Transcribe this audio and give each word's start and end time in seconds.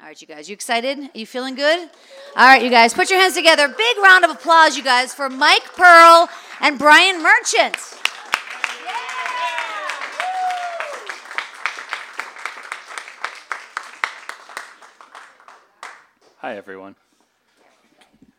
All 0.00 0.06
right, 0.06 0.18
you 0.18 0.26
guys, 0.26 0.48
you 0.48 0.54
excited? 0.54 0.98
Are 0.98 1.18
you 1.18 1.26
feeling 1.26 1.54
good? 1.54 1.90
All 2.34 2.46
right, 2.46 2.62
you 2.62 2.70
guys, 2.70 2.94
put 2.94 3.10
your 3.10 3.20
hands 3.20 3.34
together. 3.34 3.68
Big 3.68 3.98
round 4.02 4.24
of 4.24 4.30
applause, 4.30 4.74
you 4.74 4.82
guys, 4.82 5.12
for 5.12 5.28
Mike 5.28 5.74
Pearl 5.76 6.30
and 6.62 6.78
Brian 6.78 7.22
Merchant. 7.22 7.76
Hi, 16.38 16.56
everyone. 16.56 16.96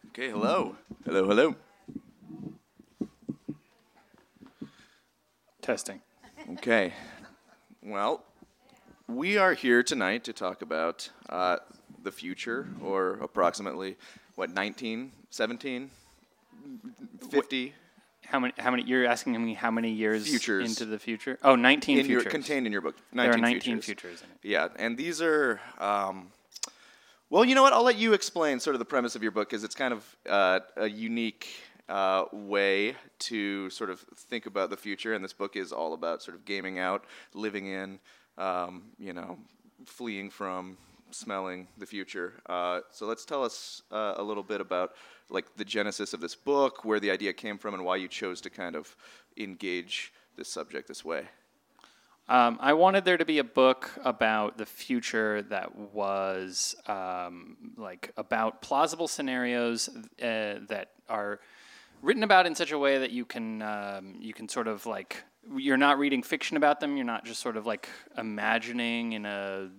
Okay, 0.08 0.32
hello. 0.32 0.78
Hello, 1.06 1.28
hello. 1.28 1.56
Testing. 5.62 6.02
Okay. 6.54 6.92
Well, 7.84 8.24
we 9.16 9.38
are 9.38 9.54
here 9.54 9.84
tonight 9.84 10.24
to 10.26 10.34
talk 10.34 10.62
about 10.62 11.10
uh, 11.30 11.58
the 12.04 12.12
future, 12.12 12.68
or 12.82 13.20
approximately, 13.22 13.98
what, 14.36 14.50
19, 14.50 15.12
17, 15.30 15.90
50 17.30 17.74
How 18.26 18.40
many? 18.40 18.54
How 18.58 18.72
many? 18.72 18.84
You're 18.84 19.06
asking 19.06 19.44
me 19.44 19.54
how 19.54 19.72
many 19.72 19.92
years 19.92 20.28
Futures. 20.28 20.70
into 20.70 20.86
the 20.86 21.00
future? 21.00 21.38
Oh, 21.44 21.56
19 21.56 22.00
in 22.00 22.06
your, 22.06 22.22
futures. 22.22 22.32
contained 22.32 22.66
in 22.66 22.72
your 22.72 22.82
book. 22.82 22.96
19 23.14 23.32
there 23.32 23.38
are 23.38 23.42
19 23.42 23.62
futures. 23.62 23.86
futures 23.86 24.22
in 24.22 24.30
it. 24.30 24.54
Yeah, 24.54 24.70
and 24.78 24.98
these 24.98 25.22
are. 25.22 25.60
Um, 25.80 26.32
well, 27.30 27.46
you 27.46 27.56
know 27.56 27.64
what? 27.64 27.74
I'll 27.74 27.84
let 27.84 27.98
you 27.98 28.14
explain 28.14 28.60
sort 28.60 28.76
of 28.76 28.80
the 28.80 28.86
premise 28.86 29.16
of 29.16 29.24
your 29.24 29.32
book, 29.32 29.50
because 29.50 29.64
it's 29.64 29.76
kind 29.76 29.94
of 29.94 30.16
uh, 30.30 30.60
a 30.76 30.90
unique 30.90 31.48
uh, 31.88 32.26
way 32.32 32.96
to 33.20 33.70
sort 33.70 33.90
of 33.90 34.00
think 34.16 34.46
about 34.46 34.70
the 34.70 34.78
future. 34.78 35.14
And 35.14 35.24
this 35.24 35.34
book 35.34 35.56
is 35.56 35.72
all 35.72 35.94
about 35.94 36.22
sort 36.22 36.36
of 36.36 36.46
gaming 36.46 36.78
out, 36.78 37.06
living 37.34 37.68
in, 37.68 38.00
um, 38.42 38.84
you 38.98 39.14
know, 39.14 39.38
fleeing 39.86 40.30
from, 40.30 40.78
smelling 41.12 41.68
the 41.78 41.86
future. 41.86 42.34
Uh, 42.48 42.80
so 42.92 43.06
let's 43.06 43.26
tell 43.26 43.44
us 43.44 43.84
uh, 43.92 44.16
a 44.18 44.24
little 44.24 44.44
bit 44.44 44.62
about 44.62 44.94
like 45.30 45.56
the 45.56 45.66
genesis 45.66 46.14
of 46.14 46.20
this 46.20 46.36
book, 46.36 46.84
where 46.84 47.00
the 47.00 47.12
idea 47.12 47.32
came 47.34 47.58
from, 47.58 47.74
and 47.74 47.86
why 47.86 47.96
you 47.96 48.08
chose 48.08 48.42
to 48.42 48.50
kind 48.50 48.76
of 48.76 48.96
engage 49.38 50.12
this 50.36 50.50
subject 50.50 50.88
this 50.88 51.06
way. 51.06 51.24
Um, 52.28 52.58
I 52.62 52.74
wanted 52.74 53.04
there 53.06 53.18
to 53.18 53.26
be 53.26 53.40
a 53.40 53.44
book 53.44 53.92
about 54.06 54.58
the 54.58 54.66
future 54.66 55.42
that 55.44 55.76
was 55.76 56.76
um, 56.88 57.58
like 57.78 58.12
about 58.16 58.62
plausible 58.62 59.08
scenarios 59.08 59.90
uh, 60.22 60.60
that 60.68 60.92
are 61.10 61.40
written 62.02 62.24
about 62.24 62.46
in 62.46 62.56
such 62.56 62.72
a 62.72 62.78
way 62.78 62.98
that 63.00 63.12
you 63.12 63.26
can 63.26 63.62
um, 63.62 64.16
you 64.20 64.34
can 64.34 64.48
sort 64.48 64.68
of 64.68 64.86
like 64.86 65.24
you're 65.58 65.78
not 65.78 65.98
reading 65.98 66.24
fiction 66.24 66.58
about 66.58 66.80
them. 66.80 66.98
You're 66.98 67.06
not 67.06 67.26
just 67.26 67.42
sort 67.42 67.58
of 67.58 67.66
like 67.66 67.90
imagining 68.18 69.14
in 69.14 69.26
a 69.26 69.70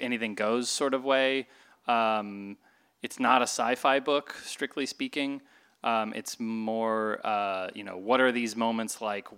anything 0.00 0.34
goes 0.34 0.68
sort 0.68 0.94
of 0.94 1.04
way. 1.04 1.48
Um, 1.86 2.56
it's 3.02 3.18
not 3.18 3.40
a 3.40 3.44
sci-fi 3.44 4.00
book, 4.00 4.34
strictly 4.44 4.86
speaking. 4.86 5.40
Um, 5.84 6.12
it's 6.14 6.40
more, 6.40 7.24
uh, 7.24 7.68
you 7.74 7.84
know, 7.84 7.96
what 7.96 8.20
are 8.20 8.32
these 8.32 8.56
moments 8.56 9.00
like? 9.00 9.28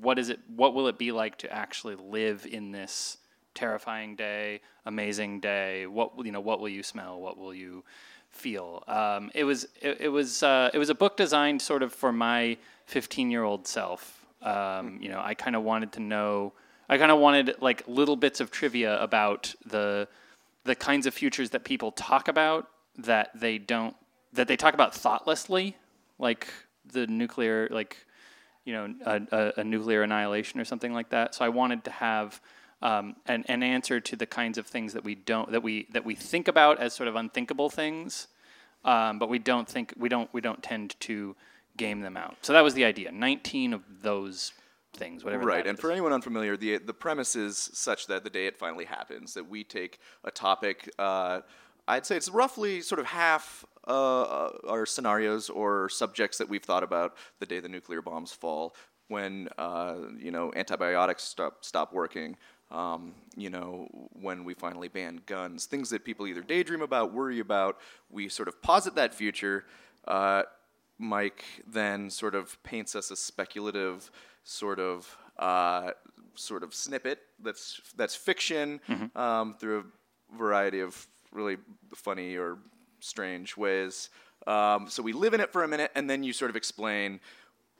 What 0.00 0.18
is 0.18 0.30
it? 0.30 0.40
What 0.54 0.74
will 0.74 0.88
it 0.88 0.98
be 0.98 1.12
like 1.12 1.38
to 1.38 1.52
actually 1.52 1.96
live 1.96 2.46
in 2.50 2.72
this 2.72 3.18
terrifying 3.54 4.16
day, 4.16 4.60
amazing 4.86 5.40
day? 5.40 5.86
What 5.86 6.12
you 6.24 6.32
know? 6.32 6.40
What 6.40 6.60
will 6.60 6.70
you 6.70 6.82
smell? 6.82 7.20
What 7.20 7.36
will 7.36 7.54
you 7.54 7.84
feel? 8.30 8.82
Um, 8.88 9.30
it 9.34 9.44
was, 9.44 9.64
it, 9.80 9.98
it 10.00 10.08
was, 10.08 10.42
uh, 10.42 10.70
it 10.74 10.78
was 10.78 10.90
a 10.90 10.94
book 10.94 11.16
designed 11.16 11.62
sort 11.62 11.82
of 11.82 11.92
for 11.92 12.12
my 12.12 12.56
15-year-old 12.90 13.66
self. 13.66 14.23
Um, 14.44 14.98
you 15.00 15.08
know, 15.08 15.20
I 15.20 15.34
kind 15.34 15.56
of 15.56 15.62
wanted 15.62 15.92
to 15.92 16.00
know. 16.00 16.52
I 16.88 16.98
kind 16.98 17.10
of 17.10 17.18
wanted 17.18 17.56
like 17.60 17.82
little 17.88 18.16
bits 18.16 18.40
of 18.40 18.50
trivia 18.50 19.00
about 19.02 19.54
the 19.64 20.06
the 20.64 20.74
kinds 20.74 21.06
of 21.06 21.14
futures 21.14 21.50
that 21.50 21.64
people 21.64 21.92
talk 21.92 22.28
about 22.28 22.68
that 22.96 23.30
they 23.34 23.58
don't 23.58 23.96
that 24.32 24.48
they 24.48 24.56
talk 24.56 24.74
about 24.74 24.94
thoughtlessly, 24.94 25.76
like 26.18 26.48
the 26.92 27.06
nuclear, 27.06 27.68
like 27.70 27.96
you 28.64 28.72
know, 28.72 28.94
a, 29.04 29.20
a, 29.30 29.52
a 29.60 29.64
nuclear 29.64 30.02
annihilation 30.02 30.58
or 30.58 30.64
something 30.64 30.92
like 30.92 31.10
that. 31.10 31.34
So 31.34 31.44
I 31.44 31.50
wanted 31.50 31.84
to 31.84 31.90
have 31.90 32.40
um, 32.82 33.16
an, 33.26 33.44
an 33.48 33.62
answer 33.62 34.00
to 34.00 34.16
the 34.16 34.26
kinds 34.26 34.58
of 34.58 34.66
things 34.66 34.92
that 34.94 35.04
we 35.04 35.14
don't 35.14 35.50
that 35.52 35.62
we 35.62 35.86
that 35.92 36.04
we 36.04 36.14
think 36.14 36.48
about 36.48 36.80
as 36.80 36.92
sort 36.92 37.08
of 37.08 37.16
unthinkable 37.16 37.70
things, 37.70 38.28
um, 38.84 39.18
but 39.18 39.28
we 39.28 39.38
don't 39.38 39.68
think 39.68 39.94
we 39.96 40.08
don't 40.08 40.28
we 40.32 40.40
don't 40.40 40.62
tend 40.62 40.98
to 41.00 41.34
game 41.76 42.00
them 42.00 42.16
out. 42.16 42.36
So 42.42 42.52
that 42.52 42.62
was 42.62 42.74
the 42.74 42.84
idea. 42.84 43.12
Nineteen 43.12 43.72
of 43.72 43.82
those 44.02 44.52
things, 44.94 45.24
whatever. 45.24 45.44
Right, 45.44 45.66
and 45.66 45.76
is. 45.76 45.80
for 45.80 45.90
anyone 45.90 46.12
unfamiliar, 46.12 46.56
the 46.56 46.78
the 46.78 46.94
premise 46.94 47.36
is 47.36 47.70
such 47.72 48.06
that 48.06 48.24
the 48.24 48.30
day 48.30 48.46
it 48.46 48.56
finally 48.56 48.84
happens, 48.84 49.34
that 49.34 49.48
we 49.48 49.64
take 49.64 49.98
a 50.24 50.30
topic. 50.30 50.90
Uh, 50.98 51.40
I'd 51.86 52.06
say 52.06 52.16
it's 52.16 52.30
roughly 52.30 52.80
sort 52.80 52.98
of 52.98 53.06
half 53.06 53.64
uh, 53.86 54.50
our 54.68 54.86
scenarios 54.86 55.50
or 55.50 55.88
subjects 55.88 56.38
that 56.38 56.48
we've 56.48 56.62
thought 56.62 56.82
about 56.82 57.16
the 57.40 57.46
day 57.46 57.60
the 57.60 57.68
nuclear 57.68 58.00
bombs 58.00 58.32
fall, 58.32 58.74
when 59.08 59.48
uh, 59.58 59.96
you 60.18 60.30
know 60.30 60.52
antibiotics 60.56 61.22
stop 61.22 61.64
stop 61.64 61.92
working. 61.92 62.36
Um, 62.70 63.14
you 63.36 63.50
know, 63.50 63.86
when 64.12 64.42
we 64.44 64.54
finally 64.54 64.88
ban 64.88 65.20
guns, 65.26 65.66
things 65.66 65.90
that 65.90 66.04
people 66.04 66.26
either 66.26 66.40
daydream 66.40 66.82
about, 66.82 67.12
worry 67.12 67.38
about, 67.38 67.78
we 68.10 68.28
sort 68.28 68.48
of 68.48 68.60
posit 68.62 68.96
that 68.96 69.14
future. 69.14 69.64
Uh, 70.08 70.42
Mike 70.98 71.44
then 71.66 72.10
sort 72.10 72.34
of 72.34 72.62
paints 72.62 72.94
us 72.94 73.10
a 73.10 73.16
speculative 73.16 74.10
sort 74.44 74.78
of 74.78 75.16
uh, 75.38 75.90
sort 76.34 76.62
of 76.62 76.74
snippet 76.74 77.20
that's 77.42 77.80
that's 77.96 78.14
fiction 78.14 78.80
um, 79.16 79.54
through 79.54 79.80
a 79.80 80.36
variety 80.36 80.80
of 80.80 81.06
really 81.32 81.56
funny 81.94 82.36
or 82.36 82.58
strange 83.00 83.56
ways. 83.56 84.10
Um, 84.46 84.88
so 84.88 85.02
we 85.02 85.12
live 85.12 85.34
in 85.34 85.40
it 85.40 85.52
for 85.52 85.64
a 85.64 85.68
minute, 85.68 85.90
and 85.94 86.08
then 86.08 86.22
you 86.22 86.32
sort 86.32 86.50
of 86.50 86.56
explain 86.56 87.20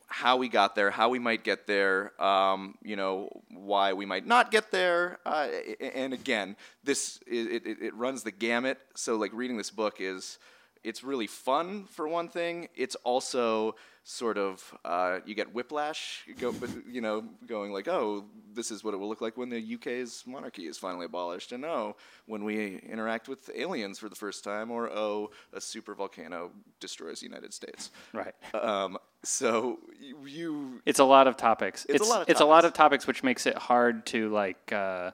how 0.06 0.36
we 0.36 0.48
got 0.48 0.74
there, 0.74 0.90
how 0.90 1.08
we 1.08 1.18
might 1.18 1.44
get 1.44 1.66
there, 1.66 2.20
um, 2.22 2.76
you 2.82 2.94
know, 2.94 3.28
why 3.50 3.92
we 3.92 4.06
might 4.06 4.26
not 4.26 4.50
get 4.50 4.70
there. 4.70 5.18
Uh, 5.26 5.48
and 5.80 6.12
again, 6.12 6.56
this 6.84 7.18
it, 7.26 7.66
it, 7.66 7.82
it 7.82 7.94
runs 7.94 8.22
the 8.22 8.30
gamut. 8.30 8.78
So 8.94 9.16
like 9.16 9.32
reading 9.32 9.56
this 9.56 9.70
book 9.70 9.96
is 9.98 10.38
it's 10.84 11.02
really 11.02 11.26
fun 11.26 11.86
for 11.90 12.06
one 12.06 12.28
thing. 12.28 12.68
It's 12.76 12.94
also 12.96 13.74
sort 14.06 14.36
of 14.36 14.76
uh, 14.84 15.20
you 15.24 15.34
get 15.34 15.54
whiplash, 15.54 16.22
you 16.26 16.34
go, 16.34 16.54
you 16.86 17.00
know, 17.00 17.24
going 17.46 17.72
like, 17.72 17.88
oh, 17.88 18.24
this 18.52 18.70
is 18.70 18.84
what 18.84 18.92
it 18.92 18.98
will 18.98 19.08
look 19.08 19.22
like 19.22 19.36
when 19.36 19.48
the 19.48 19.74
UK's 19.74 20.22
monarchy 20.26 20.66
is 20.66 20.76
finally 20.76 21.06
abolished, 21.06 21.52
and 21.52 21.64
oh, 21.64 21.96
when 22.26 22.44
we 22.44 22.76
interact 22.88 23.28
with 23.28 23.50
aliens 23.54 23.98
for 23.98 24.10
the 24.10 24.14
first 24.14 24.44
time, 24.44 24.70
or 24.70 24.90
oh, 24.90 25.30
a 25.54 25.60
super 25.60 25.94
volcano 25.94 26.50
destroys 26.80 27.20
the 27.20 27.26
United 27.26 27.52
States. 27.54 27.90
right. 28.12 28.34
Um, 28.52 28.98
so 29.22 29.78
you, 29.98 30.82
It's 30.84 30.98
a 30.98 31.04
lot 31.04 31.26
of 31.26 31.38
topics. 31.38 31.86
It's 31.88 32.06
a 32.06 32.08
lot 32.08 32.22
of 32.22 32.28
it's 32.28 32.40
a 32.40 32.44
lot 32.44 32.60
topics. 32.60 32.68
of 32.68 32.74
topics, 32.74 33.06
which 33.06 33.22
makes 33.22 33.46
it 33.46 33.56
hard 33.56 34.04
to 34.06 34.28
like 34.28 34.70
uh, 34.70 35.12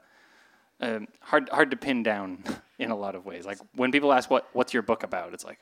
um, 0.80 1.06
hard 1.20 1.48
hard 1.50 1.70
to 1.70 1.76
pin 1.76 2.02
down 2.02 2.42
in 2.80 2.90
a 2.90 2.96
lot 2.96 3.14
of 3.14 3.24
ways. 3.26 3.46
Like 3.46 3.58
when 3.74 3.92
people 3.92 4.12
ask 4.12 4.30
what 4.30 4.48
what's 4.52 4.72
your 4.72 4.82
book 4.82 5.02
about, 5.02 5.34
it's 5.34 5.44
like, 5.44 5.58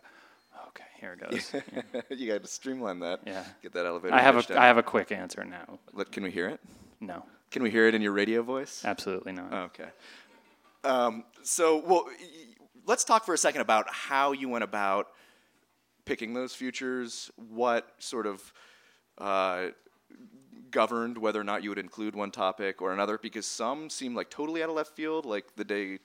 okay, 0.68 0.84
here 1.00 1.12
it 1.12 1.30
goes. 1.30 1.52
Yeah. 1.52 2.00
you 2.16 2.32
got 2.32 2.42
to 2.42 2.48
streamline 2.48 3.00
that. 3.00 3.20
Yeah. 3.26 3.44
Get 3.62 3.72
that 3.72 3.86
elevator. 3.86 4.14
I 4.14 4.20
have 4.20 4.36
a 4.36 4.42
down. 4.42 4.58
I 4.58 4.66
have 4.66 4.78
a 4.78 4.82
quick 4.82 5.12
answer 5.12 5.44
now. 5.44 5.78
Can 6.12 6.22
we 6.22 6.30
hear 6.30 6.48
it? 6.48 6.60
No, 7.00 7.24
Can 7.52 7.62
we 7.62 7.70
hear 7.70 7.86
it 7.86 7.94
in 7.94 8.02
your 8.02 8.12
radio 8.12 8.42
voice? 8.42 8.84
absolutely 8.84 9.32
not. 9.32 9.52
Okay. 9.52 9.88
Um, 10.82 11.24
so, 11.42 11.76
well, 11.86 12.06
let's 12.86 13.04
talk 13.04 13.24
for 13.24 13.34
a 13.34 13.38
second 13.38 13.60
about 13.60 13.86
how 13.88 14.32
you 14.32 14.48
went 14.48 14.64
about 14.64 15.06
picking 16.04 16.34
those 16.34 16.54
futures. 16.54 17.30
What 17.36 17.88
sort 17.98 18.26
of 18.26 18.52
uh, 19.18 19.66
governed 20.72 21.18
whether 21.18 21.40
or 21.40 21.44
not 21.44 21.62
you 21.62 21.70
would 21.70 21.78
include 21.78 22.16
one 22.16 22.30
topic 22.32 22.82
or 22.82 22.92
another? 22.92 23.16
Because 23.16 23.46
some 23.46 23.90
seem 23.90 24.14
like 24.14 24.28
totally 24.30 24.62
out 24.62 24.68
of 24.70 24.74
left 24.74 24.96
field, 24.96 25.24
like 25.24 25.54
the 25.54 25.64
day 25.64 25.98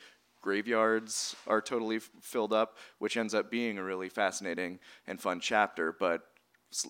graveyards 0.44 1.36
are 1.48 1.62
totally 1.62 1.96
f- 1.96 2.10
filled 2.22 2.54
up, 2.54 2.78
which 3.00 3.18
ends 3.18 3.34
up 3.34 3.50
being 3.50 3.80
a 3.80 3.84
really 3.84 4.10
fascinating 4.10 4.78
and 5.08 5.20
fun 5.20 5.40
chapter. 5.40 5.92
But 5.92 6.22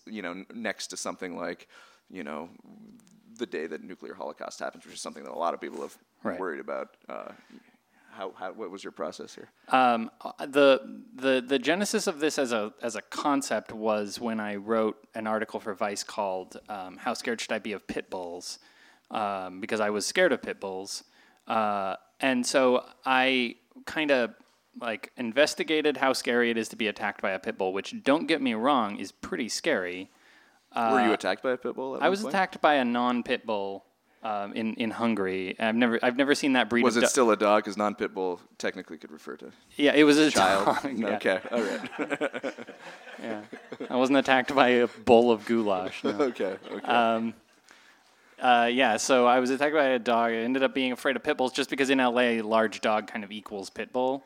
you 0.05 0.21
know, 0.21 0.43
next 0.53 0.87
to 0.87 0.97
something 0.97 1.37
like, 1.37 1.67
you 2.09 2.23
know, 2.23 2.49
the 3.37 3.45
day 3.45 3.67
that 3.67 3.83
nuclear 3.83 4.13
holocaust 4.13 4.59
happens, 4.59 4.85
which 4.85 4.95
is 4.95 5.01
something 5.01 5.23
that 5.23 5.31
a 5.31 5.37
lot 5.37 5.53
of 5.53 5.61
people 5.61 5.81
have 5.81 5.97
Right. 6.23 6.39
worried 6.39 6.61
about. 6.61 6.95
Uh, 7.09 7.31
how, 8.11 8.31
how 8.37 8.51
what 8.53 8.69
was 8.71 8.81
your 8.83 8.91
process 8.93 9.33
here? 9.35 9.49
Um, 9.69 10.09
uh, 10.21 10.45
the 10.45 11.01
the 11.15 11.43
the 11.45 11.59
genesis 11.59 12.05
of 12.07 12.19
this 12.19 12.37
as 12.39 12.51
a 12.53 12.71
as 12.81 12.95
a 12.95 13.01
concept 13.01 13.73
was 13.73 14.19
when 14.21 14.39
I 14.39 14.55
wrote 14.55 14.97
an 15.15 15.25
article 15.27 15.59
for 15.59 15.73
Vice 15.73 16.03
called 16.03 16.57
um, 16.69 16.95
"How 16.97 17.13
Scared 17.13 17.41
Should 17.41 17.51
I 17.51 17.59
Be 17.59 17.73
of 17.73 17.85
Pit 17.87 18.09
Bulls?" 18.09 18.59
Um, 19.11 19.59
because 19.59 19.79
I 19.81 19.89
was 19.89 20.05
scared 20.05 20.31
of 20.31 20.41
pit 20.41 20.59
bulls, 20.61 21.03
uh, 21.47 21.95
and 22.19 22.45
so 22.45 22.85
I 23.05 23.55
kind 23.85 24.11
of 24.11 24.33
like 24.81 25.11
investigated 25.17 25.97
how 25.97 26.13
scary 26.13 26.49
it 26.49 26.57
is 26.57 26.69
to 26.69 26.75
be 26.75 26.87
attacked 26.87 27.21
by 27.21 27.31
a 27.31 27.39
pit 27.39 27.57
bull. 27.57 27.73
Which, 27.73 28.03
don't 28.03 28.27
get 28.27 28.41
me 28.41 28.53
wrong, 28.53 28.97
is 28.97 29.11
pretty 29.11 29.49
scary. 29.49 30.09
Were 30.75 31.05
you 31.05 31.13
attacked 31.13 31.43
by 31.43 31.51
a 31.51 31.57
pit 31.57 31.75
bull? 31.75 31.95
At 31.95 32.01
Uh, 32.01 32.05
I 32.05 32.09
was 32.09 32.21
point? 32.21 32.33
attacked 32.33 32.59
by 32.61 32.75
a 32.75 32.85
non-pit 32.85 33.45
bull 33.45 33.85
um, 34.23 34.53
in 34.53 34.73
in 34.75 34.89
Hungary. 34.89 35.55
I've 35.59 35.75
never 35.75 35.99
I've 36.01 36.15
never 36.17 36.33
seen 36.33 36.53
that 36.53 36.67
breed. 36.69 36.83
Was 36.83 36.97
it 36.97 37.01
do- 37.01 37.05
still 37.07 37.29
a 37.29 37.37
dog? 37.37 37.63
Because 37.63 37.77
non-pit 37.77 38.13
bull 38.15 38.39
technically 38.57 38.97
could 38.97 39.11
refer 39.11 39.35
to 39.37 39.51
Yeah, 39.75 39.93
it 39.93 40.03
was 40.05 40.17
a 40.17 40.31
child. 40.31 40.65
dog, 40.65 40.91
yeah. 40.97 41.07
Okay, 41.17 41.39
all 41.51 41.61
right. 41.61 42.53
Yeah. 43.21 43.41
I 43.89 43.95
wasn't 43.95 44.17
attacked 44.17 44.53
by 44.55 44.69
a 44.69 44.87
bowl 44.87 45.31
of 45.31 45.45
goulash. 45.45 46.03
no. 46.03 46.09
okay, 46.31 46.57
okay. 46.71 47.33
Uh, 48.39 48.69
yeah, 48.71 48.97
so 48.97 49.25
I 49.25 49.39
was 49.39 49.49
attacked 49.49 49.73
by 49.73 49.85
a 49.85 49.99
dog. 49.99 50.31
I 50.31 50.35
ended 50.35 50.63
up 50.63 50.73
being 50.73 50.91
afraid 50.91 51.15
of 51.15 51.23
pit 51.23 51.37
bulls 51.37 51.53
just 51.53 51.69
because 51.69 51.89
in 51.89 51.99
LA, 51.99 52.41
large 52.43 52.81
dog 52.81 53.07
kind 53.07 53.23
of 53.23 53.31
equals 53.31 53.69
pit 53.69 53.93
bull. 53.93 54.23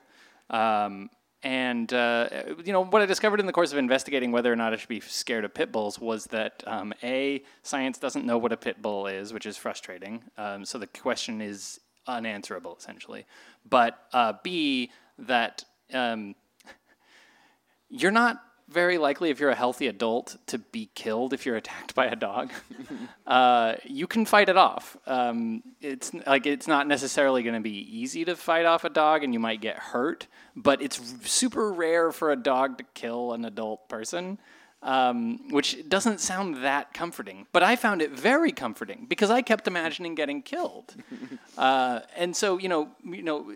Um, 0.49 1.09
and, 1.43 1.91
uh, 1.93 2.29
you 2.65 2.73
know, 2.73 2.83
what 2.83 3.01
I 3.01 3.05
discovered 3.05 3.39
in 3.39 3.45
the 3.45 3.53
course 3.53 3.71
of 3.71 3.77
investigating 3.77 4.31
whether 4.31 4.51
or 4.51 4.55
not 4.55 4.73
I 4.73 4.77
should 4.77 4.89
be 4.89 4.99
scared 4.99 5.45
of 5.45 5.53
pit 5.53 5.71
bulls 5.71 5.99
was 5.99 6.25
that, 6.27 6.63
um, 6.65 6.93
A, 7.03 7.43
science 7.61 7.99
doesn't 7.99 8.25
know 8.25 8.37
what 8.37 8.51
a 8.51 8.57
pit 8.57 8.81
bull 8.81 9.07
is, 9.07 9.33
which 9.33 9.45
is 9.45 9.55
frustrating. 9.55 10.23
Um, 10.37 10.65
so 10.65 10.77
the 10.77 10.87
question 10.87 11.39
is 11.39 11.79
unanswerable, 12.07 12.75
essentially. 12.79 13.25
But, 13.69 13.99
uh, 14.13 14.33
B, 14.41 14.91
that 15.19 15.63
um, 15.93 16.35
you're 17.89 18.11
not 18.11 18.41
very 18.69 18.97
likely 18.97 19.29
if 19.29 19.39
you're 19.39 19.49
a 19.49 19.55
healthy 19.55 19.87
adult 19.87 20.37
to 20.47 20.57
be 20.57 20.89
killed 20.93 21.33
if 21.33 21.45
you're 21.45 21.55
attacked 21.55 21.95
by 21.95 22.05
a 22.05 22.15
dog. 22.15 22.51
uh, 23.27 23.75
you 23.85 24.07
can 24.07 24.25
fight 24.25 24.49
it 24.49 24.57
off. 24.57 24.97
Um, 25.07 25.63
it's 25.81 26.13
like 26.25 26.45
it's 26.45 26.67
not 26.67 26.87
necessarily 26.87 27.43
going 27.43 27.55
to 27.55 27.61
be 27.61 27.97
easy 27.97 28.25
to 28.25 28.35
fight 28.35 28.65
off 28.65 28.83
a 28.83 28.89
dog, 28.89 29.23
and 29.23 29.33
you 29.33 29.39
might 29.39 29.61
get 29.61 29.77
hurt. 29.77 30.27
But 30.55 30.81
it's 30.81 30.99
super 31.29 31.71
rare 31.71 32.11
for 32.11 32.31
a 32.31 32.35
dog 32.35 32.77
to 32.79 32.83
kill 32.93 33.33
an 33.33 33.45
adult 33.45 33.87
person. 33.87 34.39
Um, 34.83 35.49
which 35.49 35.89
doesn't 35.89 36.19
sound 36.19 36.57
that 36.57 36.93
comforting, 36.93 37.47
but 37.51 37.63
I 37.63 37.75
found 37.75 38.03
it 38.03 38.11
very 38.11 38.51
comforting 38.51 39.07
because 39.09 39.31
I 39.31 39.41
kept 39.41 39.67
imagining 39.67 40.13
getting 40.13 40.43
killed, 40.43 40.95
uh, 41.57 42.01
and 42.15 42.35
so 42.35 42.59
you 42.59 42.69
know, 42.69 42.89
you 43.03 43.23
know, 43.23 43.51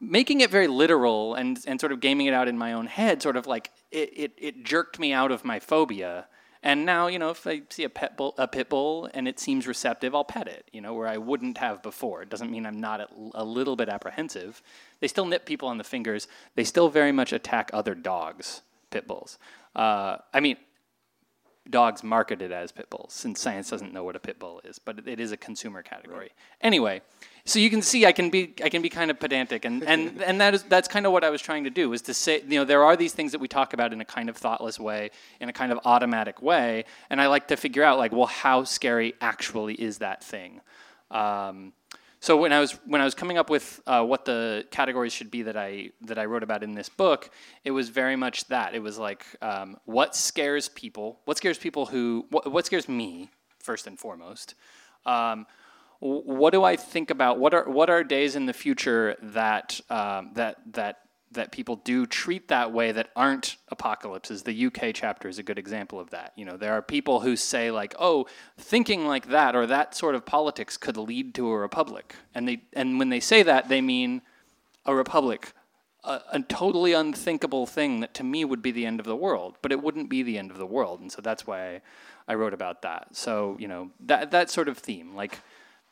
making 0.00 0.40
it 0.40 0.50
very 0.50 0.66
literal 0.66 1.34
and, 1.34 1.58
and 1.66 1.80
sort 1.80 1.92
of 1.92 2.00
gaming 2.00 2.26
it 2.26 2.34
out 2.34 2.48
in 2.48 2.58
my 2.58 2.72
own 2.72 2.86
head, 2.86 3.22
sort 3.22 3.36
of 3.36 3.46
like 3.46 3.70
it, 3.90 4.10
it, 4.16 4.32
it 4.38 4.64
jerked 4.64 4.98
me 4.98 5.12
out 5.12 5.30
of 5.30 5.44
my 5.44 5.58
phobia. 5.58 6.26
And 6.64 6.86
now, 6.86 7.08
you 7.08 7.18
know, 7.18 7.30
if 7.30 7.44
I 7.46 7.62
see 7.70 7.82
a 7.82 7.88
pet 7.88 8.16
bull, 8.16 8.34
a 8.38 8.46
pit 8.46 8.68
bull 8.68 9.08
and 9.14 9.26
it 9.26 9.40
seems 9.40 9.66
receptive, 9.66 10.14
I'll 10.14 10.24
pet 10.24 10.46
it, 10.46 10.68
you 10.72 10.80
know, 10.80 10.94
where 10.94 11.08
I 11.08 11.16
wouldn't 11.16 11.58
have 11.58 11.82
before. 11.82 12.22
It 12.22 12.28
doesn't 12.28 12.50
mean 12.50 12.66
I'm 12.66 12.80
not 12.80 13.00
a, 13.00 13.08
a 13.34 13.44
little 13.44 13.74
bit 13.74 13.88
apprehensive. 13.88 14.62
They 15.00 15.08
still 15.08 15.26
nip 15.26 15.44
people 15.44 15.68
on 15.68 15.78
the 15.78 15.84
fingers. 15.84 16.28
They 16.54 16.64
still 16.64 16.88
very 16.88 17.10
much 17.10 17.32
attack 17.32 17.70
other 17.72 17.96
dogs, 17.96 18.62
pit 18.90 19.08
bulls. 19.08 19.38
Uh, 19.74 20.18
I 20.32 20.38
mean, 20.38 20.56
dogs 21.70 22.02
marketed 22.02 22.52
as 22.52 22.72
pit 22.72 22.90
bulls 22.90 23.12
since 23.12 23.40
science 23.40 23.70
doesn't 23.70 23.92
know 23.92 24.02
what 24.02 24.16
a 24.16 24.20
pit 24.20 24.38
bull 24.38 24.60
is 24.64 24.78
but 24.78 25.06
it 25.06 25.20
is 25.20 25.30
a 25.30 25.36
consumer 25.36 25.82
category 25.82 26.30
anyway 26.60 27.00
so 27.44 27.58
you 27.58 27.70
can 27.70 27.82
see 27.82 28.06
i 28.06 28.12
can 28.12 28.30
be 28.30 28.54
i 28.64 28.68
can 28.68 28.82
be 28.82 28.88
kind 28.88 29.10
of 29.10 29.18
pedantic 29.18 29.64
and 29.64 29.82
and 29.84 30.22
and 30.26 30.40
that 30.40 30.54
is 30.54 30.62
that's 30.64 30.88
kind 30.88 31.06
of 31.06 31.12
what 31.12 31.24
i 31.24 31.30
was 31.30 31.40
trying 31.40 31.64
to 31.64 31.70
do 31.70 31.92
is 31.92 32.02
to 32.02 32.14
say 32.14 32.42
you 32.46 32.58
know 32.58 32.64
there 32.64 32.84
are 32.84 32.96
these 32.96 33.12
things 33.12 33.32
that 33.32 33.40
we 33.40 33.48
talk 33.48 33.72
about 33.72 33.92
in 33.92 34.00
a 34.00 34.04
kind 34.04 34.28
of 34.28 34.36
thoughtless 34.36 34.78
way 34.78 35.10
in 35.40 35.48
a 35.48 35.52
kind 35.52 35.72
of 35.72 35.78
automatic 35.84 36.40
way 36.42 36.84
and 37.10 37.20
i 37.20 37.26
like 37.26 37.48
to 37.48 37.56
figure 37.56 37.82
out 37.82 37.98
like 37.98 38.12
well 38.12 38.26
how 38.26 38.64
scary 38.64 39.14
actually 39.20 39.74
is 39.74 39.98
that 39.98 40.22
thing 40.22 40.60
um, 41.10 41.72
so 42.22 42.36
when 42.36 42.52
I 42.52 42.60
was 42.60 42.78
when 42.86 43.00
I 43.00 43.04
was 43.04 43.16
coming 43.16 43.36
up 43.36 43.50
with 43.50 43.82
uh, 43.84 44.04
what 44.04 44.24
the 44.24 44.64
categories 44.70 45.12
should 45.12 45.28
be 45.28 45.42
that 45.42 45.56
I 45.56 45.90
that 46.02 46.18
I 46.18 46.26
wrote 46.26 46.44
about 46.44 46.62
in 46.62 46.72
this 46.72 46.88
book, 46.88 47.28
it 47.64 47.72
was 47.72 47.88
very 47.88 48.14
much 48.14 48.46
that. 48.46 48.76
It 48.76 48.78
was 48.78 48.96
like 48.96 49.26
um, 49.42 49.76
what 49.86 50.14
scares 50.14 50.68
people, 50.68 51.18
what 51.24 51.36
scares 51.36 51.58
people 51.58 51.84
who, 51.84 52.24
what, 52.30 52.52
what 52.52 52.64
scares 52.64 52.88
me 52.88 53.28
first 53.58 53.88
and 53.88 53.98
foremost. 53.98 54.54
Um, 55.04 55.46
what 56.02 56.52
do 56.52 56.64
I 56.64 56.74
think 56.74 57.10
about? 57.10 57.38
What 57.38 57.54
are 57.54 57.68
what 57.70 57.88
are 57.88 58.02
days 58.02 58.34
in 58.34 58.46
the 58.46 58.52
future 58.52 59.16
that 59.22 59.80
um, 59.88 60.30
that 60.34 60.56
that 60.72 60.98
that 61.30 61.52
people 61.52 61.76
do 61.76 62.06
treat 62.06 62.48
that 62.48 62.72
way 62.72 62.92
that 62.92 63.08
aren't 63.16 63.56
apocalypses. 63.68 64.42
The 64.42 64.66
UK 64.66 64.90
chapter 64.92 65.28
is 65.28 65.38
a 65.38 65.42
good 65.42 65.58
example 65.58 65.98
of 65.98 66.10
that. 66.10 66.32
You 66.36 66.44
know, 66.44 66.56
there 66.56 66.72
are 66.74 66.82
people 66.82 67.20
who 67.20 67.36
say 67.36 67.70
like, 67.70 67.94
"Oh, 68.00 68.26
thinking 68.58 69.06
like 69.06 69.28
that 69.28 69.54
or 69.54 69.64
that 69.66 69.94
sort 69.94 70.16
of 70.16 70.26
politics 70.26 70.76
could 70.76 70.96
lead 70.96 71.34
to 71.36 71.48
a 71.48 71.56
republic," 71.56 72.16
and 72.34 72.48
they 72.48 72.62
and 72.72 72.98
when 72.98 73.08
they 73.08 73.20
say 73.20 73.44
that, 73.44 73.68
they 73.68 73.80
mean 73.80 74.22
a 74.84 74.96
republic, 74.96 75.52
a, 76.02 76.20
a 76.32 76.40
totally 76.40 76.94
unthinkable 76.94 77.64
thing 77.66 78.00
that 78.00 78.12
to 78.14 78.24
me 78.24 78.44
would 78.44 78.60
be 78.60 78.72
the 78.72 78.86
end 78.86 78.98
of 78.98 79.06
the 79.06 79.16
world, 79.16 79.56
but 79.62 79.70
it 79.70 79.80
wouldn't 79.80 80.10
be 80.10 80.24
the 80.24 80.36
end 80.36 80.50
of 80.50 80.58
the 80.58 80.66
world, 80.66 81.00
and 81.00 81.12
so 81.12 81.22
that's 81.22 81.46
why 81.46 81.80
I 82.26 82.34
wrote 82.34 82.54
about 82.54 82.82
that. 82.82 83.14
So 83.16 83.56
you 83.60 83.68
know 83.68 83.90
that 84.00 84.32
that 84.32 84.50
sort 84.50 84.68
of 84.68 84.78
theme, 84.78 85.14
like 85.14 85.38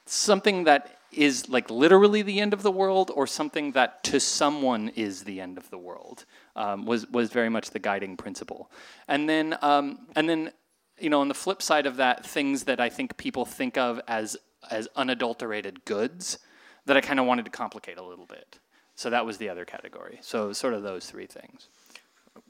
something 0.06 0.64
that 0.64 0.96
is 1.12 1.48
like 1.48 1.70
literally 1.70 2.22
the 2.22 2.40
end 2.40 2.52
of 2.52 2.62
the 2.62 2.70
world 2.70 3.10
or 3.14 3.26
something 3.26 3.72
that 3.72 4.04
to 4.04 4.20
someone 4.20 4.88
is 4.90 5.24
the 5.24 5.40
end 5.40 5.58
of 5.58 5.68
the 5.70 5.78
world 5.78 6.24
um, 6.56 6.86
was 6.86 7.06
was 7.08 7.30
very 7.30 7.48
much 7.48 7.70
the 7.70 7.78
guiding 7.78 8.16
principle. 8.16 8.70
And 9.08 9.28
then 9.28 9.56
um, 9.62 10.06
and 10.14 10.28
then 10.28 10.52
you 10.98 11.10
know 11.10 11.20
on 11.20 11.28
the 11.28 11.34
flip 11.34 11.62
side 11.62 11.86
of 11.86 11.96
that 11.96 12.26
things 12.26 12.64
that 12.64 12.78
i 12.78 12.90
think 12.90 13.16
people 13.16 13.46
think 13.46 13.78
of 13.78 14.00
as 14.06 14.36
as 14.70 14.86
unadulterated 14.94 15.82
goods 15.86 16.38
that 16.84 16.94
i 16.94 17.00
kind 17.00 17.18
of 17.18 17.24
wanted 17.24 17.46
to 17.46 17.50
complicate 17.50 17.98
a 17.98 18.02
little 18.02 18.26
bit. 18.26 18.58
So 18.94 19.08
that 19.08 19.24
was 19.24 19.38
the 19.38 19.48
other 19.48 19.64
category. 19.64 20.18
So 20.20 20.52
sort 20.52 20.74
of 20.74 20.82
those 20.82 21.06
three 21.06 21.26
things. 21.26 21.68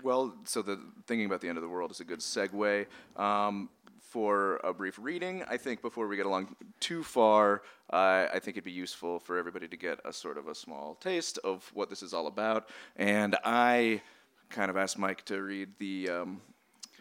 Well, 0.03 0.35
so 0.45 0.63
the 0.63 0.81
thinking 1.07 1.27
about 1.27 1.41
the 1.41 1.49
end 1.49 1.59
of 1.59 1.63
the 1.63 1.69
world 1.69 1.91
is 1.91 2.01
a 2.01 2.05
good 2.05 2.21
segue. 2.21 2.87
Um, 3.17 3.69
for 4.11 4.57
a 4.65 4.73
brief 4.75 4.99
reading. 5.01 5.45
I 5.49 5.57
think 5.57 5.83
before 5.83 6.09
we 6.09 6.17
get 6.17 6.27
along 6.27 6.57
too 6.81 7.03
far, 7.05 7.63
uh, 7.93 8.27
I 8.33 8.41
think 8.41 8.57
it'd 8.57 8.65
be 8.65 8.73
useful 8.73 9.21
for 9.21 9.39
everybody 9.39 9.69
to 9.69 9.77
get 9.77 10.01
a 10.05 10.13
sort 10.13 10.37
of 10.37 10.49
a 10.49 10.55
small 10.55 10.97
taste 10.97 11.39
of 11.45 11.71
what 11.75 11.89
this 11.89 12.03
is 12.03 12.13
all 12.13 12.27
about. 12.27 12.69
And 12.97 13.37
I 13.45 14.03
kind 14.49 14.69
of 14.69 14.77
asked 14.77 14.99
Mike 14.99 15.25
to 15.27 15.41
read 15.41 15.69
the 15.79 16.11
um, 16.11 16.41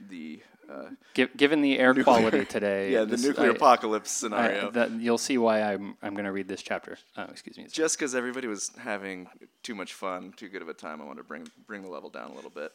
the 0.08 0.42
uh, 0.72 0.90
Gi- 1.16 1.30
given 1.36 1.62
the 1.62 1.80
air 1.80 1.96
quality 1.96 2.46
today 2.46 2.92
yeah 2.94 3.00
the 3.00 3.08
this- 3.18 3.24
nuclear 3.26 3.50
I- 3.52 3.56
apocalypse 3.56 4.24
I- 4.24 4.28
scenario. 4.28 4.72
that, 4.72 4.92
you'll 4.92 5.18
see 5.18 5.38
why 5.40 5.62
i'm, 5.64 5.98
I'm 6.04 6.14
going 6.14 6.26
to 6.26 6.32
read 6.32 6.48
this 6.48 6.62
chapter 6.62 6.98
oh 7.18 7.24
excuse 7.24 7.58
me 7.58 7.66
Just 7.72 7.98
because 7.98 8.14
everybody 8.16 8.48
was 8.48 8.72
having 8.78 9.28
too 9.64 9.74
much 9.76 9.94
fun, 9.94 10.32
too 10.38 10.48
good 10.48 10.62
of 10.62 10.70
a 10.70 10.74
time, 10.76 11.02
I 11.02 11.06
wanted 11.06 11.24
to 11.24 11.28
bring 11.28 11.48
bring 11.68 11.82
the 11.82 11.90
level 11.90 12.10
down 12.12 12.30
a 12.32 12.36
little 12.36 12.52
bit. 12.52 12.72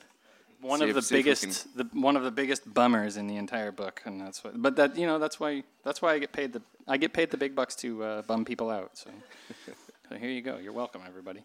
One 0.64 0.78
See 0.80 0.88
of 0.88 0.96
if- 0.96 1.08
the 1.08 1.14
biggest 1.14 1.76
the, 1.76 1.84
one 1.92 2.16
of 2.16 2.22
the 2.24 2.30
biggest 2.30 2.72
bummers 2.72 3.16
in 3.18 3.26
the 3.26 3.36
entire 3.36 3.70
book 3.70 4.00
and 4.06 4.20
that's 4.20 4.42
what 4.42 4.60
but 4.60 4.76
that 4.76 4.96
you 4.96 5.06
know 5.06 5.18
that's 5.18 5.38
why 5.38 5.62
that's 5.84 6.00
why 6.00 6.14
i 6.14 6.18
get 6.18 6.32
paid 6.32 6.52
the 6.54 6.62
i 6.88 6.96
get 6.96 7.12
paid 7.12 7.30
the 7.30 7.36
big 7.36 7.54
bucks 7.54 7.74
to 7.76 8.02
uh, 8.02 8.22
bum 8.22 8.44
people 8.44 8.70
out 8.70 8.90
so, 8.96 9.10
so 10.08 10.14
here 10.16 10.30
you 10.30 10.40
go 10.40 10.56
you're 10.58 10.72
welcome 10.72 11.02
everybody 11.06 11.40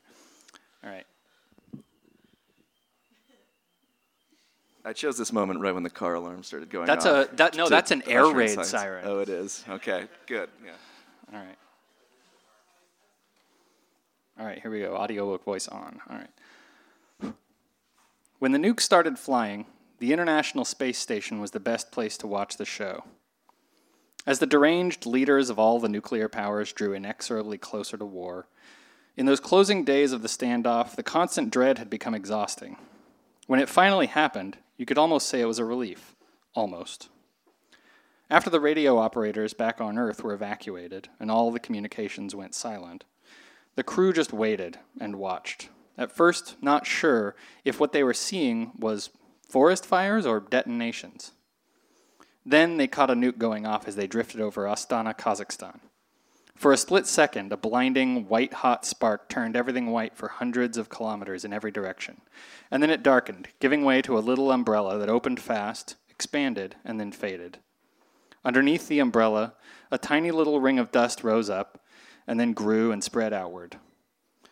all 0.84 0.90
right 0.90 1.06
I 4.86 4.94
chose 4.94 5.18
this 5.18 5.34
moment 5.34 5.60
right 5.60 5.74
when 5.74 5.84
the 5.84 5.90
car 5.90 6.14
alarm 6.16 6.42
started 6.42 6.70
going 6.70 6.88
That's 6.88 7.06
a- 7.06 7.28
that- 7.34 7.56
no, 7.58 7.68
that's 7.68 7.92
an 7.92 8.02
air 8.08 8.26
raid 8.26 8.52
science. 8.52 8.70
siren. 8.70 9.04
Oh, 9.06 9.20
it 9.20 9.28
is. 9.30 9.64
Okay, 9.70 10.06
good. 10.26 10.50
Yeah. 10.66 10.72
all 11.34 11.40
right 11.46 11.58
all 14.40 14.46
right 14.46 14.60
here 14.62 14.72
we 14.72 14.80
go 14.80 14.96
audiobook 14.96 15.44
voice 15.44 15.68
on 15.68 16.00
all 16.10 16.16
right 16.16 16.30
when 18.40 18.52
the 18.52 18.58
nuke 18.58 18.80
started 18.80 19.20
flying 19.20 19.66
the 20.00 20.12
international 20.14 20.66
space 20.66 20.98
station 20.98 21.40
was 21.40 21.52
the 21.52 21.60
best 21.60 21.92
place 21.92 22.18
to 22.18 22.28
watch 22.28 22.58
the 22.58 22.66
show 22.66 23.04
As 24.26 24.40
the 24.40 24.48
deranged 24.48 25.06
leaders 25.06 25.50
of 25.50 25.60
all 25.60 25.80
the 25.80 25.90
nuclear 25.90 26.28
powers 26.28 26.74
drew 26.74 26.94
inexorably 26.94 27.58
closer 27.58 27.98
to 27.98 28.06
war, 28.06 28.48
in 29.20 29.26
those 29.26 29.42
closing 29.42 29.84
days 29.84 30.14
of 30.14 30.22
the 30.22 30.30
standoff, 30.30 30.96
the 30.96 31.04
constant 31.04 31.52
dread 31.52 31.78
had 31.78 31.90
become 31.90 32.16
exhausting. 32.16 32.78
When 33.48 33.60
it 33.60 33.68
finally 33.68 34.08
happened, 34.08 34.58
you 34.78 34.86
could 34.86 34.98
almost 34.98 35.28
say 35.28 35.42
it 35.42 35.46
was 35.46 35.60
a 35.60 35.66
relief. 35.66 36.16
Almost. 36.54 37.10
After 38.30 38.50
the 38.50 38.62
radio 38.62 38.98
operators 38.98 39.54
back 39.54 39.82
on 39.82 39.98
Earth 39.98 40.24
were 40.24 40.34
evacuated 40.34 41.10
and 41.20 41.30
all 41.30 41.52
the 41.52 41.60
communications 41.60 42.34
went 42.34 42.56
silent, 42.56 43.04
the 43.76 43.84
crew 43.84 44.14
just 44.14 44.32
waited 44.32 44.80
and 45.02 45.18
watched. 45.18 45.68
At 46.00 46.14
first, 46.14 46.56
not 46.62 46.88
sure 46.88 47.36
if 47.66 47.78
what 47.78 47.92
they 47.92 48.04
were 48.04 48.14
seeing 48.14 48.72
was 48.80 49.10
forest 49.50 49.86
fires 49.86 50.26
or 50.26 50.40
detonations. 50.40 51.34
Then 52.46 52.78
they 52.78 52.88
caught 52.88 53.10
a 53.12 53.16
nuke 53.16 53.38
going 53.38 53.66
off 53.66 53.86
as 53.86 53.98
they 53.98 54.08
drifted 54.08 54.40
over 54.40 54.64
Astana, 54.64 55.14
Kazakhstan. 55.14 55.82
For 56.56 56.72
a 56.72 56.78
split 56.78 57.06
second, 57.06 57.52
a 57.52 57.58
blinding, 57.58 58.30
white 58.30 58.54
hot 58.54 58.86
spark 58.86 59.28
turned 59.28 59.58
everything 59.58 59.88
white 59.88 60.16
for 60.16 60.30
hundreds 60.30 60.78
of 60.78 60.88
kilometers 60.88 61.44
in 61.44 61.52
every 61.52 61.72
direction. 61.72 62.22
And 62.72 62.82
then 62.82 62.90
it 62.90 63.04
darkened, 63.04 63.50
giving 63.60 63.84
way 63.84 64.02
to 64.04 64.18
a 64.18 64.20
little 64.20 64.54
umbrella 64.54 64.98
that 65.00 65.10
opened 65.10 65.42
fast, 65.42 65.98
expanded, 66.10 66.78
and 66.86 66.98
then 66.98 67.12
faded. 67.12 67.58
Underneath 68.46 68.88
the 68.88 69.00
umbrella, 69.00 69.56
a 69.92 69.98
tiny 69.98 70.32
little 70.32 70.62
ring 70.62 70.80
of 70.80 70.94
dust 70.94 71.26
rose 71.26 71.50
up 71.50 71.84
and 72.26 72.40
then 72.40 72.54
grew 72.54 72.94
and 72.94 73.04
spread 73.04 73.34
outward, 73.34 73.78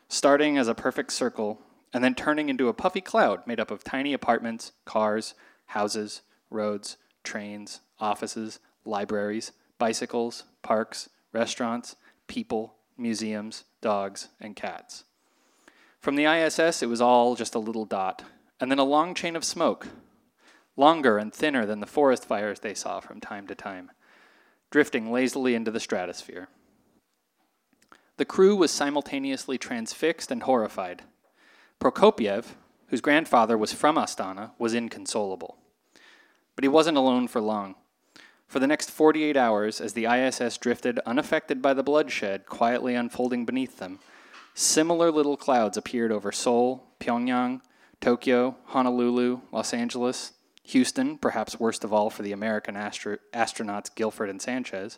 starting 0.08 0.58
as 0.58 0.68
a 0.68 0.76
perfect 0.76 1.12
circle 1.12 1.62
and 1.94 2.04
then 2.04 2.16
turning 2.16 2.50
into 2.50 2.68
a 2.68 2.74
puffy 2.74 3.02
cloud 3.02 3.46
made 3.46 3.60
up 3.60 3.72
of 3.72 3.84
tiny 3.84 4.14
apartments, 4.14 4.72
cars, 4.86 5.34
houses, 5.68 6.22
roads, 6.50 6.98
trains, 7.24 7.82
offices, 8.00 8.60
libraries, 8.86 9.52
bicycles, 9.78 10.44
parks, 10.62 11.10
restaurants, 11.34 11.96
people, 12.28 12.76
museums, 12.98 13.64
dogs, 13.82 14.30
and 14.40 14.56
cats. 14.56 15.04
From 16.00 16.16
the 16.16 16.26
ISS, 16.26 16.82
it 16.82 16.90
was 16.90 17.02
all 17.02 17.36
just 17.36 17.56
a 17.56 17.60
little 17.60 17.86
dot, 17.86 18.24
and 18.60 18.72
then 18.72 18.80
a 18.80 18.84
long 18.84 19.14
chain 19.14 19.36
of 19.36 19.44
smoke, 19.44 19.88
longer 20.76 21.18
and 21.18 21.34
thinner 21.34 21.66
than 21.66 21.80
the 21.80 21.86
forest 21.86 22.26
fires 22.26 22.60
they 22.60 22.74
saw 22.74 23.00
from 23.00 23.20
time 23.20 23.48
to 23.48 23.56
time, 23.56 23.92
drifting 24.70 25.12
lazily 25.12 25.54
into 25.54 25.72
the 25.72 25.80
stratosphere. 25.80 26.48
The 28.18 28.26
crew 28.26 28.56
was 28.56 28.72
simultaneously 28.72 29.58
transfixed 29.58 30.32
and 30.32 30.44
horrified. 30.44 31.04
Prokopiev, 31.80 32.56
whose 32.88 33.02
grandfather 33.02 33.58
was 33.58 33.74
from 33.74 33.96
Astana, 33.96 34.52
was 34.58 34.74
inconsolable. 34.74 35.58
But 36.56 36.64
he 36.64 36.68
wasn't 36.68 36.98
alone 36.98 37.28
for 37.28 37.40
long. 37.40 37.76
For 38.48 38.60
the 38.60 38.68
next 38.68 38.90
48 38.90 39.38
hours, 39.38 39.80
as 39.80 39.94
the 39.94 40.06
ISS 40.06 40.58
drifted 40.58 41.00
unaffected 41.06 41.62
by 41.62 41.74
the 41.76 41.84
bloodshed 41.84 42.48
quietly 42.48 42.96
unfolding 42.96 43.46
beneath 43.46 43.78
them, 43.78 44.00
similar 44.56 45.12
little 45.12 45.38
clouds 45.38 45.78
appeared 45.78 46.12
over 46.12 46.32
Seoul, 46.32 46.88
Pyongyang, 47.00 47.62
Tokyo, 48.02 48.56
Honolulu, 48.68 49.42
Los 49.52 49.74
Angeles, 49.74 50.34
Houston, 50.64 51.18
perhaps 51.18 51.60
worst 51.60 51.84
of 51.84 51.94
all 51.94 52.10
for 52.10 52.24
the 52.24 52.32
American 52.32 52.76
astro- 52.76 53.20
astronauts 53.34 53.94
Guilford 53.94 54.30
and 54.30 54.42
Sanchez, 54.42 54.98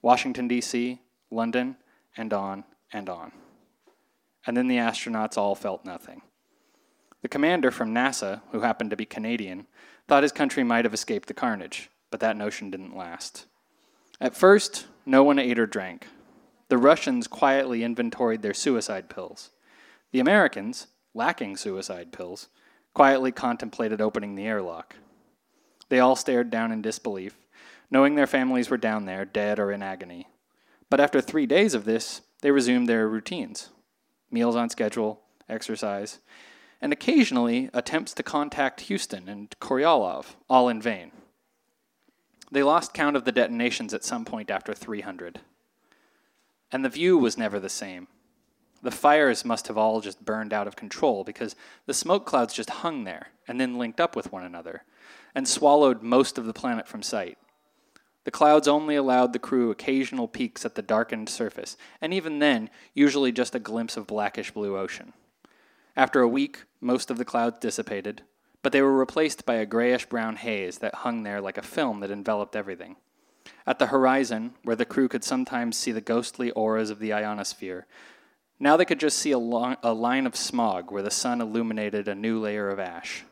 Washington, 0.00 0.46
D.C., 0.46 1.00
London, 1.30 1.76
and 2.16 2.32
on 2.32 2.64
and 2.92 3.08
on. 3.08 3.32
And 4.46 4.56
then 4.56 4.68
the 4.68 4.76
astronauts 4.76 5.36
all 5.36 5.54
felt 5.54 5.84
nothing. 5.84 6.22
The 7.22 7.28
commander 7.28 7.70
from 7.70 7.94
NASA, 7.94 8.42
who 8.50 8.60
happened 8.60 8.90
to 8.90 8.96
be 8.96 9.04
Canadian, 9.04 9.66
thought 10.08 10.24
his 10.24 10.32
country 10.32 10.64
might 10.64 10.84
have 10.84 10.94
escaped 10.94 11.28
the 11.28 11.34
carnage 11.34 11.88
but 12.12 12.20
that 12.20 12.36
notion 12.36 12.70
didn't 12.70 12.96
last. 12.96 13.46
At 14.20 14.36
first, 14.36 14.86
no 15.04 15.24
one 15.24 15.40
ate 15.40 15.58
or 15.58 15.66
drank. 15.66 16.06
The 16.68 16.78
Russians 16.78 17.26
quietly 17.26 17.82
inventoried 17.82 18.42
their 18.42 18.54
suicide 18.54 19.08
pills. 19.10 19.50
The 20.12 20.20
Americans, 20.20 20.86
lacking 21.14 21.56
suicide 21.56 22.12
pills, 22.12 22.48
quietly 22.94 23.32
contemplated 23.32 24.00
opening 24.00 24.36
the 24.36 24.46
airlock. 24.46 24.94
They 25.88 25.98
all 25.98 26.14
stared 26.14 26.50
down 26.50 26.70
in 26.70 26.82
disbelief, 26.82 27.34
knowing 27.90 28.14
their 28.14 28.26
families 28.26 28.70
were 28.70 28.76
down 28.76 29.06
there, 29.06 29.24
dead 29.24 29.58
or 29.58 29.72
in 29.72 29.82
agony. 29.82 30.28
But 30.92 31.00
after 31.00 31.22
three 31.22 31.46
days 31.46 31.72
of 31.72 31.86
this, 31.86 32.20
they 32.42 32.50
resumed 32.50 32.86
their 32.86 33.08
routines 33.08 33.70
meals 34.30 34.54
on 34.54 34.68
schedule, 34.68 35.22
exercise, 35.48 36.18
and 36.82 36.92
occasionally 36.92 37.70
attempts 37.72 38.12
to 38.12 38.22
contact 38.22 38.82
Houston 38.82 39.26
and 39.26 39.48
Korolyov, 39.58 40.34
all 40.50 40.68
in 40.68 40.82
vain. 40.82 41.10
They 42.50 42.62
lost 42.62 42.92
count 42.92 43.16
of 43.16 43.24
the 43.24 43.32
detonations 43.32 43.94
at 43.94 44.04
some 44.04 44.26
point 44.26 44.50
after 44.50 44.74
300. 44.74 45.40
And 46.70 46.84
the 46.84 46.90
view 46.90 47.16
was 47.16 47.38
never 47.38 47.58
the 47.58 47.70
same. 47.70 48.06
The 48.82 48.90
fires 48.90 49.46
must 49.46 49.68
have 49.68 49.78
all 49.78 50.02
just 50.02 50.22
burned 50.22 50.52
out 50.52 50.66
of 50.66 50.76
control 50.76 51.24
because 51.24 51.56
the 51.86 51.94
smoke 51.94 52.26
clouds 52.26 52.52
just 52.52 52.68
hung 52.68 53.04
there 53.04 53.28
and 53.48 53.58
then 53.58 53.78
linked 53.78 53.98
up 53.98 54.14
with 54.14 54.30
one 54.30 54.44
another 54.44 54.82
and 55.34 55.48
swallowed 55.48 56.02
most 56.02 56.36
of 56.36 56.44
the 56.44 56.52
planet 56.52 56.86
from 56.86 57.02
sight. 57.02 57.38
The 58.24 58.30
clouds 58.30 58.68
only 58.68 58.94
allowed 58.94 59.32
the 59.32 59.38
crew 59.38 59.70
occasional 59.70 60.28
peeks 60.28 60.64
at 60.64 60.74
the 60.74 60.82
darkened 60.82 61.28
surface, 61.28 61.76
and 62.00 62.14
even 62.14 62.38
then, 62.38 62.70
usually 62.94 63.32
just 63.32 63.54
a 63.54 63.60
glimpse 63.60 63.96
of 63.96 64.06
blackish 64.06 64.52
blue 64.52 64.76
ocean. 64.76 65.12
After 65.96 66.20
a 66.20 66.28
week, 66.28 66.64
most 66.80 67.10
of 67.10 67.18
the 67.18 67.24
clouds 67.24 67.58
dissipated, 67.58 68.22
but 68.62 68.72
they 68.72 68.80
were 68.80 68.96
replaced 68.96 69.44
by 69.44 69.54
a 69.54 69.66
grayish 69.66 70.06
brown 70.06 70.36
haze 70.36 70.78
that 70.78 70.96
hung 70.96 71.24
there 71.24 71.40
like 71.40 71.58
a 71.58 71.62
film 71.62 72.00
that 72.00 72.10
enveloped 72.10 72.54
everything. 72.54 72.96
At 73.66 73.78
the 73.78 73.86
horizon, 73.86 74.54
where 74.62 74.76
the 74.76 74.84
crew 74.84 75.08
could 75.08 75.24
sometimes 75.24 75.76
see 75.76 75.92
the 75.92 76.00
ghostly 76.00 76.52
auras 76.52 76.90
of 76.90 77.00
the 77.00 77.12
ionosphere, 77.12 77.86
now 78.60 78.76
they 78.76 78.84
could 78.84 79.00
just 79.00 79.18
see 79.18 79.32
a, 79.32 79.38
long, 79.38 79.76
a 79.82 79.92
line 79.92 80.24
of 80.24 80.36
smog 80.36 80.92
where 80.92 81.02
the 81.02 81.10
sun 81.10 81.40
illuminated 81.40 82.06
a 82.06 82.14
new 82.14 82.38
layer 82.38 82.68
of 82.68 82.78
ash. 82.78 83.24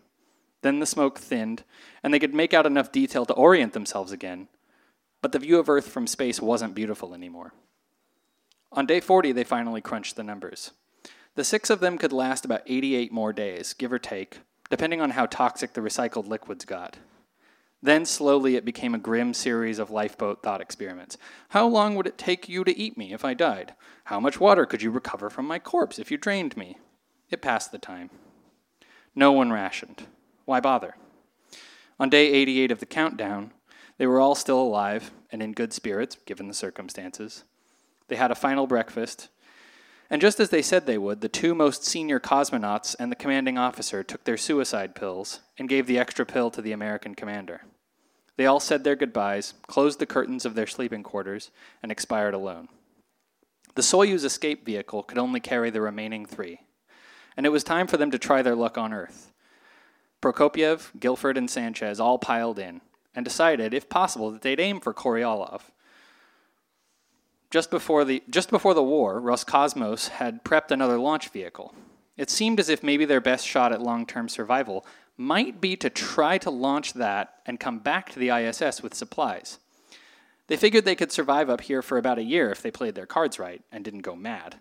Then 0.62 0.80
the 0.80 0.86
smoke 0.86 1.18
thinned, 1.18 1.62
and 2.02 2.12
they 2.12 2.18
could 2.18 2.34
make 2.34 2.52
out 2.52 2.66
enough 2.66 2.90
detail 2.90 3.24
to 3.26 3.32
orient 3.34 3.72
themselves 3.72 4.10
again, 4.10 4.48
but 5.22 5.32
the 5.32 5.38
view 5.38 5.58
of 5.58 5.68
Earth 5.68 5.88
from 5.88 6.06
space 6.06 6.40
wasn't 6.40 6.74
beautiful 6.74 7.14
anymore. 7.14 7.52
On 8.72 8.86
day 8.86 9.00
40, 9.00 9.32
they 9.32 9.44
finally 9.44 9.80
crunched 9.80 10.16
the 10.16 10.22
numbers. 10.22 10.70
The 11.34 11.44
six 11.44 11.70
of 11.70 11.80
them 11.80 11.98
could 11.98 12.12
last 12.12 12.44
about 12.44 12.62
88 12.66 13.12
more 13.12 13.32
days, 13.32 13.72
give 13.72 13.92
or 13.92 13.98
take, 13.98 14.40
depending 14.68 15.00
on 15.00 15.10
how 15.10 15.26
toxic 15.26 15.72
the 15.72 15.80
recycled 15.80 16.28
liquids 16.28 16.64
got. 16.64 16.98
Then 17.82 18.04
slowly 18.04 18.56
it 18.56 18.64
became 18.64 18.94
a 18.94 18.98
grim 18.98 19.32
series 19.32 19.78
of 19.78 19.90
lifeboat 19.90 20.42
thought 20.42 20.60
experiments. 20.60 21.16
How 21.50 21.66
long 21.66 21.94
would 21.94 22.06
it 22.06 22.18
take 22.18 22.48
you 22.48 22.62
to 22.64 22.78
eat 22.78 22.98
me 22.98 23.12
if 23.12 23.24
I 23.24 23.32
died? 23.34 23.74
How 24.04 24.20
much 24.20 24.38
water 24.38 24.66
could 24.66 24.82
you 24.82 24.90
recover 24.90 25.30
from 25.30 25.46
my 25.46 25.58
corpse 25.58 25.98
if 25.98 26.10
you 26.10 26.18
drained 26.18 26.56
me? 26.56 26.78
It 27.30 27.42
passed 27.42 27.72
the 27.72 27.78
time. 27.78 28.10
No 29.14 29.32
one 29.32 29.52
rationed. 29.52 30.06
Why 30.44 30.60
bother? 30.60 30.96
On 31.98 32.10
day 32.10 32.30
88 32.32 32.70
of 32.70 32.80
the 32.80 32.86
countdown, 32.86 33.52
they 34.00 34.06
were 34.06 34.18
all 34.18 34.34
still 34.34 34.58
alive 34.58 35.10
and 35.30 35.42
in 35.42 35.52
good 35.52 35.74
spirits, 35.74 36.16
given 36.24 36.48
the 36.48 36.54
circumstances. 36.54 37.44
They 38.08 38.16
had 38.16 38.30
a 38.30 38.34
final 38.34 38.66
breakfast 38.66 39.28
and 40.10 40.20
just 40.20 40.40
as 40.40 40.50
they 40.50 40.62
said 40.62 40.86
they 40.86 40.98
would, 40.98 41.20
the 41.20 41.28
two 41.28 41.54
most 41.54 41.84
senior 41.84 42.18
cosmonauts 42.18 42.96
and 42.98 43.12
the 43.12 43.16
commanding 43.16 43.56
officer 43.56 44.02
took 44.02 44.24
their 44.24 44.36
suicide 44.36 44.96
pills 44.96 45.38
and 45.56 45.68
gave 45.68 45.86
the 45.86 46.00
extra 46.00 46.26
pill 46.26 46.50
to 46.50 46.60
the 46.60 46.72
American 46.72 47.14
commander. 47.14 47.62
They 48.36 48.46
all 48.46 48.58
said 48.58 48.82
their 48.82 48.96
goodbyes, 48.96 49.54
closed 49.68 50.00
the 50.00 50.06
curtains 50.06 50.44
of 50.44 50.56
their 50.56 50.66
sleeping 50.66 51.04
quarters, 51.04 51.52
and 51.80 51.92
expired 51.92 52.34
alone. 52.34 52.68
The 53.76 53.82
Soyuz 53.82 54.24
escape 54.24 54.66
vehicle 54.66 55.04
could 55.04 55.18
only 55.18 55.38
carry 55.38 55.70
the 55.70 55.80
remaining 55.80 56.26
three, 56.26 56.60
and 57.36 57.46
it 57.46 57.50
was 57.50 57.62
time 57.62 57.86
for 57.86 57.96
them 57.96 58.10
to 58.10 58.18
try 58.18 58.42
their 58.42 58.56
luck 58.56 58.76
on 58.76 58.92
Earth. 58.92 59.32
Prokopiev, 60.20 60.90
Guilford, 60.98 61.38
and 61.38 61.48
Sanchez 61.48 62.00
all 62.00 62.18
piled 62.18 62.58
in 62.58 62.80
and 63.14 63.24
decided, 63.24 63.74
if 63.74 63.88
possible, 63.88 64.30
that 64.30 64.42
they'd 64.42 64.60
aim 64.60 64.80
for 64.80 64.94
Korolyov, 64.94 65.62
just 67.50 67.70
before 67.70 68.04
the, 68.04 68.22
just 68.30 68.50
before 68.50 68.74
the 68.74 68.82
war, 68.82 69.20
Roscosmos 69.20 70.08
had 70.08 70.44
prepped 70.44 70.70
another 70.70 70.98
launch 70.98 71.28
vehicle. 71.30 71.74
It 72.16 72.30
seemed 72.30 72.60
as 72.60 72.68
if 72.68 72.82
maybe 72.82 73.04
their 73.04 73.20
best 73.20 73.46
shot 73.46 73.72
at 73.72 73.82
long 73.82 74.06
term 74.06 74.28
survival 74.28 74.86
might 75.16 75.60
be 75.60 75.76
to 75.76 75.90
try 75.90 76.38
to 76.38 76.50
launch 76.50 76.94
that 76.94 77.34
and 77.44 77.58
come 77.58 77.78
back 77.78 78.10
to 78.10 78.18
the 78.18 78.30
ISS 78.30 78.82
with 78.82 78.94
supplies. 78.94 79.58
They 80.46 80.56
figured 80.56 80.84
they 80.84 80.96
could 80.96 81.12
survive 81.12 81.50
up 81.50 81.62
here 81.62 81.82
for 81.82 81.98
about 81.98 82.18
a 82.18 82.22
year 82.22 82.50
if 82.50 82.62
they 82.62 82.70
played 82.70 82.94
their 82.94 83.06
cards 83.06 83.38
right 83.38 83.62
and 83.70 83.84
didn't 83.84 84.00
go 84.00 84.16
mad. 84.16 84.56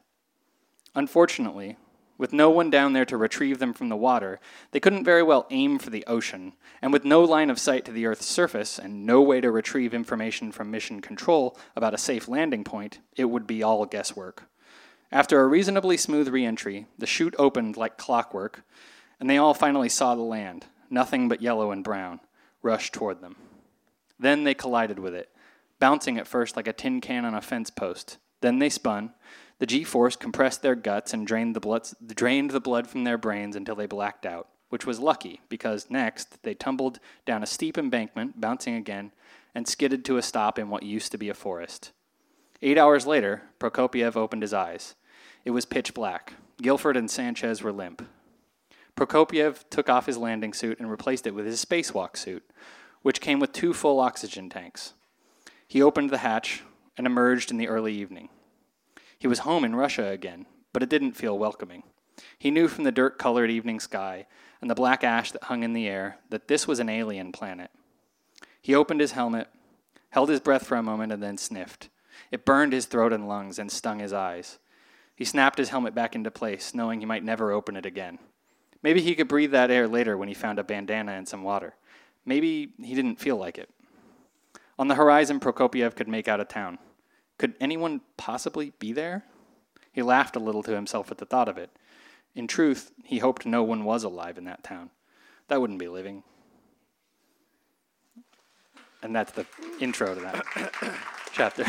Unfortunately, 0.96 1.78
with 2.20 2.34
no 2.34 2.50
one 2.52 2.70
down 2.70 2.94
there 2.94 3.06
to 3.06 3.18
retrieve 3.18 3.58
them 3.58 3.74
from 3.74 3.90
the 3.90 3.96
water, 3.96 4.40
they 4.72 4.80
couldn't 4.80 5.06
very 5.06 5.24
well 5.24 5.48
aim 5.50 5.80
for 5.80 5.90
the 5.90 6.06
ocean, 6.06 6.54
and 6.82 6.94
with 6.94 7.06
no 7.06 7.24
line 7.24 7.50
of 7.50 7.58
sight 7.58 7.86
to 7.86 7.92
the 7.92 8.06
Earth's 8.06 8.26
surface 8.26 8.78
and 8.78 9.06
no 9.06 9.22
way 9.22 9.40
to 9.42 9.50
retrieve 9.50 9.94
information 9.94 10.52
from 10.52 10.70
mission 10.70 11.00
control 11.00 11.58
about 11.78 11.94
a 11.94 11.98
safe 11.98 12.28
landing 12.28 12.66
point, 12.66 13.00
it 13.16 13.26
would 13.26 13.48
be 13.48 13.64
all 13.64 13.86
guesswork. 13.86 14.44
After 15.12 15.40
a 15.40 15.48
reasonably 15.48 15.96
smooth 15.96 16.28
reentry, 16.28 16.86
the 16.98 17.08
chute 17.08 17.36
opened 17.40 17.78
like 17.78 17.98
clockwork, 17.98 18.64
and 19.20 19.30
they 19.30 19.38
all 19.38 19.54
finally 19.54 19.90
saw 19.90 20.14
the 20.14 20.22
land, 20.22 20.66
nothing 20.90 21.30
but 21.30 21.42
yellow 21.42 21.72
and 21.72 21.86
brown, 21.86 22.20
rush 22.62 22.92
toward 22.92 23.22
them. 23.22 23.38
Then 24.20 24.44
they 24.44 24.54
collided 24.54 25.00
with 25.00 25.16
it, 25.16 25.30
bouncing 25.80 26.18
at 26.18 26.28
first 26.28 26.58
like 26.58 26.68
a 26.68 26.74
tin 26.74 27.00
can 27.00 27.24
on 27.24 27.34
a 27.34 27.42
fence 27.42 27.70
post. 27.70 28.18
Then 28.42 28.60
they 28.60 28.70
spun, 28.70 29.14
the 29.60 29.66
G 29.66 29.84
force 29.84 30.16
compressed 30.16 30.62
their 30.62 30.76
guts 30.76 31.14
and 31.14 31.28
drained 31.28 31.56
the, 31.56 31.60
blood, 31.60 31.88
drained 32.08 32.52
the 32.52 32.62
blood 32.62 32.88
from 32.88 33.04
their 33.04 33.18
brains 33.18 33.56
until 33.56 33.76
they 33.76 33.86
blacked 33.86 34.26
out, 34.26 34.48
which 34.70 34.86
was 34.86 35.00
lucky 35.00 35.42
because 35.50 35.90
next 35.90 36.42
they 36.44 36.54
tumbled 36.54 37.00
down 37.26 37.44
a 37.44 37.48
steep 37.48 37.78
embankment, 37.78 38.40
bouncing 38.40 38.76
again, 38.76 39.12
and 39.54 39.68
skidded 39.68 40.06
to 40.06 40.18
a 40.18 40.22
stop 40.22 40.58
in 40.58 40.70
what 40.70 40.84
used 40.84 41.12
to 41.12 41.18
be 41.18 41.30
a 41.30 41.34
forest. 41.34 41.92
Eight 42.62 42.78
hours 42.78 43.06
later, 43.06 43.44
Prokopiev 43.60 44.16
opened 44.16 44.42
his 44.42 44.54
eyes. 44.54 44.96
It 45.44 45.52
was 45.52 45.66
pitch 45.66 45.94
black. 45.94 46.34
Guilford 46.62 46.98
and 46.98 47.10
Sanchez 47.10 47.62
were 47.62 47.72
limp. 47.72 48.08
Prokopiev 48.96 49.64
took 49.70 49.90
off 49.90 50.06
his 50.06 50.18
landing 50.18 50.54
suit 50.54 50.80
and 50.80 50.92
replaced 50.92 51.26
it 51.26 51.34
with 51.34 51.46
his 51.46 51.64
spacewalk 51.64 52.18
suit, 52.18 52.44
which 53.02 53.22
came 53.22 53.40
with 53.40 53.54
two 53.54 53.74
full 53.74 54.00
oxygen 54.00 54.50
tanks. 54.50 54.94
He 55.68 55.82
opened 55.82 56.10
the 56.10 56.18
hatch 56.18 56.64
and 56.98 57.08
emerged 57.08 57.50
in 57.52 57.58
the 57.58 57.70
early 57.70 57.94
evening. 57.94 58.30
He 59.20 59.28
was 59.28 59.40
home 59.40 59.66
in 59.66 59.76
Russia 59.76 60.08
again, 60.08 60.46
but 60.72 60.82
it 60.82 60.90
didn't 60.90 61.12
feel 61.12 61.38
welcoming. 61.38 61.84
He 62.38 62.52
knew 62.52 62.68
from 62.68 62.86
the 62.86 62.92
dirt 62.92 63.20
colored 63.20 63.52
evening 63.52 63.80
sky 63.80 64.26
and 64.62 64.70
the 64.70 64.76
black 64.76 65.04
ash 65.04 65.32
that 65.32 65.44
hung 65.44 65.64
in 65.64 65.74
the 65.74 65.88
air 65.88 66.18
that 66.30 66.48
this 66.48 66.68
was 66.68 66.80
an 66.80 66.90
alien 66.90 67.32
planet. 67.32 67.70
He 68.62 68.76
opened 68.76 69.02
his 69.02 69.12
helmet, 69.12 69.48
held 70.10 70.30
his 70.30 70.40
breath 70.40 70.66
for 70.66 70.76
a 70.76 70.84
moment, 70.84 71.12
and 71.12 71.22
then 71.22 71.38
sniffed. 71.38 71.90
It 72.32 72.46
burned 72.46 72.74
his 72.74 72.86
throat 72.86 73.14
and 73.14 73.28
lungs 73.28 73.60
and 73.60 73.72
stung 73.72 74.00
his 74.00 74.14
eyes. 74.14 74.60
He 75.16 75.26
snapped 75.26 75.58
his 75.58 75.70
helmet 75.70 75.94
back 75.94 76.16
into 76.16 76.32
place, 76.32 76.74
knowing 76.74 77.00
he 77.00 77.06
might 77.06 77.24
never 77.24 77.52
open 77.52 77.76
it 77.76 77.86
again. 77.86 78.20
Maybe 78.82 79.02
he 79.02 79.16
could 79.16 79.28
breathe 79.28 79.52
that 79.52 79.72
air 79.72 79.88
later 79.88 80.18
when 80.18 80.30
he 80.30 80.34
found 80.34 80.60
a 80.60 80.64
bandana 80.64 81.14
and 81.14 81.28
some 81.28 81.44
water. 81.44 81.76
Maybe 82.26 82.74
he 82.82 82.96
didn't 82.96 83.20
feel 83.20 83.36
like 83.36 83.58
it. 83.58 83.70
On 84.78 84.88
the 84.88 84.96
horizon, 84.96 85.40
Prokopiev 85.42 85.96
could 85.96 86.08
make 86.08 86.30
out 86.30 86.40
a 86.40 86.46
town. 86.46 86.80
Could 87.40 87.56
anyone 87.60 88.02
possibly 88.18 88.74
be 88.78 88.92
there? 88.92 89.24
He 89.92 90.04
laughed 90.04 90.36
a 90.36 90.40
little 90.40 90.62
to 90.64 90.76
himself 90.76 91.10
at 91.10 91.18
the 91.18 91.26
thought 91.26 91.50
of 91.50 91.58
it. 91.58 91.72
In 92.36 92.46
truth, 92.46 92.92
he 93.04 93.18
hoped 93.18 93.46
no 93.46 93.64
one 93.64 93.86
was 93.86 94.04
alive 94.04 94.38
in 94.38 94.44
that 94.44 94.64
town. 94.64 94.92
That 95.48 95.60
wouldn't 95.60 95.80
be 95.80 95.88
living. 95.88 96.24
And 99.02 99.16
that's 99.16 99.32
the 99.32 99.46
intro 99.80 100.14
to 100.14 100.22
that 100.22 100.46
chapter. 101.34 101.64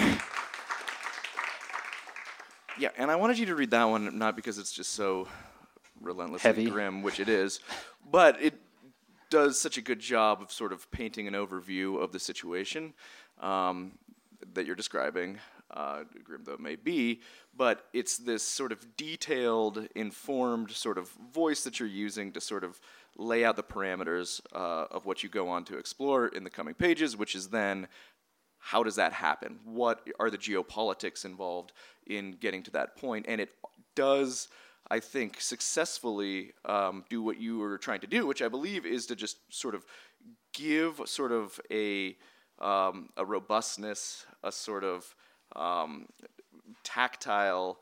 Yeah, 2.79 2.91
and 2.99 3.11
I 3.11 3.17
wanted 3.17 3.39
you 3.39 3.47
to 3.47 3.55
read 3.55 3.71
that 3.71 3.85
one 3.85 4.19
not 4.19 4.37
because 4.37 4.59
it's 4.59 4.73
just 4.73 4.93
so 4.93 5.29
relentlessly 6.01 6.49
Heavy. 6.49 6.67
grim, 6.67 7.03
which 7.03 7.21
it 7.21 7.29
is, 7.29 7.61
but 8.11 8.41
it 8.43 8.55
does 9.29 9.61
such 9.61 9.79
a 9.79 9.83
good 9.83 10.01
job 10.01 10.43
of 10.43 10.51
sort 10.51 10.73
of 10.73 10.91
painting 10.91 11.29
an 11.29 11.35
overview 11.35 12.03
of 12.03 12.11
the 12.11 12.19
situation 12.19 12.95
um, 13.41 13.93
that 14.55 14.67
you're 14.67 14.75
describing, 14.75 15.39
uh, 15.73 16.05
grim 16.25 16.43
though 16.45 16.55
it 16.55 16.61
may 16.61 16.77
be. 16.77 17.21
But 17.57 17.87
it's 17.93 18.19
this 18.19 18.43
sort 18.43 18.73
of 18.73 18.97
detailed, 18.97 19.89
informed 19.95 20.71
sort 20.71 20.99
of 20.99 21.11
voice 21.33 21.65
that 21.65 21.81
you're 21.81 21.89
using 21.89 22.33
to 22.33 22.41
sort 22.41 22.65
of 22.65 22.81
lay 23.17 23.45
out 23.45 23.57
the 23.57 23.63
parameters 23.63 24.41
uh, 24.55 24.87
of 24.91 25.07
what 25.07 25.23
you 25.23 25.29
go 25.29 25.49
on 25.49 25.65
to 25.65 25.79
explore 25.79 26.29
in 26.29 26.45
the 26.45 26.51
coming 26.51 26.75
pages, 26.75 27.17
which 27.17 27.35
is 27.35 27.49
then 27.49 27.89
how 28.61 28.83
does 28.83 28.97
that 28.97 29.13
happen? 29.13 29.59
What 29.65 30.07
are 30.21 30.31
the 30.31 30.39
geopolitics 30.39 31.25
involved 31.25 31.73
in 32.07 32.33
getting 32.33 32.63
to 32.65 32.71
that 32.73 32.97
point? 32.97 33.25
And 33.27 33.41
it 33.41 33.51
does, 33.97 34.49
I 34.91 35.01
think, 35.01 35.41
successfully 35.41 36.53
um, 36.67 37.05
do 37.09 37.23
what 37.23 37.41
you 37.41 37.59
were 37.59 37.79
trying 37.79 38.01
to 38.01 38.07
do, 38.07 38.27
which 38.27 38.43
I 38.43 38.49
believe 38.49 38.85
is 38.85 39.07
to 39.07 39.17
just 39.17 39.39
sort 39.49 39.75
of 39.75 39.87
give 40.53 41.01
sort 41.07 41.33
of 41.33 41.59
a 41.71 42.17
um, 42.61 43.09
a 43.17 43.25
robustness, 43.25 44.27
a 44.43 44.53
sort 44.53 44.85
of 44.85 45.15
um, 45.57 46.07
tactile 46.85 47.79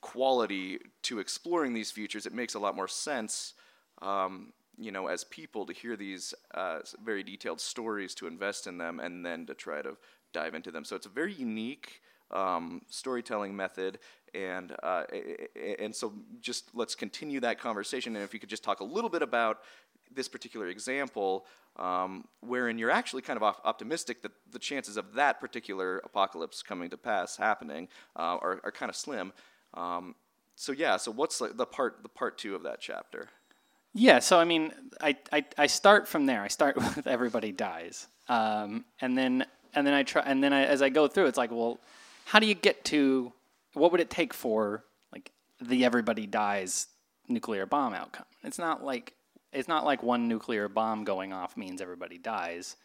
quality 0.00 0.78
to 1.02 1.18
exploring 1.18 1.74
these 1.74 1.90
futures. 1.90 2.26
It 2.26 2.32
makes 2.32 2.54
a 2.54 2.58
lot 2.58 2.74
more 2.74 2.88
sense. 2.88 3.54
Um, 4.02 4.52
you 4.78 4.92
know, 4.92 5.08
as 5.08 5.24
people, 5.24 5.66
to 5.66 5.72
hear 5.74 5.94
these 5.94 6.32
uh, 6.54 6.78
very 7.04 7.22
detailed 7.22 7.60
stories, 7.60 8.14
to 8.14 8.26
invest 8.26 8.66
in 8.66 8.78
them, 8.78 8.98
and 8.98 9.24
then 9.24 9.46
to 9.46 9.54
try 9.54 9.82
to 9.82 9.96
dive 10.32 10.54
into 10.54 10.70
them. 10.70 10.84
So 10.84 10.96
it's 10.96 11.06
a 11.06 11.10
very 11.10 11.34
unique 11.34 12.00
um, 12.30 12.82
storytelling 12.88 13.54
method, 13.54 13.98
and 14.34 14.74
uh, 14.82 15.04
and 15.78 15.94
so 15.94 16.14
just 16.40 16.70
let's 16.74 16.94
continue 16.94 17.40
that 17.40 17.58
conversation. 17.58 18.16
And 18.16 18.24
if 18.24 18.32
you 18.32 18.40
could 18.40 18.48
just 18.48 18.64
talk 18.64 18.80
a 18.80 18.84
little 18.84 19.10
bit 19.10 19.22
about 19.22 19.58
this 20.14 20.28
particular 20.28 20.68
example, 20.68 21.46
um, 21.76 22.26
wherein 22.40 22.78
you're 22.78 22.90
actually 22.90 23.22
kind 23.22 23.36
of 23.36 23.42
op- 23.42 23.60
optimistic 23.64 24.22
that 24.22 24.32
the 24.50 24.58
chances 24.58 24.96
of 24.96 25.14
that 25.14 25.40
particular 25.40 25.98
apocalypse 26.04 26.62
coming 26.62 26.90
to 26.90 26.96
pass 26.96 27.36
happening 27.36 27.88
uh, 28.16 28.38
are, 28.40 28.60
are 28.64 28.72
kind 28.72 28.90
of 28.90 28.96
slim. 28.96 29.32
Um, 29.74 30.14
so 30.56 30.72
yeah, 30.72 30.96
so 30.96 31.10
what's 31.10 31.38
the, 31.38 31.48
the 31.48 31.66
part 31.66 32.02
the 32.02 32.08
part 32.08 32.36
two 32.36 32.54
of 32.54 32.64
that 32.64 32.80
chapter? 32.80 33.28
Yeah, 33.92 34.18
so 34.20 34.38
I 34.38 34.44
mean, 34.44 34.72
I, 35.00 35.16
I, 35.32 35.44
I 35.58 35.66
start 35.66 36.06
from 36.06 36.26
there. 36.26 36.42
I 36.42 36.48
start 36.48 36.76
with 36.96 37.06
everybody 37.06 37.52
dies, 37.52 38.06
um, 38.28 38.84
and 39.00 39.16
then 39.16 39.46
and 39.74 39.86
then 39.86 39.94
I 39.94 40.02
try, 40.02 40.22
and 40.22 40.42
then 40.42 40.52
I, 40.52 40.64
as 40.64 40.82
I 40.82 40.88
go 40.88 41.08
through, 41.08 41.26
it's 41.26 41.38
like, 41.38 41.50
well, 41.50 41.80
how 42.26 42.38
do 42.38 42.46
you 42.46 42.54
get 42.54 42.84
to 42.86 43.32
what 43.74 43.92
would 43.92 44.00
it 44.00 44.10
take 44.10 44.34
for 44.34 44.84
like 45.12 45.32
the 45.60 45.84
everybody 45.84 46.26
dies 46.26 46.88
nuclear 47.28 47.66
bomb 47.66 47.94
outcome? 47.94 48.26
It's 48.42 48.58
not 48.58 48.84
like 48.84 49.14
it's 49.52 49.68
not 49.68 49.84
like 49.84 50.02
one 50.02 50.28
nuclear 50.28 50.68
bomb 50.68 51.04
going 51.04 51.32
off 51.32 51.56
means 51.56 51.80
everybody 51.80 52.18
dies. 52.18 52.76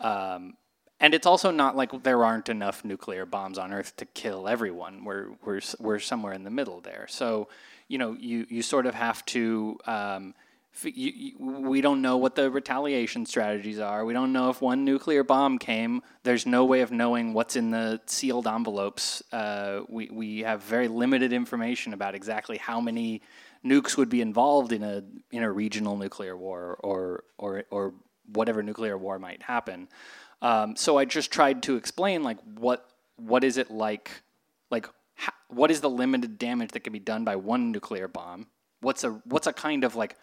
Um, 0.00 0.54
and 1.00 1.14
it's 1.14 1.26
also 1.26 1.50
not 1.50 1.76
like 1.76 2.02
there 2.02 2.24
aren't 2.24 2.48
enough 2.48 2.84
nuclear 2.84 3.24
bombs 3.24 3.58
on 3.58 3.72
Earth 3.72 3.96
to 3.96 4.04
kill 4.04 4.46
everyone. 4.46 5.04
We're 5.04 5.28
we're 5.44 5.60
we're 5.78 5.98
somewhere 5.98 6.34
in 6.34 6.44
the 6.44 6.50
middle 6.50 6.80
there. 6.80 7.06
So, 7.08 7.48
you 7.88 7.96
know, 7.96 8.16
you 8.18 8.46
you 8.48 8.62
sort 8.62 8.86
of 8.86 8.94
have 8.94 9.24
to. 9.26 9.78
Um, 9.86 10.34
you, 10.84 11.12
you, 11.12 11.32
we 11.38 11.80
don't 11.80 12.00
know 12.00 12.16
what 12.16 12.36
the 12.36 12.48
retaliation 12.48 13.26
strategies 13.26 13.80
are. 13.80 14.04
We 14.04 14.12
don't 14.12 14.32
know 14.32 14.50
if 14.50 14.62
one 14.62 14.84
nuclear 14.84 15.24
bomb 15.24 15.58
came. 15.58 16.00
There's 16.22 16.46
no 16.46 16.64
way 16.64 16.80
of 16.82 16.92
knowing 16.92 17.34
what's 17.34 17.56
in 17.56 17.72
the 17.72 18.00
sealed 18.06 18.46
envelopes. 18.46 19.22
Uh, 19.32 19.80
we 19.88 20.10
we 20.12 20.38
have 20.40 20.62
very 20.62 20.86
limited 20.86 21.32
information 21.32 21.92
about 21.92 22.14
exactly 22.14 22.58
how 22.58 22.80
many 22.80 23.22
nukes 23.64 23.96
would 23.96 24.08
be 24.08 24.20
involved 24.20 24.72
in 24.72 24.82
a 24.82 25.02
in 25.30 25.42
a 25.42 25.50
regional 25.50 25.96
nuclear 25.96 26.36
war 26.36 26.78
or 26.80 27.24
or 27.38 27.64
or 27.70 27.94
whatever 28.26 28.62
nuclear 28.62 28.96
war 28.96 29.18
might 29.18 29.42
happen. 29.42 29.88
Um, 30.42 30.76
so 30.76 30.98
I 30.98 31.04
just 31.04 31.30
tried 31.30 31.62
to 31.64 31.76
explain 31.76 32.22
like 32.22 32.38
what 32.54 32.86
what 33.16 33.44
is 33.44 33.56
it 33.58 33.70
like, 33.70 34.22
like 34.70 34.88
ha- 35.16 35.34
what 35.48 35.70
is 35.70 35.80
the 35.80 35.90
limited 35.90 36.38
damage 36.38 36.70
that 36.72 36.80
can 36.80 36.92
be 36.92 36.98
done 36.98 37.24
by 37.24 37.36
one 37.36 37.70
nuclear 37.70 38.08
bomb? 38.08 38.46
What's 38.80 39.04
a 39.04 39.10
what's 39.24 39.46
a 39.46 39.52
kind 39.52 39.84
of 39.84 39.94
like 39.94 40.16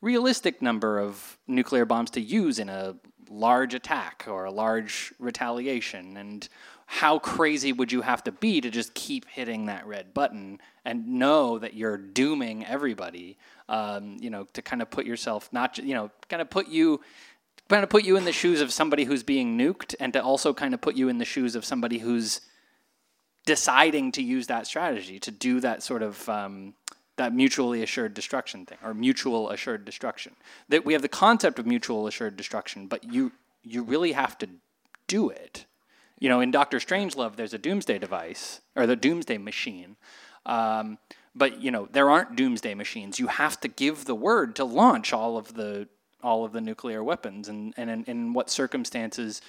realistic 0.00 0.62
number 0.62 0.98
of 0.98 1.38
nuclear 1.48 1.84
bombs 1.84 2.10
to 2.10 2.20
use 2.20 2.58
in 2.58 2.68
a 2.68 2.96
large 3.28 3.74
attack 3.74 4.26
or 4.28 4.44
a 4.44 4.50
large 4.50 5.12
retaliation 5.18 6.16
and 6.16 6.48
how 6.94 7.18
crazy 7.18 7.72
would 7.72 7.90
you 7.90 8.02
have 8.02 8.22
to 8.22 8.30
be 8.30 8.60
to 8.60 8.70
just 8.70 8.94
keep 8.94 9.26
hitting 9.28 9.66
that 9.66 9.84
red 9.84 10.14
button 10.14 10.60
and 10.84 11.08
know 11.08 11.58
that 11.58 11.74
you're 11.74 11.96
dooming 11.96 12.64
everybody 12.66 13.36
um, 13.68 14.16
you 14.20 14.30
know 14.30 14.44
to 14.52 14.62
kind 14.62 14.80
of 14.80 14.88
put 14.88 15.04
yourself 15.04 15.48
not 15.52 15.76
you 15.78 15.92
know 15.92 16.08
kind 16.28 16.40
of 16.40 16.48
put 16.48 16.68
you 16.68 17.00
kind 17.68 17.82
of 17.82 17.90
put 17.90 18.04
you 18.04 18.16
in 18.16 18.24
the 18.24 18.30
shoes 18.30 18.60
of 18.60 18.72
somebody 18.72 19.02
who's 19.02 19.24
being 19.24 19.58
nuked 19.58 19.96
and 19.98 20.12
to 20.12 20.22
also 20.22 20.54
kind 20.54 20.72
of 20.72 20.80
put 20.80 20.94
you 20.94 21.08
in 21.08 21.18
the 21.18 21.24
shoes 21.24 21.56
of 21.56 21.64
somebody 21.64 21.98
who's 21.98 22.42
deciding 23.44 24.12
to 24.12 24.22
use 24.22 24.46
that 24.46 24.64
strategy 24.64 25.18
to 25.18 25.32
do 25.32 25.58
that 25.58 25.82
sort 25.82 26.00
of 26.00 26.28
um, 26.28 26.74
that 27.16 27.34
mutually 27.34 27.82
assured 27.82 28.14
destruction 28.14 28.66
thing 28.66 28.78
or 28.84 28.94
mutual 28.94 29.50
assured 29.50 29.84
destruction. 29.84 30.36
That 30.68 30.84
we 30.84 30.92
have 30.92 31.02
the 31.02 31.08
concept 31.08 31.58
of 31.58 31.66
mutual 31.66 32.06
assured 32.06 32.36
destruction 32.36 32.86
but 32.86 33.02
you 33.02 33.32
you 33.64 33.82
really 33.82 34.12
have 34.12 34.38
to 34.38 34.48
do 35.08 35.28
it 35.28 35.66
you 36.18 36.28
know 36.28 36.40
in 36.40 36.50
dr 36.50 36.78
strangelove 36.78 37.36
there's 37.36 37.54
a 37.54 37.58
doomsday 37.58 37.98
device 37.98 38.60
or 38.76 38.86
the 38.86 38.96
doomsday 38.96 39.38
machine. 39.38 39.96
Um, 40.46 40.98
but 41.34 41.60
you 41.60 41.70
know 41.70 41.88
there 41.90 42.10
aren't 42.10 42.36
doomsday 42.36 42.74
machines. 42.74 43.18
You 43.18 43.26
have 43.26 43.60
to 43.60 43.68
give 43.68 44.04
the 44.04 44.14
word 44.14 44.56
to 44.56 44.64
launch 44.64 45.12
all 45.12 45.36
of 45.36 45.54
the 45.54 45.88
all 46.22 46.44
of 46.44 46.52
the 46.52 46.60
nuclear 46.60 47.04
weapons. 47.04 47.48
And, 47.48 47.74
and 47.76 47.90
in, 47.90 48.04
in 48.04 48.32
what 48.32 48.48
circumstances 48.48 49.42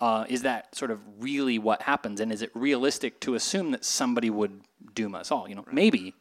uh, 0.00 0.24
is 0.28 0.42
that 0.42 0.74
sort 0.74 0.90
of 0.90 1.00
really 1.18 1.58
what 1.58 1.82
happens? 1.82 2.20
And 2.20 2.32
is 2.32 2.42
it 2.42 2.50
realistic 2.54 3.20
to 3.20 3.34
assume 3.34 3.72
that 3.72 3.84
somebody 3.84 4.30
would 4.30 4.62
doom 4.94 5.14
us 5.14 5.30
all? 5.30 5.48
You 5.48 5.56
know 5.56 5.64
maybe 5.70 6.14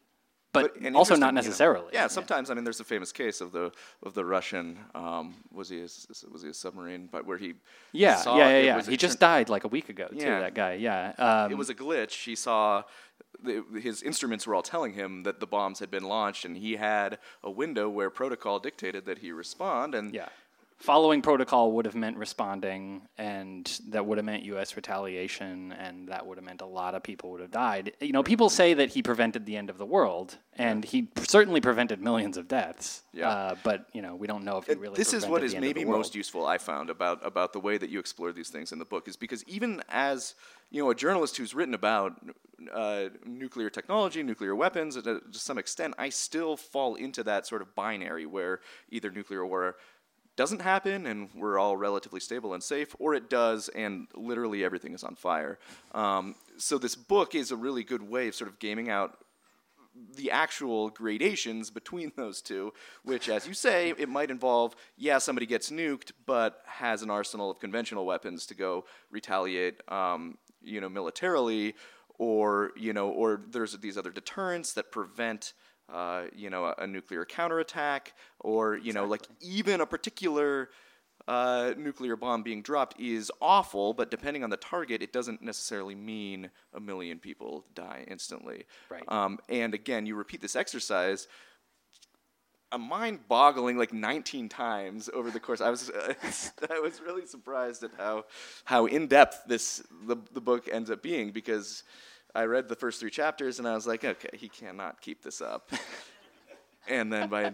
but, 0.54 0.76
and 0.82 0.96
also 0.96 1.16
not 1.16 1.28
you 1.28 1.32
know, 1.34 1.42
necessarily 1.42 1.88
yeah, 1.94 2.08
sometimes 2.08 2.50
I 2.50 2.54
mean, 2.54 2.64
there's 2.64 2.80
a 2.80 2.84
famous 2.86 3.12
case 3.12 3.42
of 3.42 3.52
the 3.52 3.72
of 4.04 4.14
the 4.14 4.24
Russian. 4.24 4.78
Um, 4.96 5.36
was 5.52 5.70
he 5.70 5.80
a, 5.80 5.90
was 6.32 6.42
he 6.44 6.50
a 6.50 6.54
submarine? 6.54 7.10
But 7.12 7.26
where 7.26 7.38
he 7.38 7.56
yeah 7.92 8.16
saw 8.16 8.38
yeah 8.38 8.50
yeah, 8.50 8.78
yeah. 8.78 8.82
he 8.84 8.98
just 8.98 9.18
tr- 9.18 9.26
died 9.26 9.50
like 9.50 9.64
a 9.64 9.68
week 9.68 9.90
ago 9.90 10.08
too 10.08 10.18
Yeah. 10.26 10.40
that 10.40 10.54
guy 10.56 10.74
yeah 10.76 11.14
um, 11.18 11.52
it 11.52 11.56
was 11.58 11.70
a 11.70 11.76
glitch. 11.76 12.24
He 12.24 12.36
saw 12.36 12.84
the, 13.42 13.64
his 13.82 14.02
instruments 14.04 14.46
were 14.48 14.56
all 14.56 14.62
telling 14.62 14.94
him 14.94 15.24
that 15.24 15.40
the 15.40 15.48
bombs 15.48 15.80
had 15.80 15.90
been 15.92 16.04
launched, 16.04 16.46
and 16.46 16.56
he 16.58 16.76
had 16.76 17.18
a 17.44 17.52
window 17.52 17.90
where 17.90 18.10
protocol 18.10 18.60
dictated 18.60 19.06
that 19.06 19.18
he 19.20 19.32
respond. 19.32 19.96
And 19.96 20.14
Yeah. 20.14 20.30
Following 20.84 21.22
protocol 21.22 21.72
would 21.72 21.86
have 21.86 21.96
meant 21.96 22.18
responding, 22.18 23.04
and 23.18 23.80
that 23.88 24.06
would 24.06 24.18
have 24.18 24.26
meant 24.26 24.44
U.S. 24.44 24.76
retaliation, 24.76 25.72
and 25.72 26.10
that 26.10 26.28
would 26.28 26.38
have 26.38 26.44
meant 26.44 26.60
a 26.60 26.66
lot 26.66 26.94
of 26.94 27.02
people 27.02 27.32
would 27.32 27.40
have 27.40 27.52
died. 27.52 27.94
You 28.02 28.12
know, 28.12 28.22
people 28.22 28.50
say 28.50 28.74
that 28.74 28.90
he 28.90 29.02
prevented 29.02 29.46
the 29.46 29.56
end 29.56 29.70
of 29.70 29.78
the 29.78 29.86
world, 29.86 30.40
and 30.58 30.84
he 30.84 31.08
certainly 31.20 31.62
prevented 31.62 32.02
millions 32.02 32.36
of 32.36 32.50
deaths. 32.50 33.04
Yeah. 33.14 33.30
Uh, 33.30 33.56
but 33.64 33.86
you 33.94 34.02
know, 34.02 34.16
we 34.16 34.28
don't 34.28 34.44
know 34.44 34.58
if 34.58 34.66
he 34.66 34.74
really. 34.74 34.96
this 34.96 35.14
is 35.14 35.24
prevented 35.24 35.32
what 35.32 35.40
the 35.40 35.46
is 35.46 35.56
maybe 35.56 35.86
most 35.86 36.16
useful 36.16 36.46
I 36.46 36.58
found 36.58 36.90
about 36.90 37.26
about 37.26 37.54
the 37.54 37.62
way 37.62 37.78
that 37.78 37.90
you 37.90 38.00
explore 38.00 38.34
these 38.34 38.50
things 38.50 38.74
in 38.74 38.80
the 38.80 38.84
book 38.84 39.08
is 39.08 39.16
because 39.16 39.42
even 39.46 39.82
as 39.88 40.36
you 40.70 40.84
know 40.84 40.90
a 40.90 40.96
journalist 40.96 41.38
who's 41.38 41.56
written 41.56 41.76
about 41.76 42.20
uh, 42.74 43.06
nuclear 43.26 43.70
technology, 43.70 44.22
nuclear 44.22 44.54
weapons 44.54 44.98
uh, 44.98 45.02
to 45.02 45.22
some 45.32 45.58
extent, 45.58 45.94
I 45.98 46.10
still 46.10 46.58
fall 46.58 46.96
into 46.96 47.24
that 47.24 47.48
sort 47.48 47.62
of 47.62 47.74
binary 47.74 48.26
where 48.26 48.60
either 48.90 49.12
nuclear 49.12 49.46
war 49.46 49.78
doesn't 50.36 50.62
happen 50.62 51.06
and 51.06 51.30
we're 51.36 51.60
all 51.60 51.78
relatively 51.78 52.20
stable 52.20 52.54
and 52.54 52.64
safe, 52.64 52.96
or 53.00 53.14
it 53.14 53.30
does 53.30 53.70
and 53.70 54.08
literally 54.16 54.64
everything 54.64 54.94
is 54.94 55.04
on 55.04 55.16
fire. 55.16 55.60
Um, 55.94 56.36
so 56.58 56.78
this 56.78 56.96
book 56.96 57.36
is 57.36 57.52
a 57.52 57.56
really 57.56 57.84
good 57.84 58.02
way 58.02 58.28
of 58.28 58.36
sort 58.36 58.50
of 58.50 58.60
gaming 58.60 58.90
out 58.90 59.18
the 60.16 60.32
actual 60.32 60.90
gradations 60.90 61.70
between 61.70 62.12
those 62.16 62.42
two, 62.42 62.74
which, 63.04 63.30
as 63.30 63.48
you 63.48 63.54
say, 63.54 63.94
it 63.98 64.10
might 64.10 64.32
involve, 64.32 64.76
yeah, 64.98 65.18
somebody 65.18 65.46
gets 65.46 65.70
nuked, 65.70 66.12
but 66.26 66.62
has 66.66 67.02
an 67.02 67.10
arsenal 67.10 67.52
of 67.52 67.60
conventional 67.60 68.06
weapons 68.06 68.46
to 68.48 68.56
go 68.56 68.86
retaliate, 69.12 69.82
um, 69.92 70.38
you 70.64 70.82
know, 70.82 70.90
militarily, 70.90 71.76
or 72.20 72.72
you 72.78 72.94
know, 72.94 73.10
or 73.10 73.42
there's 73.50 73.78
these 73.80 73.98
other 73.98 74.12
deterrents 74.12 74.74
that 74.74 74.92
prevent. 74.92 75.54
Uh, 75.92 76.26
you 76.36 76.50
know, 76.50 76.66
a, 76.66 76.76
a 76.80 76.88
nuclear 76.88 77.26
counterattack, 77.26 78.14
or 78.40 78.78
you 78.78 78.94
know, 78.94 79.06
like 79.06 79.28
even 79.42 79.82
a 79.82 79.86
particular 79.86 80.70
uh, 81.28 81.74
nuclear 81.78 82.16
bomb 82.16 82.44
being 82.44 82.62
dropped 82.62 83.00
is 83.00 83.32
awful, 83.42 83.94
but 83.94 84.12
depending 84.12 84.44
on 84.44 84.50
the 84.50 84.58
target, 84.58 85.02
it 85.02 85.14
doesn't 85.14 85.42
necessarily 85.42 85.96
mean 85.96 86.50
a 86.74 86.80
million 86.80 87.18
people 87.20 87.66
die 87.74 88.06
instantly. 88.10 88.66
Right. 88.90 89.04
Um, 89.08 89.40
and 89.48 89.74
again, 89.74 90.06
you 90.06 90.16
repeat 90.16 90.42
this 90.42 90.56
exercise. 90.56 91.28
A 92.74 92.78
mind-boggling 92.78 93.78
like 93.78 93.94
19 93.94 94.50
times 94.50 95.08
over 95.14 95.30
the 95.30 95.40
course. 95.40 95.62
I 95.62 95.70
was 95.70 95.92
I 96.70 96.80
was 96.80 97.02
really 97.02 97.28
surprised 97.28 97.84
at 97.84 97.92
how 97.98 98.26
how 98.66 98.88
in-depth 98.88 99.44
this 99.48 99.84
the, 100.08 100.18
the 100.34 100.42
book 100.42 100.68
ends 100.72 100.90
up 100.90 101.04
being 101.04 101.32
because 101.32 101.84
I 102.36 102.44
read 102.46 102.68
the 102.68 102.76
first 102.76 103.00
three 103.00 103.12
chapters 103.12 103.60
and 103.60 103.68
I 103.68 103.76
was 103.76 103.86
like, 103.88 104.04
okay, 104.04 104.30
he 104.38 104.50
cannot 104.50 105.02
keep 105.02 105.22
this 105.24 105.42
up. 105.42 105.72
and 106.88 107.12
then 107.14 107.30
by 107.30 107.54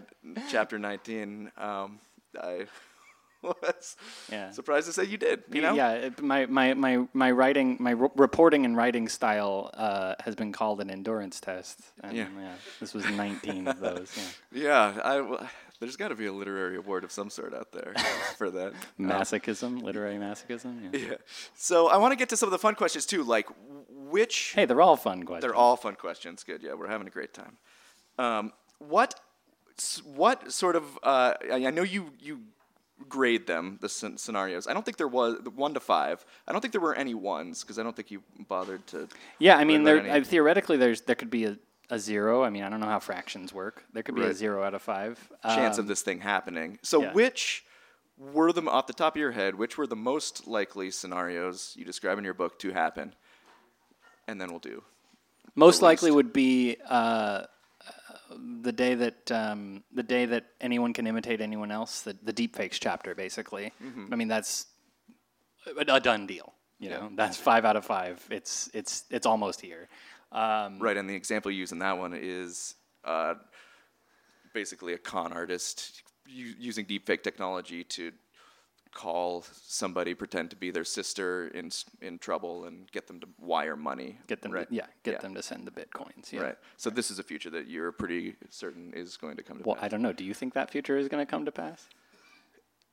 chapter 0.50 0.78
19, 0.78 1.50
um, 1.58 2.00
I 2.40 2.66
was 3.42 3.96
Yeah. 4.30 4.50
surprised 4.52 4.86
to 4.86 4.92
say 4.92 5.04
you 5.04 5.16
did. 5.18 5.44
You 5.52 5.62
know? 5.62 5.74
Yeah, 5.74 5.92
it- 5.92 6.22
my, 6.22 6.46
my, 6.46 6.74
my, 6.74 7.06
my 7.12 7.30
writing, 7.30 7.76
my 7.80 7.94
r- 7.94 8.10
reporting 8.16 8.64
and 8.64 8.76
writing 8.76 9.08
style 9.08 9.70
uh, 9.74 10.14
has 10.24 10.34
been 10.34 10.52
called 10.52 10.80
an 10.80 10.90
endurance 10.90 11.40
test. 11.40 11.80
And 12.02 12.16
Yeah. 12.16 12.26
this 12.80 12.94
was 12.94 13.04
19 13.08 13.68
of 13.68 13.80
those. 13.80 14.12
Yeah. 14.52 14.62
Yeah, 14.94 15.00
I 15.04 15.16
w 15.16 15.38
there's 15.78 15.96
got 15.96 16.08
to 16.08 16.14
be 16.14 16.26
a 16.26 16.32
literary 16.32 16.76
award 16.76 17.04
of 17.04 17.10
some 17.12 17.30
sort 17.30 17.54
out 17.54 17.72
there 17.72 17.94
for 18.36 18.50
that. 18.50 18.74
Um, 18.98 19.06
Masochism, 19.06 19.80
literary 19.82 20.16
masochism. 20.16 20.92
Yeah. 20.92 21.00
yeah. 21.12 21.14
So 21.54 21.88
I 21.88 21.96
want 21.96 22.12
to 22.12 22.16
get 22.16 22.28
to 22.30 22.36
some 22.36 22.48
of 22.48 22.50
the 22.50 22.58
fun 22.58 22.74
questions 22.74 23.06
too, 23.06 23.22
like 23.22 23.46
which. 24.10 24.52
Hey, 24.54 24.64
they're 24.64 24.80
all 24.80 24.96
fun 24.96 25.22
questions. 25.22 25.42
They're 25.42 25.54
all 25.54 25.76
fun 25.76 25.94
questions. 25.94 26.44
Good. 26.44 26.62
Yeah, 26.62 26.74
we're 26.74 26.88
having 26.88 27.06
a 27.06 27.10
great 27.10 27.32
time. 27.34 27.56
Um, 28.18 28.52
what 28.78 29.14
what 30.04 30.52
sort 30.52 30.76
of? 30.76 30.84
Uh, 31.02 31.34
I 31.52 31.66
I 31.66 31.70
know 31.70 31.82
you 31.82 32.12
you 32.20 32.40
grade 33.08 33.46
them 33.46 33.78
the 33.80 33.88
scen- 33.88 34.18
scenarios. 34.18 34.66
I 34.66 34.74
don't 34.74 34.84
think 34.84 34.98
there 34.98 35.08
was 35.08 35.38
the 35.42 35.50
one 35.50 35.74
to 35.74 35.80
five. 35.80 36.24
I 36.46 36.52
don't 36.52 36.60
think 36.60 36.72
there 36.72 36.80
were 36.80 36.94
any 36.94 37.14
ones 37.14 37.62
because 37.62 37.78
I 37.78 37.82
don't 37.82 37.96
think 37.96 38.10
you 38.10 38.22
bothered 38.48 38.86
to. 38.88 39.08
Yeah, 39.38 39.56
I 39.56 39.64
mean, 39.64 39.84
there 39.84 40.00
uh, 40.10 40.22
theoretically 40.22 40.76
there's 40.76 41.00
there 41.02 41.16
could 41.16 41.30
be 41.30 41.46
a, 41.46 41.56
a 41.88 41.98
zero. 41.98 42.44
I 42.44 42.50
mean, 42.50 42.62
I 42.62 42.68
don't 42.68 42.80
know 42.80 42.86
how 42.86 42.98
fractions 42.98 43.52
work. 43.54 43.84
There 43.92 44.02
could 44.02 44.14
be 44.14 44.22
a 44.22 44.34
zero 44.34 44.62
out 44.62 44.74
of 44.74 44.82
five. 44.82 45.18
chance 45.44 45.78
Um, 45.78 45.84
of 45.84 45.88
this 45.88 46.02
thing 46.02 46.20
happening. 46.20 46.78
So 46.82 47.02
yeah. 47.02 47.12
which 47.12 47.64
were 48.18 48.52
the 48.52 48.62
off 48.68 48.86
the 48.86 48.92
top 48.92 49.16
of 49.16 49.20
your 49.20 49.32
head? 49.32 49.54
Which 49.54 49.78
were 49.78 49.86
the 49.86 49.96
most 49.96 50.46
likely 50.46 50.90
scenarios 50.90 51.74
you 51.76 51.84
describe 51.84 52.18
in 52.18 52.24
your 52.24 52.34
book 52.34 52.58
to 52.60 52.72
happen? 52.72 53.14
And 54.30 54.40
then 54.40 54.50
we'll 54.50 54.60
do. 54.60 54.82
Most 55.56 55.82
likely 55.82 56.10
would 56.12 56.32
be 56.32 56.76
uh, 56.88 57.42
the 58.62 58.72
day 58.72 58.94
that 58.94 59.32
um, 59.32 59.82
the 59.92 60.04
day 60.04 60.24
that 60.26 60.44
anyone 60.60 60.92
can 60.92 61.06
imitate 61.06 61.40
anyone 61.40 61.72
else. 61.72 62.02
The 62.02 62.16
the 62.22 62.32
deepfakes 62.32 62.78
chapter, 62.80 63.14
basically. 63.14 63.72
Mm-hmm. 63.82 64.12
I 64.12 64.16
mean, 64.16 64.28
that's 64.28 64.66
a, 65.66 65.94
a 65.94 66.00
done 66.00 66.26
deal. 66.26 66.52
You 66.78 66.90
know, 66.90 67.10
that's 67.14 67.36
five 67.36 67.64
out 67.64 67.76
of 67.76 67.84
five. 67.84 68.24
It's 68.30 68.70
it's 68.72 69.04
it's 69.10 69.26
almost 69.26 69.60
here. 69.60 69.88
Um, 70.32 70.78
Right, 70.78 70.96
and 70.96 71.10
the 71.10 71.14
example 71.14 71.50
you 71.50 71.58
use 71.58 71.72
in 71.72 71.80
that 71.80 71.98
one 71.98 72.14
is 72.14 72.76
uh, 73.04 73.34
basically 74.54 74.92
a 74.94 74.98
con 74.98 75.32
artist 75.32 76.02
u- 76.26 76.54
using 76.56 76.86
deepfake 76.86 77.22
technology 77.24 77.82
to 77.84 78.12
call 78.92 79.44
somebody, 79.62 80.14
pretend 80.14 80.50
to 80.50 80.56
be 80.56 80.70
their 80.70 80.84
sister 80.84 81.48
in 81.48 81.70
in 82.00 82.18
trouble, 82.18 82.64
and 82.64 82.90
get 82.90 83.06
them 83.06 83.20
to 83.20 83.28
wire 83.38 83.76
money. 83.76 84.18
get 84.26 84.42
them, 84.42 84.52
right? 84.52 84.68
to, 84.68 84.74
yeah, 84.74 84.86
get 85.04 85.12
Yeah. 85.14 85.18
them 85.20 85.34
to 85.34 85.42
send 85.42 85.66
the 85.66 85.70
bitcoins. 85.70 86.32
Yeah. 86.32 86.40
Right. 86.40 86.58
So 86.76 86.90
this 86.90 87.10
is 87.10 87.18
a 87.18 87.22
future 87.22 87.50
that 87.50 87.68
you're 87.68 87.92
pretty 87.92 88.36
certain 88.48 88.92
is 88.94 89.16
going 89.16 89.36
to 89.36 89.42
come 89.42 89.58
to 89.58 89.62
Well, 89.64 89.76
pass. 89.76 89.84
I 89.84 89.88
don't 89.88 90.02
know. 90.02 90.12
Do 90.12 90.24
you 90.24 90.34
think 90.34 90.54
that 90.54 90.70
future 90.70 90.96
is 90.96 91.08
going 91.08 91.24
to 91.24 91.30
come 91.30 91.44
to 91.44 91.52
pass? 91.52 91.88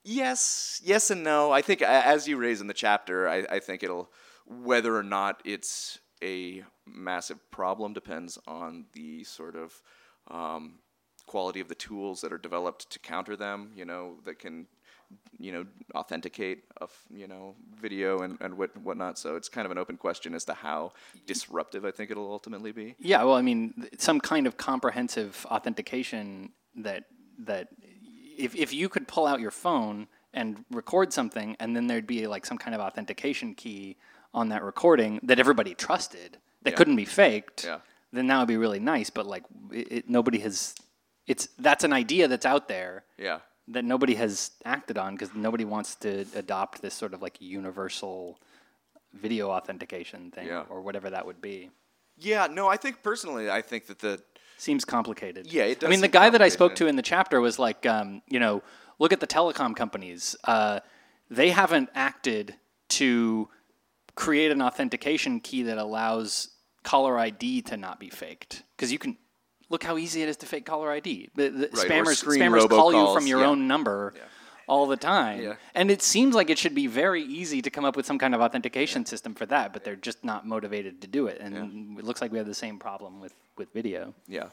Yes, 0.04 0.80
yes 0.84 1.10
and 1.10 1.22
no. 1.24 1.50
I 1.50 1.60
think 1.62 1.82
as 1.82 2.26
you 2.28 2.36
raise 2.36 2.60
in 2.60 2.66
the 2.66 2.74
chapter, 2.74 3.28
I, 3.28 3.44
I 3.50 3.58
think 3.58 3.82
it'll 3.82 4.10
whether 4.46 4.96
or 4.96 5.02
not 5.02 5.42
it's 5.44 5.98
a 6.22 6.64
massive 6.86 7.38
problem 7.50 7.92
depends 7.92 8.38
on 8.46 8.86
the 8.92 9.22
sort 9.24 9.54
of 9.56 9.82
um, 10.30 10.78
quality 11.26 11.60
of 11.60 11.68
the 11.68 11.74
tools 11.74 12.22
that 12.22 12.32
are 12.32 12.38
developed 12.38 12.88
to 12.90 12.98
counter 12.98 13.36
them. 13.36 13.72
You 13.74 13.84
know 13.84 14.16
that 14.24 14.38
can 14.38 14.66
you 15.38 15.52
know 15.52 15.64
authenticate 15.94 16.64
a 16.80 16.84
f- 16.84 17.04
you 17.14 17.26
know 17.28 17.54
video 17.80 18.18
and 18.20 18.38
and 18.40 18.56
what 18.58 18.76
whatnot. 18.78 19.18
So 19.18 19.36
it's 19.36 19.48
kind 19.48 19.64
of 19.66 19.70
an 19.72 19.78
open 19.78 19.96
question 19.96 20.34
as 20.34 20.44
to 20.46 20.54
how 20.54 20.92
disruptive 21.26 21.84
I 21.84 21.90
think 21.90 22.10
it'll 22.10 22.30
ultimately 22.30 22.72
be. 22.72 22.94
Yeah, 22.98 23.22
well, 23.24 23.34
I 23.36 23.42
mean, 23.42 23.72
th- 23.80 24.00
some 24.00 24.20
kind 24.20 24.46
of 24.46 24.56
comprehensive 24.56 25.46
authentication 25.50 26.50
that 26.76 27.04
that 27.38 27.68
if 28.36 28.54
if 28.56 28.72
you 28.72 28.88
could 28.88 29.06
pull 29.08 29.26
out 29.26 29.40
your 29.40 29.50
phone 29.50 30.08
and 30.34 30.64
record 30.70 31.12
something, 31.12 31.56
and 31.60 31.74
then 31.74 31.86
there'd 31.86 32.06
be 32.06 32.26
like 32.26 32.44
some 32.46 32.58
kind 32.58 32.74
of 32.74 32.80
authentication 32.80 33.54
key 33.54 33.96
on 34.34 34.48
that 34.50 34.62
recording 34.62 35.20
that 35.22 35.38
everybody 35.38 35.74
trusted 35.74 36.38
that 36.62 36.70
Yeah. 36.72 36.76
couldn't 36.76 36.96
be 36.96 37.04
faked, 37.06 37.64
Yeah. 37.64 37.78
then 38.12 38.26
that 38.26 38.38
would 38.38 38.48
be 38.48 38.56
really 38.58 38.78
nice. 38.80 39.08
But 39.10 39.26
like, 39.26 39.44
it, 39.72 39.92
it, 39.92 40.10
nobody 40.10 40.38
has. 40.40 40.74
It's 41.26 41.48
that's 41.58 41.84
an 41.84 41.92
idea 41.92 42.26
that's 42.28 42.46
out 42.46 42.68
there 42.68 43.04
Yeah. 43.18 43.38
That 43.68 43.84
nobody 43.84 44.14
has 44.14 44.50
acted 44.64 44.96
on 44.98 45.14
because 45.14 45.34
nobody 45.34 45.64
wants 45.64 45.94
to 45.96 46.24
adopt 46.34 46.80
this 46.82 46.94
sort 46.94 47.12
of 47.14 47.22
like 47.22 47.36
universal 47.40 48.38
video 49.12 49.50
authentication 49.50 50.30
thing 50.30 50.46
Yeah. 50.46 50.64
or 50.70 50.80
whatever 50.80 51.10
that 51.10 51.26
would 51.26 51.40
be. 51.40 51.70
Yeah. 52.16 52.46
No, 52.50 52.68
I 52.68 52.76
think 52.76 53.02
personally, 53.02 53.50
I 53.50 53.62
think 53.62 53.86
that 53.86 53.98
the 54.00 54.20
Seems 54.60 54.84
complicated. 54.84 55.46
Yeah, 55.52 55.64
it 55.64 55.84
I 55.84 55.88
mean, 55.88 56.00
the 56.00 56.08
guy 56.08 56.30
that 56.30 56.42
I 56.42 56.48
spoke 56.48 56.74
to 56.76 56.88
in 56.88 56.96
the 56.96 57.02
chapter 57.02 57.40
was 57.40 57.60
like, 57.60 57.86
um, 57.86 58.22
you 58.26 58.40
know, 58.40 58.60
look 58.98 59.12
at 59.12 59.20
the 59.20 59.26
telecom 59.26 59.76
companies. 59.76 60.34
Uh, 60.42 60.80
they 61.30 61.50
haven't 61.50 61.90
acted 61.94 62.56
to 62.88 63.48
create 64.16 64.50
an 64.50 64.60
authentication 64.60 65.38
key 65.38 65.62
that 65.62 65.78
allows 65.78 66.48
caller 66.82 67.16
ID 67.18 67.62
to 67.62 67.76
not 67.76 68.00
be 68.00 68.10
faked. 68.10 68.64
Because 68.76 68.90
you 68.90 68.98
can 68.98 69.16
look 69.68 69.84
how 69.84 69.96
easy 69.96 70.22
it 70.22 70.28
is 70.28 70.36
to 70.38 70.46
fake 70.46 70.66
caller 70.66 70.90
ID. 70.90 71.30
The, 71.34 71.50
the 71.50 71.66
or 71.66 71.70
spammers 71.70 72.24
spammers 72.24 72.68
call 72.68 72.92
you 72.92 73.14
from 73.14 73.26
your 73.26 73.40
yeah. 73.40 73.46
own 73.46 73.66
number. 73.66 74.14
All 74.66 74.86
the 74.86 74.98
time, 74.98 75.40
Yeah. 75.40 75.54
and 75.74 75.90
it 75.90 76.02
seems 76.02 76.34
like 76.34 76.50
it 76.50 76.58
should 76.58 76.74
be 76.74 76.86
very 76.86 77.22
easy 77.22 77.62
to 77.62 77.70
come 77.70 77.86
up 77.86 77.96
with 77.96 78.04
some 78.04 78.18
kind 78.18 78.34
of 78.34 78.42
authentication 78.42 79.06
system 79.06 79.34
for 79.34 79.46
that, 79.46 79.72
but 79.72 79.82
they're 79.82 79.96
just 79.96 80.22
not 80.22 80.46
motivated 80.46 81.00
to 81.00 81.06
do 81.06 81.26
it. 81.26 81.40
And 81.40 81.98
it 81.98 82.04
looks 82.04 82.20
like 82.20 82.30
we 82.30 82.36
have 82.36 82.46
the 82.46 82.52
same 82.52 82.78
problem 82.78 83.18
with 83.18 83.32
with 83.56 83.72
video. 83.72 84.12
Yeah. 84.26 84.48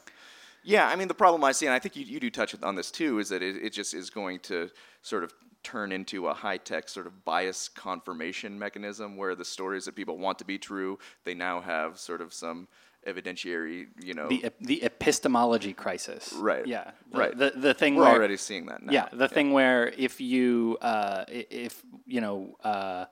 Yeah, 0.64 0.88
I 0.88 0.96
mean, 0.96 1.06
the 1.06 1.14
problem 1.14 1.44
I 1.44 1.52
see, 1.52 1.66
and 1.66 1.74
I 1.74 1.78
think 1.78 1.94
you, 1.96 2.04
you 2.04 2.18
do 2.18 2.28
touch 2.28 2.56
on 2.62 2.74
this 2.74 2.90
too, 2.90 3.18
is 3.18 3.28
that 3.28 3.40
it, 3.40 3.56
it 3.62 3.72
just 3.72 3.94
is 3.94 4.10
going 4.10 4.40
to 4.40 4.68
sort 5.02 5.22
of 5.22 5.32
turn 5.62 5.92
into 5.92 6.26
a 6.28 6.34
high 6.34 6.56
tech 6.56 6.88
sort 6.88 7.06
of 7.06 7.24
bias 7.24 7.68
confirmation 7.68 8.58
mechanism 8.58 9.16
where 9.16 9.34
the 9.34 9.44
stories 9.44 9.84
that 9.84 9.94
people 9.94 10.18
want 10.18 10.38
to 10.38 10.44
be 10.44 10.58
true, 10.58 10.98
they 11.24 11.34
now 11.34 11.60
have 11.60 11.98
sort 11.98 12.20
of 12.20 12.32
some 12.32 12.66
evidentiary, 13.06 13.86
you 14.02 14.14
know. 14.14 14.28
the 14.28 14.52
the 14.60 14.82
epistemology 14.82 15.72
crisis. 15.72 16.32
Right. 16.36 16.66
Yeah. 16.66 16.90
The, 17.12 17.18
Right. 17.18 17.36
The 17.36 17.52
the 17.56 17.74
thing 17.74 17.94
we're 17.94 18.04
where, 18.04 18.14
already 18.14 18.36
seeing 18.36 18.66
that 18.66 18.82
now. 18.82 18.92
Yeah, 18.92 19.08
the 19.12 19.28
thing 19.28 19.52
where 19.52 19.88
if 19.96 20.20
you 20.20 20.78
uh, 20.80 21.24
if 21.28 21.82
you 22.06 22.20
know 22.20 22.56
uh, 22.62 23.06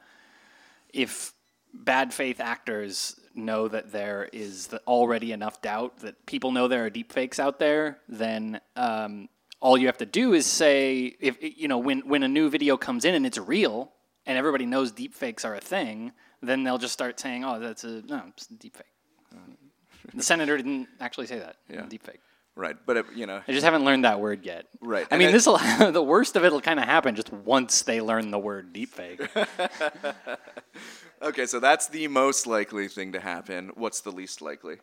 if 0.93 1.33
bad 1.73 2.13
faith 2.15 2.41
actors 2.41 3.19
know 3.35 3.67
that 3.69 3.91
there 3.91 4.29
is 4.33 4.69
the 4.69 4.81
already 4.87 5.33
enough 5.33 5.61
doubt 5.61 5.99
that 5.99 6.25
people 6.27 6.53
know 6.53 6.69
there 6.69 6.85
are 6.85 6.91
deep 6.91 7.13
fakes 7.13 7.41
out 7.41 7.59
there, 7.59 7.99
then 8.09 8.61
um, 8.77 9.29
all 9.61 9.77
you 9.77 9.87
have 9.87 9.99
to 9.99 10.07
do 10.07 10.35
is 10.35 10.47
say 10.47 11.17
if 11.21 11.39
you 11.41 11.69
know 11.69 11.79
when 11.79 12.01
when 12.09 12.23
a 12.23 12.29
new 12.29 12.49
video 12.49 12.77
comes 12.77 13.05
in 13.05 13.15
and 13.15 13.27
it's 13.27 13.39
real 13.39 13.93
and 14.27 14.39
everybody 14.39 14.67
knows 14.67 14.93
deep 14.93 15.15
fakes 15.15 15.45
are 15.45 15.55
a 15.55 15.61
thing, 15.61 16.13
then 16.43 16.65
they'll 16.65 16.79
just 16.79 16.93
start 16.93 17.19
saying, 17.19 17.45
"Oh, 17.45 17.59
that's 17.59 17.85
a 17.85 18.03
no, 18.03 18.23
it's 18.29 18.49
a 18.51 18.55
deep 18.55 18.77
fake." 18.77 18.87
The 20.13 20.23
senator 20.23 20.57
didn't 20.57 20.89
actually 21.01 21.27
say 21.27 21.39
that. 21.39 21.57
Yeah. 21.69 21.87
Deep 21.89 22.03
fake. 22.03 22.21
Right. 22.57 22.77
But, 22.87 22.99
it, 22.99 23.07
you 23.15 23.27
know, 23.27 23.43
I 23.47 23.53
just 23.53 23.65
haven't 23.65 23.85
learned 23.85 24.05
that 24.05 24.21
word 24.21 24.45
yet. 24.45 24.67
Right. 24.81 25.07
I 25.11 25.15
And 25.15 25.19
mean, 25.19 25.33
this 25.33 25.45
the 25.93 26.03
worst 26.03 26.37
of 26.37 26.45
it 26.45 26.53
will 26.53 26.61
kind 26.61 26.79
of 26.79 26.87
happen 26.87 27.15
just 27.17 27.33
once 27.33 27.83
they 27.83 28.01
learn 28.01 28.31
the 28.31 28.39
word 28.39 28.73
deepfake. 28.73 29.29
okay, 31.23 31.47
so 31.47 31.59
that's 31.59 31.89
the 31.89 32.07
most 32.09 32.47
likely 32.47 32.89
thing 32.89 33.13
to 33.13 33.21
happen. 33.21 33.73
What's 33.75 34.03
the 34.03 34.13
least 34.13 34.41
likely? 34.41 34.77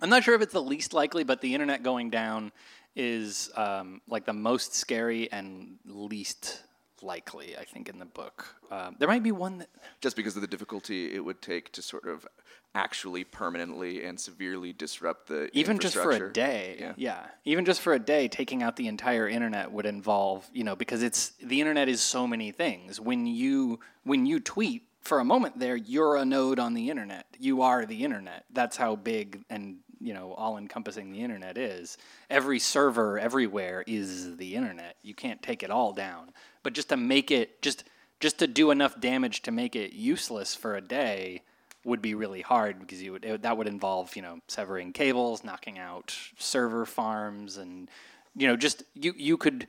I'm 0.00 0.10
not 0.10 0.22
sure 0.22 0.34
if 0.34 0.42
it's 0.42 0.52
the 0.52 0.62
least 0.62 0.92
likely, 0.92 1.24
but 1.24 1.40
the 1.40 1.54
internet 1.54 1.82
going 1.82 2.10
down 2.10 2.52
is 2.94 3.50
um, 3.56 4.00
like 4.08 4.26
the 4.26 4.32
most 4.32 4.74
scary 4.74 5.30
and 5.32 5.78
least 5.84 6.62
likely. 7.02 7.56
I 7.56 7.64
think 7.64 7.88
in 7.88 7.98
the 7.98 8.04
book 8.04 8.54
um, 8.70 8.96
there 8.98 9.08
might 9.08 9.22
be 9.22 9.32
one 9.32 9.58
that 9.58 9.68
Just 10.00 10.16
because 10.16 10.36
of 10.36 10.42
the 10.42 10.48
difficulty 10.48 11.14
it 11.14 11.20
would 11.24 11.40
take 11.42 11.72
to 11.72 11.82
sort 11.82 12.06
of 12.06 12.26
actually 12.74 13.24
permanently 13.24 14.04
and 14.04 14.20
severely 14.20 14.72
disrupt 14.72 15.28
the 15.28 15.48
even 15.52 15.78
just 15.78 15.94
for 15.96 16.10
a 16.10 16.32
day 16.32 16.76
Yeah. 16.78 16.92
yeah. 16.96 17.26
even 17.44 17.64
just 17.64 17.80
for 17.80 17.94
a 17.94 17.98
day 17.98 18.28
taking 18.28 18.62
out 18.62 18.76
the 18.76 18.88
entire 18.88 19.26
internet 19.28 19.72
would 19.72 19.86
involve 19.86 20.48
you 20.52 20.64
know 20.64 20.76
because 20.76 21.02
it's 21.02 21.30
the 21.42 21.60
internet 21.60 21.88
is 21.88 22.00
so 22.00 22.26
many 22.26 22.52
things 22.52 23.00
when 23.00 23.26
you 23.26 23.80
when 24.04 24.26
you 24.26 24.38
tweet 24.38 24.82
for 25.00 25.18
a 25.18 25.24
moment 25.24 25.58
there 25.58 25.76
you're 25.76 26.16
a 26.16 26.24
node 26.26 26.58
on 26.58 26.74
the 26.74 26.90
internet 26.90 27.24
you 27.38 27.62
are 27.62 27.86
the 27.86 28.04
internet 28.04 28.44
that's 28.52 28.76
how 28.76 28.94
big 28.94 29.42
and 29.48 29.78
you 30.00 30.14
know 30.14 30.32
all 30.34 30.56
encompassing 30.56 31.10
the 31.10 31.20
internet 31.20 31.58
is 31.58 31.98
every 32.30 32.58
server 32.58 33.18
everywhere 33.18 33.84
is 33.86 34.36
the 34.36 34.54
internet. 34.54 34.96
You 35.02 35.14
can't 35.14 35.42
take 35.42 35.62
it 35.62 35.70
all 35.70 35.92
down. 35.92 36.32
But 36.62 36.72
just 36.72 36.88
to 36.90 36.96
make 36.96 37.30
it 37.30 37.62
just 37.62 37.84
just 38.20 38.38
to 38.38 38.46
do 38.46 38.70
enough 38.70 39.00
damage 39.00 39.42
to 39.42 39.50
make 39.50 39.76
it 39.76 39.92
useless 39.92 40.54
for 40.54 40.76
a 40.76 40.80
day 40.80 41.42
would 41.84 42.02
be 42.02 42.14
really 42.14 42.42
hard 42.42 42.80
because 42.80 43.02
you 43.02 43.12
would 43.12 43.24
it, 43.24 43.42
that 43.42 43.56
would 43.56 43.66
involve 43.66 44.14
you 44.16 44.22
know 44.22 44.38
severing 44.48 44.92
cables, 44.92 45.44
knocking 45.44 45.78
out 45.78 46.16
server 46.38 46.86
farms, 46.86 47.56
and 47.56 47.90
you 48.36 48.46
know 48.46 48.56
just 48.56 48.82
you 48.94 49.14
you 49.16 49.36
could 49.36 49.68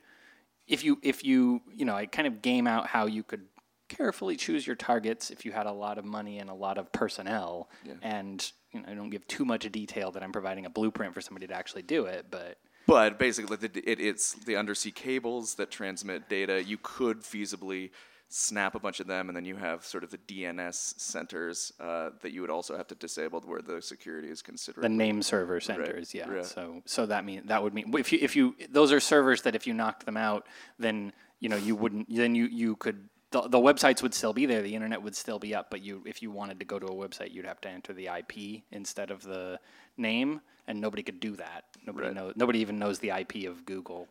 if 0.68 0.84
you 0.84 0.98
if 1.02 1.24
you 1.24 1.62
you 1.74 1.84
know 1.84 1.94
I 1.94 2.06
kind 2.06 2.28
of 2.28 2.42
game 2.42 2.66
out 2.66 2.86
how 2.86 3.06
you 3.06 3.22
could 3.22 3.46
carefully 3.88 4.36
choose 4.36 4.66
your 4.66 4.76
targets 4.76 5.30
if 5.30 5.44
you 5.44 5.50
had 5.50 5.66
a 5.66 5.72
lot 5.72 5.98
of 5.98 6.04
money 6.04 6.38
and 6.38 6.48
a 6.48 6.54
lot 6.54 6.78
of 6.78 6.92
personnel 6.92 7.68
and 8.02 8.52
you 8.72 8.80
know 8.80 8.86
I 8.88 8.94
don't 8.94 9.10
give 9.10 9.26
too 9.26 9.44
much 9.44 9.70
detail 9.70 10.10
that 10.12 10.22
I'm 10.22 10.32
providing 10.32 10.66
a 10.66 10.70
blueprint 10.70 11.14
for 11.14 11.20
somebody 11.20 11.46
to 11.46 11.54
actually 11.54 11.82
do 11.82 12.06
it 12.06 12.26
but 12.30 12.58
But 12.86 13.18
basically, 13.18 13.56
the, 13.56 13.70
it, 13.88 14.00
it's 14.00 14.32
the 14.32 14.56
undersea 14.56 14.90
cables 14.90 15.54
that 15.54 15.70
transmit 15.70 16.28
data. 16.28 16.62
You 16.64 16.78
could 16.82 17.20
feasibly 17.20 17.90
snap 18.28 18.74
a 18.74 18.78
bunch 18.78 19.00
of 19.00 19.06
them, 19.06 19.28
and 19.28 19.36
then 19.36 19.44
you 19.44 19.56
have 19.56 19.84
sort 19.84 20.04
of 20.04 20.10
the 20.10 20.18
DNS 20.18 20.98
centers 20.98 21.72
uh, 21.80 22.10
that 22.22 22.32
you 22.32 22.40
would 22.40 22.50
also 22.50 22.76
have 22.76 22.86
to 22.88 22.94
disable, 22.94 23.40
where 23.40 23.60
the 23.60 23.82
security 23.82 24.28
is 24.28 24.40
considered. 24.40 24.82
the 24.82 24.88
name 24.88 25.20
server 25.20 25.60
centers 25.60 26.14
yeah 26.14 26.28
right. 26.28 26.44
so 26.44 26.82
so 26.86 27.06
that 27.06 27.24
mean 27.24 27.42
that 27.46 27.62
would 27.62 27.74
mean 27.74 27.92
if 27.96 28.12
you 28.12 28.18
if 28.22 28.36
you 28.36 28.54
those 28.70 28.92
are 28.92 29.00
servers 29.00 29.42
that 29.42 29.54
if 29.54 29.66
you 29.66 29.74
knocked 29.74 30.06
them 30.06 30.16
out 30.16 30.46
then 30.78 31.12
you 31.40 31.48
know 31.48 31.56
you 31.56 31.74
wouldn't 31.74 32.06
then 32.08 32.34
you 32.34 32.46
you 32.46 32.76
could 32.76 33.08
the, 33.30 33.42
the 33.42 33.58
websites 33.58 34.02
would 34.02 34.14
still 34.14 34.32
be 34.32 34.46
there 34.46 34.62
the 34.62 34.74
internet 34.74 35.02
would 35.02 35.14
still 35.16 35.38
be 35.38 35.54
up 35.54 35.70
but 35.70 35.80
you 35.82 36.02
if 36.06 36.22
you 36.22 36.30
wanted 36.30 36.58
to 36.58 36.64
go 36.66 36.78
to 36.78 36.86
a 36.86 36.94
website 36.94 37.32
you'd 37.32 37.46
have 37.46 37.60
to 37.60 37.68
enter 37.68 37.92
the 37.92 38.06
IP 38.08 38.62
instead 38.72 39.10
of 39.10 39.22
the 39.22 39.58
name 39.96 40.40
and 40.66 40.80
nobody 40.80 41.02
could 41.02 41.20
do 41.20 41.36
that 41.36 41.64
nobody 41.86 42.06
Right. 42.08 42.16
knows 42.16 42.32
nobody 42.36 42.58
even 42.60 42.78
knows 42.78 42.98
the 42.98 43.10
IP 43.10 43.48
of 43.48 43.64
Google 43.64 44.08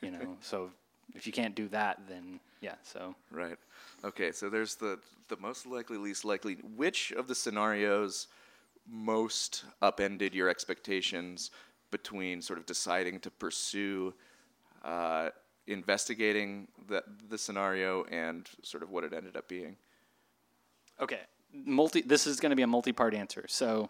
you 0.00 0.10
know 0.10 0.36
so 0.40 0.70
if 1.14 1.26
you 1.26 1.32
can't 1.32 1.54
do 1.54 1.68
that 1.68 2.00
then 2.08 2.40
yeah 2.60 2.74
so 2.82 3.14
Right. 3.30 3.56
Okay. 4.04 4.32
So 4.32 4.48
there's 4.50 4.74
the 4.76 4.98
the 5.28 5.36
most 5.38 5.66
likely, 5.66 5.96
least 5.96 6.24
likely. 6.24 6.54
Which 6.76 7.12
of 7.12 7.26
the 7.26 7.34
scenarios 7.34 8.28
most 8.86 9.64
upended 9.80 10.34
your 10.34 10.48
expectations 10.48 11.50
between 11.90 12.42
sort 12.42 12.58
of 12.58 12.66
deciding 12.66 13.20
to 13.20 13.30
pursue 13.30 14.12
uh, 14.84 15.30
investigating 15.66 16.68
the 16.88 17.02
the 17.28 17.38
scenario 17.38 18.04
and 18.04 18.48
sort 18.62 18.82
of 18.82 18.90
what 18.90 19.04
it 19.04 19.12
ended 19.12 19.36
up 19.36 19.48
being? 19.48 19.76
okay 21.00 21.20
multi 21.52 22.02
this 22.02 22.26
is 22.26 22.38
going 22.40 22.50
to 22.50 22.56
be 22.56 22.62
a 22.62 22.66
multi-part 22.66 23.14
answer 23.14 23.44
so 23.48 23.88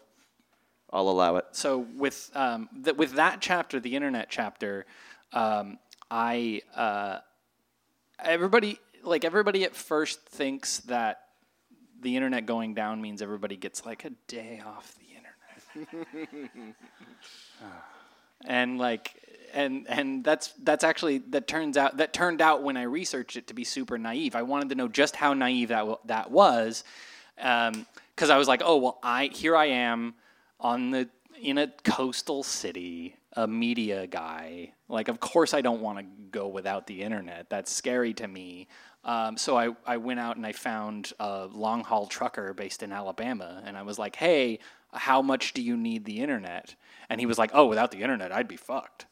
I'll 0.93 1.09
allow 1.09 1.37
it. 1.37 1.45
so 1.51 1.79
with 1.97 2.29
um, 2.35 2.69
th- 2.83 2.95
with 2.95 3.13
that 3.13 3.41
chapter, 3.41 3.79
the 3.79 3.95
internet 3.95 4.27
chapter, 4.29 4.85
um, 5.33 5.79
I 6.11 6.61
uh, 6.75 7.17
everybody 8.23 8.79
like 9.01 9.25
everybody 9.25 9.63
at 9.63 9.75
first 9.75 10.21
thinks 10.27 10.77
that 10.81 11.21
the 11.99 12.15
internet 12.15 12.45
going 12.45 12.75
down 12.75 13.01
means 13.01 13.23
everybody 13.23 13.57
gets 13.57 13.87
like 13.87 14.05
a 14.05 14.11
day 14.27 14.61
off 14.63 14.95
the 14.99 15.81
internet, 15.81 16.75
and 18.45 18.77
like 18.77 19.15
and 19.53 19.85
and 19.87 20.23
that's 20.23 20.53
that's 20.63 20.83
actually 20.83 21.19
that 21.29 21.47
turns 21.47 21.77
out 21.77 21.97
that 21.97 22.13
turned 22.13 22.41
out 22.41 22.63
when 22.63 22.77
I 22.77 22.83
researched 22.83 23.37
it 23.37 23.47
to 23.47 23.53
be 23.53 23.63
super 23.63 23.97
naive. 23.97 24.35
I 24.35 24.41
wanted 24.41 24.69
to 24.69 24.75
know 24.75 24.87
just 24.87 25.15
how 25.15 25.33
naive 25.33 25.69
that 25.69 25.85
that 26.05 26.31
was, 26.31 26.83
because 27.35 28.29
I 28.29 28.37
was 28.37 28.47
like, 28.47 28.61
oh 28.63 28.77
well, 28.77 28.99
I 29.03 29.27
here 29.27 29.55
I 29.55 29.65
am 29.65 30.15
on 30.59 30.91
the 30.91 31.09
in 31.41 31.57
a 31.57 31.67
coastal 31.83 32.41
city, 32.41 33.17
a 33.33 33.47
media 33.47 34.07
guy. 34.07 34.71
Like, 34.87 35.09
of 35.09 35.19
course, 35.19 35.53
I 35.53 35.61
don't 35.61 35.81
want 35.81 35.99
to 35.99 36.05
go 36.31 36.47
without 36.47 36.87
the 36.87 37.01
internet. 37.01 37.49
That's 37.49 37.71
scary 37.71 38.13
to 38.15 38.27
me. 38.27 38.67
Um, 39.03 39.35
so 39.35 39.57
I, 39.57 39.75
I 39.85 39.97
went 39.97 40.21
out 40.21 40.37
and 40.37 40.45
I 40.45 40.53
found 40.53 41.11
a 41.19 41.47
long 41.51 41.83
haul 41.83 42.07
trucker 42.07 42.53
based 42.53 42.81
in 42.81 42.93
Alabama, 42.93 43.61
and 43.65 43.77
I 43.77 43.83
was 43.83 43.99
like, 43.99 44.15
hey, 44.15 44.59
how 44.93 45.21
much 45.21 45.53
do 45.53 45.61
you 45.61 45.75
need 45.75 46.05
the 46.05 46.19
internet? 46.21 46.75
And 47.09 47.19
he 47.19 47.25
was 47.25 47.37
like, 47.37 47.51
oh, 47.53 47.67
without 47.67 47.91
the 47.91 48.01
internet, 48.01 48.31
I'd 48.31 48.47
be 48.47 48.57
fucked 48.57 49.05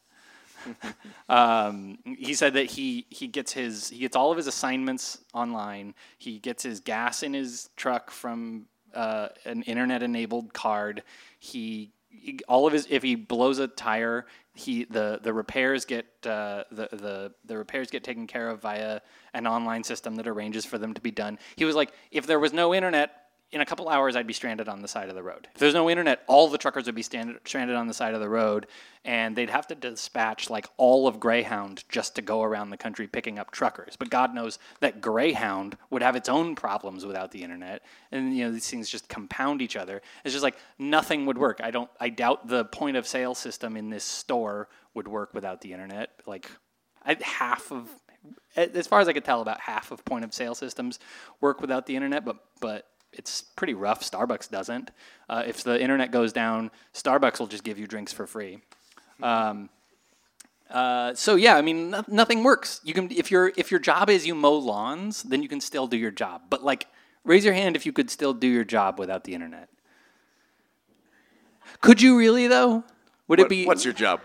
um, 1.29 1.97
he 2.03 2.33
said 2.33 2.53
that 2.53 2.65
he 2.65 3.05
he 3.09 3.27
gets 3.27 3.53
his 3.53 3.89
he 3.89 3.99
gets 3.99 4.15
all 4.15 4.31
of 4.31 4.37
his 4.37 4.47
assignments 4.47 5.19
online. 5.33 5.93
He 6.17 6.39
gets 6.39 6.63
his 6.63 6.79
gas 6.79 7.23
in 7.23 7.33
his 7.33 7.69
truck 7.75 8.11
from 8.11 8.67
uh, 8.93 9.29
an 9.45 9.63
internet 9.63 10.03
enabled 10.03 10.53
card. 10.53 11.03
He, 11.39 11.91
he 12.09 12.39
all 12.47 12.67
of 12.67 12.73
his 12.73 12.87
if 12.89 13.03
he 13.03 13.15
blows 13.15 13.59
a 13.59 13.67
tire, 13.67 14.25
he 14.53 14.85
the 14.85 15.19
the 15.21 15.33
repairs 15.33 15.85
get 15.85 16.05
uh, 16.25 16.63
the 16.71 16.89
the 16.91 17.33
the 17.45 17.57
repairs 17.57 17.89
get 17.89 18.03
taken 18.03 18.27
care 18.27 18.49
of 18.49 18.61
via 18.61 19.01
an 19.33 19.47
online 19.47 19.83
system 19.83 20.15
that 20.15 20.27
arranges 20.27 20.65
for 20.65 20.77
them 20.77 20.93
to 20.93 21.01
be 21.01 21.11
done. 21.11 21.39
He 21.55 21.65
was 21.65 21.75
like, 21.75 21.91
if 22.11 22.27
there 22.27 22.39
was 22.39 22.53
no 22.53 22.73
internet, 22.73 23.20
in 23.51 23.59
a 23.59 23.65
couple 23.65 23.89
hours 23.89 24.15
I'd 24.15 24.27
be 24.27 24.33
stranded 24.33 24.69
on 24.69 24.81
the 24.81 24.87
side 24.87 25.09
of 25.09 25.15
the 25.15 25.23
road. 25.23 25.47
If 25.53 25.59
there's 25.59 25.73
no 25.73 25.89
internet, 25.89 26.23
all 26.27 26.47
the 26.47 26.57
truckers 26.57 26.85
would 26.85 26.95
be 26.95 27.01
stand- 27.01 27.39
stranded 27.45 27.75
on 27.75 27.87
the 27.87 27.93
side 27.93 28.13
of 28.13 28.21
the 28.21 28.29
road, 28.29 28.67
and 29.03 29.35
they'd 29.35 29.49
have 29.49 29.67
to 29.67 29.75
dispatch 29.75 30.49
like 30.49 30.67
all 30.77 31.07
of 31.07 31.19
Greyhound 31.19 31.83
just 31.89 32.15
to 32.15 32.21
go 32.21 32.43
around 32.43 32.69
the 32.69 32.77
country 32.77 33.07
picking 33.07 33.37
up 33.37 33.51
truckers. 33.51 33.95
But 33.97 34.09
God 34.09 34.33
knows 34.33 34.57
that 34.79 35.01
Greyhound 35.01 35.77
would 35.89 36.01
have 36.01 36.15
its 36.15 36.29
own 36.29 36.55
problems 36.55 37.05
without 37.05 37.31
the 37.31 37.43
internet, 37.43 37.81
and 38.11 38.35
you 38.35 38.45
know 38.45 38.51
these 38.51 38.69
things 38.69 38.89
just 38.89 39.09
compound 39.09 39.61
each 39.61 39.75
other. 39.75 40.01
It's 40.23 40.33
just 40.33 40.43
like 40.43 40.57
nothing 40.79 41.25
would 41.25 41.37
work. 41.37 41.59
I 41.61 41.71
don't. 41.71 41.89
I 41.99 42.09
doubt 42.09 42.47
the 42.47 42.65
point 42.65 42.95
of 42.95 43.05
sale 43.05 43.35
system 43.35 43.75
in 43.75 43.89
this 43.89 44.05
store 44.05 44.69
would 44.93 45.07
work 45.07 45.33
without 45.33 45.61
the 45.61 45.73
internet. 45.73 46.11
Like 46.25 46.49
I, 47.05 47.17
half 47.21 47.71
of 47.71 47.89
as 48.55 48.87
far 48.87 48.99
as 48.99 49.07
I 49.07 49.13
could 49.13 49.25
tell, 49.25 49.41
about 49.41 49.59
half 49.59 49.91
of 49.91 50.03
point 50.05 50.23
of 50.23 50.33
sale 50.33 50.55
systems 50.55 50.99
work 51.39 51.61
without 51.61 51.85
the 51.85 51.95
internet, 51.95 52.23
but 52.23 52.37
but 52.59 52.87
it's 53.13 53.41
pretty 53.41 53.73
rough. 53.73 54.01
Starbucks 54.01 54.49
doesn't. 54.49 54.91
Uh, 55.29 55.43
if 55.45 55.63
the 55.63 55.79
internet 55.81 56.11
goes 56.11 56.31
down, 56.33 56.71
Starbucks 56.93 57.39
will 57.39 57.47
just 57.47 57.63
give 57.63 57.77
you 57.77 57.87
drinks 57.87 58.13
for 58.13 58.25
free. 58.27 58.59
Um, 59.21 59.69
uh, 60.69 61.13
so 61.13 61.35
yeah, 61.35 61.55
I 61.57 61.61
mean, 61.61 61.89
no, 61.91 62.03
nothing 62.07 62.43
works. 62.43 62.79
You 62.83 62.93
can 62.93 63.11
if 63.11 63.29
your 63.29 63.51
if 63.57 63.71
your 63.71 63.79
job 63.79 64.09
is 64.09 64.25
you 64.25 64.33
mow 64.35 64.53
lawns, 64.53 65.23
then 65.23 65.43
you 65.43 65.49
can 65.49 65.59
still 65.61 65.87
do 65.87 65.97
your 65.97 66.11
job. 66.11 66.43
But 66.49 66.63
like, 66.63 66.87
raise 67.25 67.43
your 67.43 67.53
hand 67.53 67.75
if 67.75 67.85
you 67.85 67.91
could 67.91 68.09
still 68.09 68.33
do 68.33 68.47
your 68.47 68.63
job 68.63 68.97
without 68.97 69.25
the 69.25 69.33
internet. 69.33 69.67
Could 71.81 72.01
you 72.01 72.17
really 72.17 72.47
though? 72.47 72.83
Would 73.27 73.39
What- 73.39 73.45
it 73.45 73.49
be? 73.49 73.65
what's 73.65 73.83
your 73.85 73.93
job? 73.93 74.21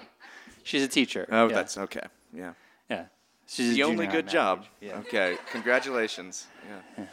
She's 0.62 0.82
a 0.82 0.88
teacher. 0.88 1.28
Oh, 1.30 1.48
yeah. 1.48 1.54
that's 1.54 1.78
okay. 1.78 2.00
Yeah. 2.32 2.54
yeah. 2.90 3.04
She's 3.46 3.74
The 3.74 3.84
only 3.84 4.08
good 4.08 4.26
job. 4.26 4.64
Yeah. 4.80 4.98
Okay. 4.98 5.38
Congratulations. 5.52 6.46
Yeah. 6.68 6.80
Yeah, 6.98 7.04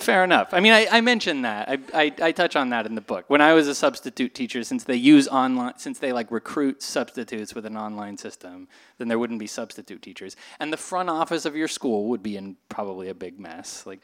fair 0.00 0.24
enough. 0.24 0.48
I 0.52 0.60
mean, 0.60 0.72
I, 0.72 0.86
I 0.90 1.00
mentioned 1.00 1.44
that. 1.44 1.68
I, 1.68 1.78
I, 1.94 2.12
I 2.22 2.32
touch 2.32 2.56
on 2.56 2.70
that 2.70 2.86
in 2.86 2.94
the 2.94 3.00
book. 3.00 3.24
When 3.28 3.40
I 3.40 3.52
was 3.52 3.68
a 3.68 3.74
substitute 3.74 4.34
teacher, 4.34 4.62
since 4.64 4.84
they 4.84 4.96
use 4.96 5.28
online, 5.28 5.74
since 5.76 5.98
they 5.98 6.12
like 6.12 6.30
recruit 6.30 6.82
substitutes 6.82 7.54
with 7.54 7.66
an 7.66 7.76
online 7.76 8.16
system, 8.16 8.68
then 8.98 9.08
there 9.08 9.18
wouldn't 9.18 9.38
be 9.38 9.46
substitute 9.46 10.00
teachers, 10.02 10.36
and 10.60 10.72
the 10.72 10.76
front 10.76 11.10
office 11.10 11.44
of 11.44 11.54
your 11.54 11.68
school 11.68 12.06
would 12.06 12.22
be 12.22 12.36
in 12.36 12.56
probably 12.68 13.08
a 13.08 13.14
big 13.14 13.38
mess. 13.38 13.84
Like, 13.86 14.00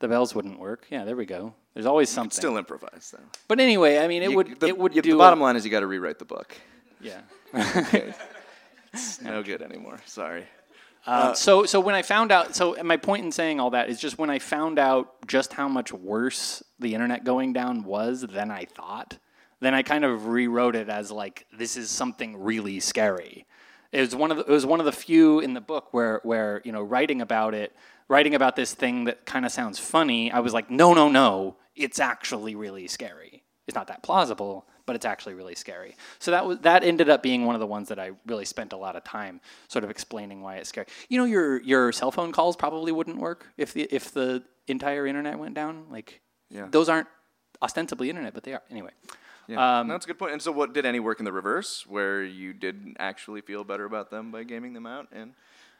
the 0.00 0.08
bells 0.08 0.34
wouldn't 0.34 0.58
work. 0.58 0.86
Yeah, 0.90 1.04
there 1.04 1.16
we 1.16 1.26
go. 1.26 1.54
There's 1.74 1.86
always 1.86 2.08
something. 2.10 2.30
Still 2.36 2.56
improvise 2.58 3.14
though. 3.16 3.24
but 3.48 3.60
anyway, 3.60 3.98
I 3.98 4.08
mean, 4.08 4.22
it 4.22 4.30
You- 4.30 4.36
would 4.36 4.60
The, 4.60 4.66
it 4.68 4.78
would 4.78 4.94
you- 4.94 5.02
do 5.02 5.10
the 5.10 5.16
a- 5.16 5.18
bottom 5.18 5.40
line 5.40 5.56
is 5.56 5.64
you 5.64 5.70
got 5.70 5.80
to 5.80 5.86
rewrite 5.86 6.18
the 6.18 6.24
book. 6.24 6.54
Yeah. 7.00 7.20
It's 8.92 9.20
no 9.22 9.42
good 9.42 9.62
anymore. 9.62 10.00
Sorry. 10.04 10.44
Uh, 11.06 11.32
so 11.32 11.64
so 11.64 11.80
when 11.80 11.94
I 11.94 12.02
found 12.02 12.30
out, 12.30 12.54
so 12.54 12.76
my 12.82 12.96
point 12.96 13.24
in 13.24 13.32
saying 13.32 13.58
all 13.58 13.70
that 13.70 13.88
is 13.88 13.98
just 13.98 14.18
when 14.18 14.30
I 14.30 14.38
found 14.38 14.78
out 14.78 15.26
just 15.26 15.54
how 15.54 15.68
much 15.68 15.92
worse 15.92 16.62
the 16.78 16.94
internet 16.94 17.24
going 17.24 17.52
down 17.52 17.84
was 17.84 18.22
than 18.22 18.50
I 18.50 18.66
thought, 18.66 19.18
then 19.60 19.74
I 19.74 19.82
kind 19.82 20.04
of 20.04 20.26
rewrote 20.26 20.76
it 20.76 20.88
as 20.88 21.10
like 21.10 21.46
this 21.56 21.76
is 21.76 21.90
something 21.90 22.36
really 22.36 22.80
scary. 22.80 23.46
It 23.92 24.00
was 24.00 24.14
one 24.14 24.30
of 24.30 24.36
the, 24.36 24.44
it 24.44 24.50
was 24.50 24.66
one 24.66 24.78
of 24.78 24.86
the 24.86 24.92
few 24.92 25.40
in 25.40 25.54
the 25.54 25.60
book 25.60 25.92
where 25.92 26.20
where 26.22 26.60
you 26.64 26.72
know 26.72 26.82
writing 26.82 27.22
about 27.22 27.54
it, 27.54 27.74
writing 28.08 28.34
about 28.34 28.56
this 28.56 28.74
thing 28.74 29.04
that 29.04 29.24
kind 29.24 29.46
of 29.46 29.52
sounds 29.52 29.78
funny. 29.78 30.30
I 30.30 30.40
was 30.40 30.52
like, 30.52 30.70
no 30.70 30.92
no 30.92 31.08
no, 31.08 31.56
it's 31.74 31.98
actually 31.98 32.54
really 32.54 32.86
scary. 32.86 33.42
It's 33.66 33.74
not 33.74 33.86
that 33.86 34.02
plausible, 34.02 34.66
but 34.90 34.96
it's 34.96 35.06
actually 35.06 35.34
really 35.34 35.54
scary. 35.54 35.94
So 36.18 36.32
that 36.32 36.44
was 36.44 36.58
that 36.62 36.82
ended 36.82 37.08
up 37.08 37.22
being 37.22 37.46
one 37.46 37.54
of 37.54 37.60
the 37.60 37.66
ones 37.76 37.86
that 37.90 38.00
I 38.00 38.10
really 38.26 38.44
spent 38.44 38.72
a 38.72 38.76
lot 38.76 38.96
of 38.96 39.04
time 39.04 39.40
sort 39.68 39.84
of 39.84 39.90
explaining 39.90 40.42
why 40.42 40.56
it's 40.56 40.68
scary. 40.68 40.88
You 41.08 41.16
know, 41.18 41.26
your 41.26 41.62
your 41.62 41.92
cell 41.92 42.10
phone 42.10 42.32
calls 42.32 42.56
probably 42.56 42.90
wouldn't 42.90 43.18
work 43.18 43.46
if 43.56 43.72
the 43.72 43.82
if 43.94 44.10
the 44.10 44.42
entire 44.66 45.06
internet 45.06 45.38
went 45.38 45.54
down. 45.54 45.84
Like, 45.92 46.20
Yeah. 46.50 46.66
those 46.72 46.88
aren't 46.88 47.06
ostensibly 47.62 48.10
internet, 48.10 48.34
but 48.34 48.42
they 48.42 48.52
are 48.52 48.62
anyway. 48.68 48.90
Yeah, 49.46 49.78
Um, 49.78 49.86
no, 49.86 49.94
that's 49.94 50.06
a 50.06 50.08
good 50.08 50.18
point. 50.18 50.32
And 50.32 50.42
so, 50.42 50.50
what 50.50 50.72
did 50.72 50.84
any 50.84 50.98
work 50.98 51.20
in 51.20 51.24
the 51.24 51.32
reverse, 51.32 51.86
where 51.86 52.24
you 52.24 52.52
did 52.52 52.96
actually 52.98 53.42
feel 53.42 53.62
better 53.62 53.84
about 53.84 54.10
them 54.10 54.32
by 54.32 54.42
gaming 54.42 54.72
them 54.72 54.86
out, 54.86 55.06
and 55.12 55.34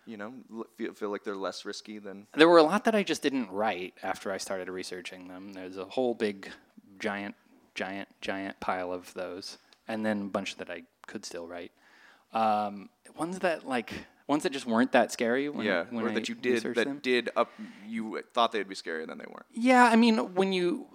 you 0.06 0.16
know, 0.16 0.32
feel, 0.76 0.94
feel 0.94 1.10
like 1.10 1.24
they're 1.24 1.34
less 1.48 1.64
risky 1.64 1.98
than? 1.98 2.28
There 2.36 2.48
were 2.48 2.58
a 2.58 2.62
lot 2.62 2.84
that 2.84 2.94
I 2.94 3.02
just 3.02 3.22
didn't 3.22 3.50
write 3.50 3.94
after 4.04 4.30
I 4.30 4.38
started 4.38 4.68
researching 4.68 5.26
them. 5.26 5.52
There's 5.52 5.78
a 5.78 5.84
whole 5.84 6.14
big, 6.14 6.48
giant, 7.00 7.34
giant, 7.80 8.08
giant 8.20 8.54
pile 8.60 8.92
of 8.92 9.12
those, 9.14 9.58
and 9.88 10.04
then 10.06 10.16
a 10.22 10.30
bunch 10.36 10.56
that 10.56 10.70
I 10.70 10.82
could 11.06 11.24
still 11.24 11.46
write. 11.46 11.72
Um, 12.32 12.90
ones 13.16 13.38
that 13.40 13.66
like 13.66 13.90
ones 14.26 14.42
that 14.44 14.52
just 14.52 14.66
weren't 14.66 14.92
that 14.92 15.10
scary. 15.12 15.48
When, 15.48 15.66
Yeah, 15.66 15.84
when 15.90 16.04
or 16.04 16.10
I 16.10 16.14
that 16.14 16.28
you 16.28 16.34
did 16.34 16.62
that 16.62 16.84
them. 16.84 16.98
did 17.02 17.30
up. 17.36 17.50
You 17.94 18.02
thought 18.34 18.52
they'd 18.52 18.68
be 18.68 18.74
scary, 18.84 19.02
and 19.02 19.10
then 19.10 19.18
they 19.18 19.30
weren't. 19.34 19.46
Yeah, 19.52 19.84
I 19.92 19.96
mean, 19.96 20.16
when 20.34 20.52
you 20.52 20.86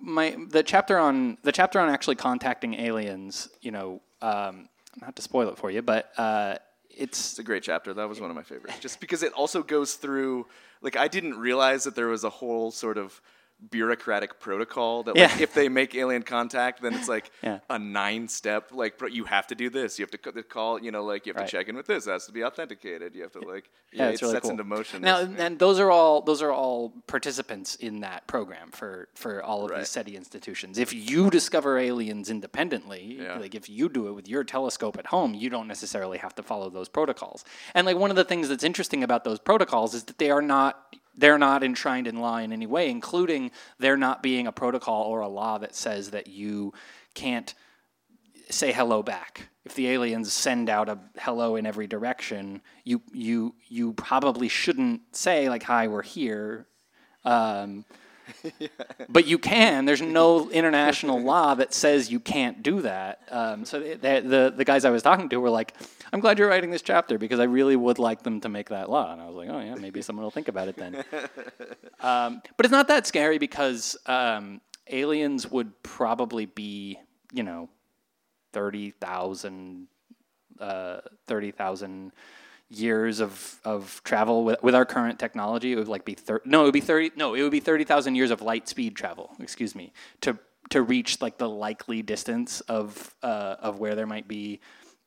my 0.00 0.36
the 0.56 0.62
chapter 0.62 0.98
on 0.98 1.38
the 1.42 1.52
chapter 1.52 1.78
on 1.80 1.88
actually 1.88 2.16
contacting 2.16 2.74
aliens, 2.74 3.48
you 3.60 3.70
know, 3.76 4.00
um, 4.20 4.68
not 5.00 5.14
to 5.16 5.22
spoil 5.22 5.48
it 5.48 5.56
for 5.58 5.70
you, 5.70 5.82
but 5.82 6.10
uh, 6.18 6.56
it's 6.90 7.30
It's 7.30 7.38
a 7.38 7.42
great 7.50 7.62
chapter. 7.62 7.94
That 7.94 8.08
was 8.08 8.20
one 8.20 8.30
of 8.30 8.36
my 8.36 8.42
favorites, 8.42 8.78
just 8.80 9.00
because 9.00 9.22
it 9.22 9.32
also 9.32 9.62
goes 9.62 9.94
through. 9.94 10.46
Like, 10.82 10.96
I 10.96 11.08
didn't 11.08 11.36
realize 11.38 11.84
that 11.84 11.94
there 11.96 12.08
was 12.08 12.24
a 12.24 12.30
whole 12.30 12.70
sort 12.70 12.98
of 12.98 13.20
bureaucratic 13.70 14.40
protocol 14.40 15.02
that, 15.04 15.16
like, 15.16 15.30
Yeah. 15.36 15.42
if 15.42 15.54
they 15.54 15.68
make 15.68 15.94
alien 15.94 16.22
contact, 16.22 16.82
then 16.82 16.94
it's 16.94 17.08
like 17.08 17.30
Yeah. 17.42 17.60
a 17.70 17.78
nine-step. 17.78 18.70
Like, 18.72 18.98
pro- 18.98 19.08
you 19.08 19.24
have 19.24 19.46
to 19.48 19.54
do 19.54 19.70
this. 19.70 19.98
You 19.98 20.04
have 20.04 20.10
to 20.10 20.42
call. 20.42 20.82
You 20.82 20.90
know, 20.90 21.04
like 21.04 21.26
you 21.26 21.32
have 21.32 21.40
Right. 21.40 21.46
to 21.48 21.56
check 21.56 21.68
in 21.68 21.76
with 21.76 21.86
this. 21.86 22.06
It 22.06 22.10
has 22.10 22.26
to 22.26 22.32
be 22.32 22.44
authenticated. 22.44 23.14
You 23.14 23.22
have 23.22 23.32
to 23.32 23.40
like. 23.40 23.70
Yeah, 23.92 24.04
Yeah, 24.06 24.10
it 24.10 24.22
really 24.22 24.32
sets 24.34 24.42
cool. 24.42 24.50
into 24.52 24.64
motion. 24.64 25.02
Now, 25.02 25.24
this- 25.24 25.38
and 25.40 25.58
those 25.58 25.78
are 25.78 25.90
all 25.90 26.20
those 26.22 26.42
are 26.42 26.50
all 26.52 26.92
participants 27.06 27.76
in 27.76 28.00
that 28.00 28.26
program 28.26 28.70
for 28.72 29.08
for 29.14 29.42
all 29.42 29.64
of 29.64 29.70
Right. 29.70 29.78
these 29.80 29.88
SETI 29.88 30.16
institutions. 30.16 30.78
If 30.78 30.92
you 30.92 31.30
discover 31.30 31.78
aliens 31.78 32.28
independently, 32.30 33.18
like 33.40 33.54
if 33.54 33.68
you 33.68 33.88
do 33.88 34.08
it 34.08 34.12
with 34.12 34.28
your 34.28 34.44
telescope 34.44 34.98
at 34.98 35.06
home, 35.06 35.34
you 35.34 35.48
don't 35.50 35.68
necessarily 35.68 36.18
have 36.18 36.34
to 36.36 36.42
follow 36.42 36.70
those 36.70 36.88
protocols. 36.88 37.44
And 37.74 37.86
like 37.86 37.96
one 37.96 38.10
of 38.10 38.16
the 38.16 38.24
things 38.24 38.48
that's 38.48 38.64
interesting 38.64 39.02
about 39.04 39.24
those 39.24 39.38
protocols 39.38 39.94
is 39.94 40.04
that 40.04 40.18
they 40.18 40.30
are 40.30 40.42
not 40.42 40.96
they're 41.16 41.38
not 41.38 41.62
enshrined 41.62 42.06
in 42.06 42.20
law 42.20 42.38
in 42.38 42.52
any 42.52 42.66
way, 42.66 42.90
including 42.90 43.50
there 43.78 43.96
not 43.96 44.22
being 44.22 44.46
a 44.46 44.52
protocol 44.52 45.04
or 45.04 45.20
a 45.20 45.28
law 45.28 45.58
that 45.58 45.74
says 45.74 46.10
that 46.10 46.26
you 46.26 46.72
can't 47.14 47.54
say 48.50 48.72
hello 48.72 49.02
back. 49.02 49.48
If 49.64 49.74
the 49.74 49.88
aliens 49.88 50.32
send 50.32 50.68
out 50.68 50.88
a 50.88 50.98
hello 51.18 51.56
in 51.56 51.64
every 51.66 51.86
direction, 51.86 52.60
you 52.84 53.02
you 53.12 53.54
you 53.68 53.94
probably 53.94 54.48
shouldn't 54.48 55.16
say 55.16 55.48
like 55.48 55.62
"Hi, 55.62 55.88
we're 55.88 56.02
here." 56.02 56.66
Um, 57.24 57.86
But 59.08 59.26
you 59.26 59.38
can. 59.38 59.84
There's 59.84 60.02
no 60.02 60.50
international 60.50 61.20
law 61.32 61.54
that 61.54 61.74
says 61.74 62.10
you 62.10 62.20
can't 62.20 62.62
do 62.62 62.80
that. 62.82 63.20
Um, 63.30 63.64
so 63.64 63.80
the, 63.80 63.94
the 63.94 64.20
the 64.20 64.54
the 64.56 64.64
guys 64.64 64.84
I 64.84 64.90
was 64.90 65.02
talking 65.02 65.28
to 65.28 65.38
were 65.38 65.50
like, 65.50 65.74
"I'm 66.12 66.20
glad 66.20 66.38
you're 66.38 66.48
writing 66.48 66.70
this 66.70 66.82
chapter 66.82 67.18
because 67.18 67.38
I 67.38 67.44
really 67.44 67.76
would 67.76 67.98
like 67.98 68.22
them 68.22 68.40
to 68.40 68.48
make 68.48 68.70
that 68.70 68.90
law." 68.90 69.12
And 69.12 69.20
I 69.20 69.26
was 69.26 69.36
like, 69.36 69.48
"Oh 69.50 69.60
yeah, 69.60 69.74
maybe 69.74 70.02
someone 70.06 70.24
will 70.24 70.30
think 70.30 70.48
about 70.48 70.68
it 70.68 70.76
then." 70.76 71.04
um, 72.00 72.42
but 72.56 72.66
it's 72.66 72.72
not 72.72 72.88
that 72.88 73.06
scary 73.06 73.38
because 73.38 73.96
um, 74.06 74.60
aliens 74.88 75.50
would 75.50 75.82
probably 75.82 76.46
be, 76.46 76.98
you 77.32 77.42
know, 77.42 77.68
thirty 78.52 78.90
thousand, 78.90 79.86
uh, 80.58 81.00
thirty 81.26 81.50
thousand 81.50 82.12
years 82.70 83.20
of, 83.20 83.60
of 83.64 84.00
travel 84.04 84.44
with, 84.44 84.62
with 84.62 84.74
our 84.74 84.84
current 84.84 85.18
technology. 85.18 85.72
It 85.72 85.76
would 85.76 85.88
like 85.88 86.04
be 86.04 86.14
thir- 86.14 86.42
no, 86.44 86.62
it 86.62 86.64
would 86.64 86.74
be 86.74 86.80
thirty. 86.80 87.10
No, 87.16 87.34
it 87.34 87.42
would 87.42 87.52
be 87.52 87.60
thirty 87.60 87.84
thousand 87.84 88.14
years 88.14 88.30
of 88.30 88.42
light 88.42 88.68
speed 88.68 88.96
travel. 88.96 89.30
Excuse 89.40 89.74
me 89.74 89.92
to 90.22 90.38
to 90.70 90.82
reach 90.82 91.20
like 91.20 91.38
the 91.38 91.48
likely 91.48 92.02
distance 92.02 92.60
of 92.62 93.14
uh, 93.22 93.56
of 93.60 93.78
where 93.78 93.94
there 93.94 94.06
might 94.06 94.28
be 94.28 94.60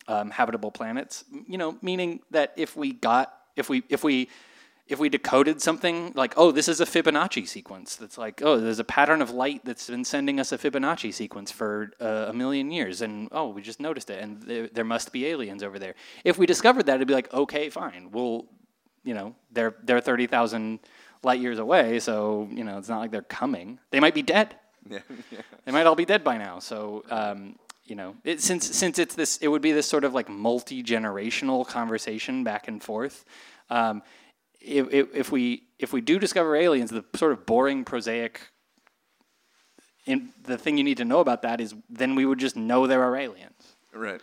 um, 0.08 0.30
habitable 0.30 0.72
planets. 0.72 1.24
You 1.48 1.58
know, 1.58 1.78
meaning 1.82 2.22
that 2.32 2.54
if 2.58 2.76
we 2.76 2.94
got 2.94 3.34
if 3.56 3.70
we 3.70 3.84
if 3.90 4.04
we 4.04 4.30
if 4.90 5.00
we 5.00 5.10
decoded 5.10 5.62
something 5.62 6.14
like, 6.16 6.34
oh, 6.38 6.52
this 6.52 6.68
is 6.68 6.80
a 6.80 6.86
Fibonacci 6.86 7.48
sequence, 7.48 7.96
that's 7.96 8.18
like, 8.18 8.42
oh, 8.42 8.58
there's 8.58 8.80
a 8.80 8.84
pattern 8.86 9.22
of 9.22 9.32
light 9.32 9.62
that's 9.66 9.90
been 9.90 10.06
sending 10.06 10.40
us 10.40 10.52
a 10.52 10.58
Fibonacci 10.58 11.14
sequence 11.14 11.52
for 11.52 11.92
uh, 12.00 12.28
a 12.30 12.34
million 12.34 12.72
years, 12.72 13.02
and 13.02 13.28
oh, 13.32 13.50
we 13.50 13.62
just 13.62 13.80
noticed 13.80 14.10
it, 14.10 14.22
and 14.24 14.42
there, 14.44 14.68
there 14.68 14.86
must 14.86 15.12
be 15.12 15.26
aliens 15.26 15.62
over 15.62 15.78
there. 15.78 15.96
If 16.24 16.38
we 16.38 16.46
discovered 16.46 16.86
that, 16.86 16.96
it'd 16.96 17.08
be 17.08 17.14
like, 17.14 17.34
okay, 17.34 17.70
fine, 17.70 18.12
we'll, 18.12 18.46
you 19.04 19.14
know, 19.14 19.36
they're 19.52 19.76
they're 19.84 20.02
thirty 20.02 20.28
thousand 20.28 20.80
light 21.24 21.42
years 21.42 21.60
away, 21.60 22.00
so 22.00 22.48
you 22.52 22.64
know, 22.64 22.78
it's 22.78 22.90
not 22.90 23.00
like 23.00 23.12
they're 23.12 23.22
coming. 23.22 23.80
They 23.92 24.00
might 24.00 24.14
be 24.14 24.22
dead. 24.22 24.56
yeah, 24.90 25.00
They 25.66 25.72
might 25.72 25.86
all 25.86 25.96
be 25.96 26.06
dead 26.06 26.24
by 26.24 26.38
now. 26.38 26.60
So, 26.60 27.04
um, 27.10 27.58
you 27.86 27.96
know, 27.96 28.16
it, 28.24 28.42
since 28.42 28.74
since 28.76 29.00
it's 29.00 29.16
this, 29.16 29.38
it 29.38 29.50
would 29.50 29.62
be 29.62 29.74
this 29.74 29.88
sort 29.88 30.06
of 30.06 30.14
like 30.14 30.30
multi 30.30 30.82
generational 30.82 31.68
conversation 31.68 32.44
back 32.46 32.68
and 32.68 32.82
forth. 32.82 33.26
Um, 33.70 34.02
if, 34.68 34.88
if, 34.94 35.16
if 35.16 35.32
we 35.32 35.64
if 35.80 35.94
we 35.94 36.02
do 36.02 36.20
discover 36.20 36.56
aliens, 36.56 36.90
the 36.92 37.06
sort 37.16 37.32
of 37.32 37.46
boring, 37.46 37.84
prosaic, 37.86 38.42
in, 40.06 40.30
the 40.44 40.58
thing 40.58 40.78
you 40.78 40.84
need 40.84 40.98
to 40.98 41.06
know 41.06 41.20
about 41.20 41.42
that 41.44 41.62
is 41.62 41.76
then 41.90 42.16
we 42.16 42.26
would 42.26 42.40
just 42.40 42.56
know 42.56 42.88
there 42.88 43.04
are 43.04 43.16
aliens. 43.16 43.76
right. 43.94 44.22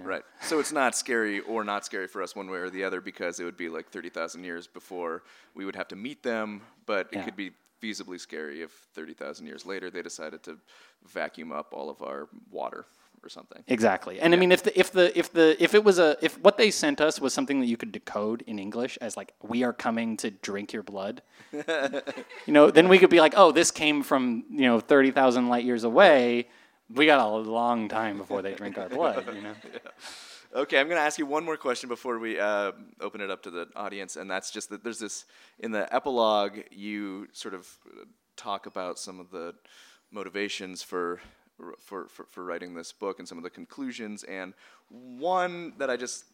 Right. 0.00 0.22
So 0.42 0.60
it's 0.60 0.70
not 0.70 0.94
scary 0.94 1.40
or 1.40 1.64
not 1.64 1.84
scary 1.84 2.06
for 2.06 2.22
us 2.22 2.36
one 2.36 2.48
way 2.48 2.58
or 2.58 2.70
the 2.70 2.84
other 2.84 3.00
because 3.00 3.40
it 3.40 3.44
would 3.44 3.56
be 3.56 3.68
like 3.68 3.88
30,000 3.90 4.44
years 4.44 4.68
before 4.68 5.24
we 5.56 5.64
would 5.64 5.74
have 5.74 5.88
to 5.88 5.96
meet 5.96 6.22
them, 6.22 6.60
but 6.86 7.08
it 7.10 7.16
Yeah. 7.16 7.24
could 7.24 7.34
be 7.34 7.50
feasibly 7.82 8.18
scary 8.18 8.62
if 8.62 8.70
30,000 8.94 9.46
years 9.46 9.64
later 9.64 9.90
they 9.90 10.02
decided 10.02 10.42
to 10.44 10.58
vacuum 11.06 11.52
up 11.52 11.72
all 11.72 11.90
of 11.90 12.02
our 12.02 12.28
water 12.50 12.84
or 13.22 13.28
something. 13.28 13.62
Exactly. 13.66 14.20
And 14.20 14.34
I 14.34 14.36
mean 14.36 14.52
if 14.52 14.62
the 14.62 14.78
if 14.78 14.92
the 14.92 15.16
if 15.18 15.32
the 15.32 15.56
if 15.62 15.74
it 15.74 15.82
was 15.82 15.98
a 15.98 16.16
if 16.22 16.38
what 16.40 16.56
they 16.56 16.70
sent 16.70 17.00
us 17.00 17.20
was 17.20 17.32
something 17.32 17.60
that 17.60 17.66
you 17.66 17.76
could 17.76 17.92
decode 17.92 18.42
in 18.42 18.58
English 18.58 18.98
as 19.00 19.16
like 19.16 19.32
we 19.42 19.62
are 19.64 19.72
coming 19.72 20.16
to 20.18 20.30
drink 20.30 20.72
your 20.72 20.82
blood. 20.82 21.22
you 21.52 22.52
know, 22.52 22.70
then 22.70 22.88
we 22.88 22.98
could 22.98 23.10
be 23.10 23.20
like, 23.20 23.34
"Oh, 23.36 23.52
this 23.52 23.70
came 23.70 24.02
from, 24.02 24.44
you 24.50 24.62
know, 24.62 24.80
30,000 24.80 25.48
light 25.48 25.64
years 25.64 25.84
away. 25.84 26.48
We 26.94 27.06
got 27.06 27.20
a 27.20 27.28
long 27.28 27.88
time 27.88 28.18
before 28.18 28.42
they 28.42 28.54
drink 28.54 28.78
our 28.78 28.88
blood, 28.88 29.26
you 29.34 29.42
know." 29.42 29.54
Okay, 30.56 30.80
I'm 30.80 30.86
going 30.86 30.96
to 30.96 31.04
ask 31.04 31.18
you 31.18 31.26
one 31.26 31.44
more 31.44 31.58
question 31.58 31.90
before 31.90 32.18
we 32.18 32.40
uh, 32.40 32.72
open 33.02 33.20
it 33.20 33.30
up 33.30 33.42
to 33.42 33.50
the 33.50 33.68
audience, 33.76 34.16
and 34.16 34.30
that's 34.30 34.50
just 34.50 34.70
that 34.70 34.82
there's 34.82 34.98
this 34.98 35.26
in 35.58 35.72
the 35.72 35.94
epilogue. 35.94 36.60
You 36.70 37.28
sort 37.34 37.52
of 37.52 37.68
uh, 37.86 38.04
talk 38.34 38.64
about 38.64 38.98
some 38.98 39.20
of 39.20 39.30
the 39.30 39.54
motivations 40.10 40.82
for, 40.82 41.20
for 41.78 42.06
for 42.08 42.24
for 42.24 42.44
writing 42.44 42.72
this 42.72 42.92
book 42.92 43.18
and 43.18 43.28
some 43.28 43.36
of 43.36 43.44
the 43.44 43.50
conclusions, 43.50 44.22
and 44.24 44.54
one 44.88 45.74
that 45.76 45.90
I 45.90 45.98
just 45.98 46.24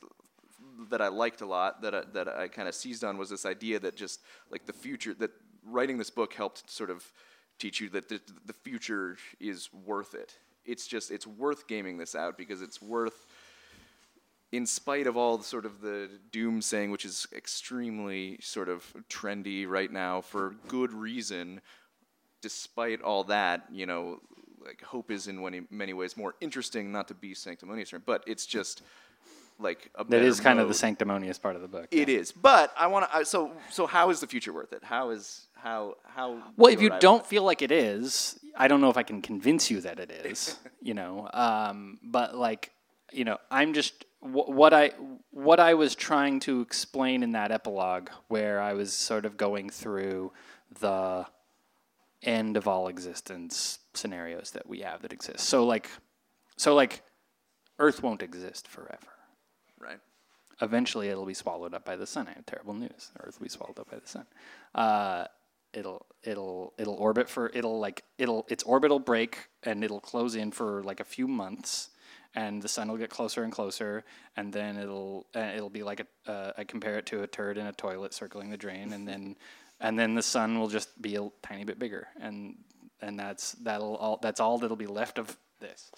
that 0.90 1.02
I 1.02 1.08
liked 1.08 1.40
a 1.40 1.46
lot 1.46 1.82
that 1.82 1.92
I, 1.92 2.02
that 2.12 2.28
I 2.28 2.46
kind 2.46 2.68
of 2.68 2.76
seized 2.76 3.02
on 3.02 3.18
was 3.18 3.30
this 3.30 3.44
idea 3.44 3.80
that 3.80 3.96
just 3.96 4.20
like 4.48 4.64
the 4.64 4.72
future 4.72 5.14
that 5.14 5.32
writing 5.64 5.98
this 5.98 6.10
book 6.10 6.34
helped 6.34 6.70
sort 6.70 6.90
of 6.90 7.04
teach 7.58 7.80
you 7.80 7.88
that 7.88 8.08
the, 8.08 8.20
the 8.46 8.52
future 8.52 9.16
is 9.40 9.70
worth 9.72 10.14
it. 10.14 10.38
It's 10.64 10.86
just 10.86 11.10
it's 11.10 11.26
worth 11.26 11.66
gaming 11.66 11.98
this 11.98 12.14
out 12.14 12.38
because 12.38 12.62
it's 12.62 12.80
worth 12.80 13.26
in 14.54 14.66
spite 14.66 15.06
of 15.06 15.16
all 15.16 15.36
the 15.38 15.44
sort 15.44 15.66
of 15.66 15.80
the 15.80 16.08
doom 16.30 16.62
saying, 16.62 16.90
which 16.90 17.04
is 17.04 17.26
extremely 17.34 18.38
sort 18.40 18.68
of 18.68 18.84
trendy 19.10 19.66
right 19.66 19.90
now 19.90 20.20
for 20.20 20.54
good 20.68 20.92
reason, 20.92 21.60
despite 22.40 23.02
all 23.02 23.24
that, 23.24 23.64
you 23.72 23.86
know, 23.86 24.20
like 24.64 24.80
hope 24.82 25.10
is 25.10 25.26
in 25.26 25.42
many, 25.42 25.62
many 25.70 25.92
ways 25.92 26.16
more 26.16 26.34
interesting, 26.40 26.92
not 26.92 27.08
to 27.08 27.14
be 27.14 27.34
sanctimonious, 27.34 27.92
but 28.06 28.22
it's 28.26 28.46
just 28.46 28.82
like 29.58 29.90
a 29.96 30.04
That 30.04 30.22
is 30.22 30.40
kind 30.40 30.60
of 30.60 30.68
the 30.68 30.74
sanctimonious 30.74 31.38
part 31.38 31.56
of 31.56 31.62
the 31.62 31.68
book. 31.68 31.88
It 31.90 32.08
is, 32.08 32.32
but 32.32 32.72
I 32.76 32.86
want 32.86 33.10
to. 33.10 33.24
So, 33.24 33.52
so 33.70 33.86
how 33.86 34.10
is 34.10 34.20
the 34.20 34.26
future 34.26 34.52
worth 34.52 34.72
it? 34.72 34.82
How 34.82 35.10
is 35.10 35.46
how 35.54 35.96
how? 36.06 36.42
Well, 36.56 36.72
if 36.72 36.80
you 36.80 36.92
I- 36.92 36.98
don't 36.98 37.24
feel 37.26 37.42
like 37.44 37.62
it 37.62 37.70
is, 37.70 38.38
I 38.56 38.68
don't 38.68 38.80
know 38.80 38.90
if 38.90 38.96
I 38.96 39.02
can 39.02 39.22
convince 39.22 39.70
you 39.70 39.80
that 39.82 39.98
it 40.00 40.10
is. 40.10 40.58
you 40.82 40.94
know, 40.94 41.28
um, 41.32 41.98
but 42.02 42.34
like, 42.36 42.72
you 43.12 43.24
know, 43.24 43.38
I'm 43.50 43.74
just 43.74 44.04
wh- 44.24 44.48
what 44.48 44.72
I 44.72 44.92
what 45.30 45.60
I 45.60 45.74
was 45.74 45.94
trying 45.94 46.40
to 46.40 46.60
explain 46.60 47.22
in 47.22 47.32
that 47.32 47.50
epilogue, 47.52 48.08
where 48.28 48.60
I 48.60 48.72
was 48.72 48.92
sort 48.92 49.26
of 49.26 49.36
going 49.36 49.68
through 49.70 50.32
the 50.80 51.26
end 52.22 52.56
of 52.56 52.66
all 52.66 52.88
existence 52.88 53.80
scenarios 53.92 54.52
that 54.52 54.66
we 54.66 54.80
have 54.80 55.02
that 55.02 55.12
exist. 55.12 55.40
So 55.40 55.66
like, 55.66 55.90
so 56.56 56.74
like, 56.74 57.02
Earth 57.78 58.02
won't 58.02 58.22
exist 58.22 58.66
forever. 58.66 59.12
right? 59.78 59.98
Eventually, 60.62 61.08
it'll 61.08 61.26
be 61.26 61.34
swallowed 61.34 61.74
up 61.74 61.84
by 61.84 61.96
the 61.96 62.06
sun. 62.06 62.28
I 62.28 62.32
have 62.34 62.46
terrible 62.46 62.74
news. 62.74 63.10
Earth 63.20 63.38
will 63.38 63.44
be 63.44 63.50
swallowed 63.50 63.78
up 63.78 63.90
by 63.90 63.98
the 63.98 64.08
sun. 64.08 64.26
Uh, 64.74 65.26
it'll 65.74 66.06
it'll 66.22 66.72
it'll 66.78 66.94
orbit 66.94 67.28
for 67.28 67.50
it'll 67.52 67.80
like 67.80 68.04
it'll 68.16 68.46
its 68.48 68.62
orbit 68.62 68.90
will 68.90 69.00
break 69.00 69.48
and 69.64 69.82
it'll 69.82 70.00
close 70.00 70.36
in 70.36 70.52
for 70.52 70.82
like 70.84 71.00
a 71.00 71.04
few 71.04 71.26
months 71.26 71.90
and 72.34 72.60
the 72.60 72.68
sun 72.68 72.88
will 72.88 72.96
get 72.96 73.10
closer 73.10 73.44
and 73.44 73.52
closer 73.52 74.04
and 74.36 74.52
then 74.52 74.76
it'll 74.76 75.26
uh, 75.34 75.52
it'll 75.54 75.70
be 75.70 75.82
like 75.82 76.00
a 76.00 76.30
uh, 76.30 76.52
I 76.56 76.64
compare 76.64 76.98
it 76.98 77.06
to 77.06 77.22
a 77.22 77.26
turd 77.26 77.58
in 77.58 77.66
a 77.66 77.72
toilet 77.72 78.14
circling 78.14 78.50
the 78.50 78.56
drain 78.56 78.92
and 78.92 79.06
then 79.06 79.36
and 79.80 79.98
then 79.98 80.14
the 80.14 80.22
sun 80.22 80.58
will 80.58 80.68
just 80.68 81.00
be 81.00 81.16
a 81.16 81.28
tiny 81.42 81.64
bit 81.64 81.78
bigger 81.78 82.08
and 82.20 82.56
and 83.00 83.18
that's 83.18 83.52
that'll 83.52 83.96
all 83.96 84.18
that's 84.20 84.40
all 84.40 84.58
that'll 84.58 84.76
be 84.76 84.86
left 84.86 85.18
of 85.18 85.36
this. 85.60 85.90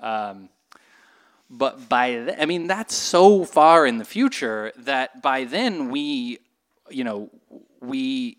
Um, 0.00 0.48
but 1.50 1.88
by 1.88 2.10
th- 2.10 2.36
I 2.38 2.46
mean 2.46 2.66
that's 2.66 2.94
so 2.94 3.44
far 3.44 3.86
in 3.86 3.98
the 3.98 4.04
future 4.04 4.72
that 4.78 5.22
by 5.22 5.44
then 5.44 5.90
we 5.90 6.38
you 6.90 7.04
know 7.04 7.30
we 7.80 8.38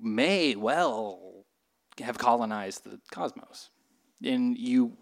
may 0.00 0.54
well 0.54 1.44
have 2.00 2.18
colonized 2.18 2.84
the 2.84 3.00
cosmos. 3.10 3.70
And 4.24 4.56
you 4.58 4.96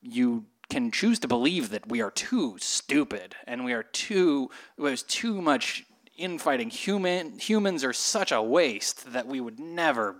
you 0.00 0.46
can 0.70 0.90
choose 0.90 1.18
to 1.20 1.28
believe 1.28 1.70
that 1.70 1.88
we 1.88 2.00
are 2.00 2.10
too 2.10 2.56
stupid 2.58 3.34
and 3.46 3.64
we 3.64 3.72
are 3.72 3.82
too 3.82 4.50
there's 4.78 5.02
too 5.02 5.42
much 5.42 5.84
infighting. 6.16 6.70
Human 6.70 7.38
humans 7.38 7.82
are 7.82 7.92
such 7.92 8.30
a 8.30 8.42
waste 8.42 9.12
that 9.12 9.26
we 9.26 9.40
would 9.40 9.58
never 9.58 10.16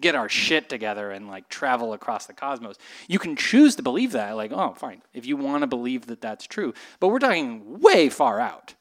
get 0.00 0.14
our 0.14 0.28
shit 0.28 0.68
together 0.68 1.10
and 1.10 1.28
like 1.28 1.48
travel 1.48 1.92
across 1.92 2.26
the 2.26 2.32
cosmos. 2.32 2.76
You 3.08 3.18
can 3.18 3.36
choose 3.36 3.76
to 3.76 3.82
believe 3.82 4.12
that 4.12 4.36
like 4.36 4.52
oh 4.52 4.74
fine 4.74 5.02
if 5.12 5.26
you 5.26 5.36
want 5.36 5.62
to 5.62 5.66
believe 5.66 6.06
that 6.06 6.20
that's 6.20 6.46
true 6.46 6.72
but 6.98 7.08
we're 7.08 7.18
talking 7.18 7.80
way 7.80 8.08
far 8.08 8.40
out 8.40 8.74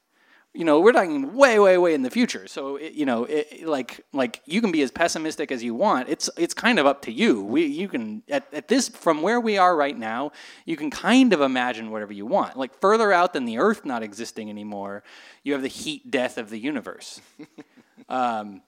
you 0.54 0.66
know 0.66 0.80
we're 0.80 0.92
talking 0.92 1.36
way 1.36 1.60
way 1.60 1.78
way 1.78 1.94
in 1.94 2.02
the 2.02 2.10
future. 2.10 2.48
So 2.48 2.78
it, 2.78 2.94
you 2.94 3.06
know 3.06 3.26
it, 3.26 3.68
like 3.68 4.06
like 4.14 4.42
you 4.46 4.62
can 4.62 4.72
be 4.72 4.82
as 4.82 4.92
pessimistic 4.92 5.52
as 5.52 5.64
you 5.64 5.76
want. 5.76 6.10
It's 6.10 6.30
it's 6.38 6.54
kind 6.54 6.80
of 6.80 6.86
up 6.86 7.02
to 7.04 7.12
you. 7.12 7.44
We 7.44 7.66
you 7.66 7.88
can 7.88 8.24
at, 8.30 8.52
at 8.54 8.68
this 8.68 8.90
from 8.90 9.22
where 9.22 9.40
we 9.40 9.58
are 9.58 9.76
right 9.76 9.98
now 9.98 10.32
you 10.66 10.76
can 10.76 10.90
kind 10.90 11.34
of 11.34 11.42
imagine 11.42 11.92
whatever 11.92 12.14
you 12.14 12.26
want. 12.26 12.58
Like 12.58 12.80
further 12.80 13.14
out 13.14 13.34
than 13.34 13.46
the 13.46 13.60
earth 13.60 13.86
not 13.86 14.04
existing 14.04 14.50
anymore 14.50 15.04
you 15.44 15.54
have 15.54 15.62
the 15.62 15.68
heat 15.68 16.10
death 16.12 16.38
of 16.38 16.50
the 16.50 16.60
universe. 16.60 17.22
Um, 18.08 18.64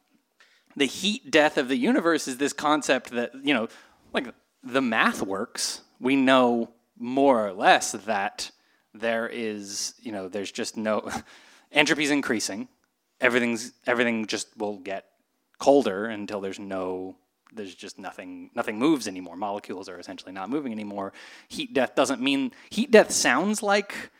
the 0.75 0.85
heat 0.85 1.31
death 1.31 1.57
of 1.57 1.67
the 1.67 1.75
universe 1.75 2.27
is 2.27 2.37
this 2.37 2.53
concept 2.53 3.11
that 3.11 3.31
you 3.43 3.53
know 3.53 3.67
like 4.13 4.27
the 4.63 4.81
math 4.81 5.21
works. 5.21 5.81
We 5.99 6.15
know 6.15 6.71
more 6.97 7.45
or 7.45 7.53
less 7.53 7.93
that 7.93 8.51
there 8.93 9.27
is 9.27 9.95
you 10.01 10.11
know 10.11 10.27
there's 10.27 10.51
just 10.51 10.77
no 10.77 11.09
entropy 11.71 12.03
is 12.03 12.11
increasing. 12.11 12.67
Everything's 13.19 13.71
everything 13.85 14.25
just 14.25 14.55
will 14.57 14.77
get 14.77 15.05
colder 15.59 16.05
until 16.05 16.41
there's 16.41 16.59
no 16.59 17.15
there's 17.53 17.75
just 17.75 17.99
nothing 17.99 18.49
nothing 18.55 18.79
moves 18.79 19.07
anymore. 19.07 19.35
Molecules 19.35 19.89
are 19.89 19.99
essentially 19.99 20.31
not 20.31 20.49
moving 20.49 20.71
anymore. 20.71 21.13
Heat 21.47 21.73
death 21.73 21.95
doesn't 21.95 22.21
mean 22.21 22.51
heat 22.69 22.91
death 22.91 23.11
sounds 23.11 23.61
like 23.61 24.11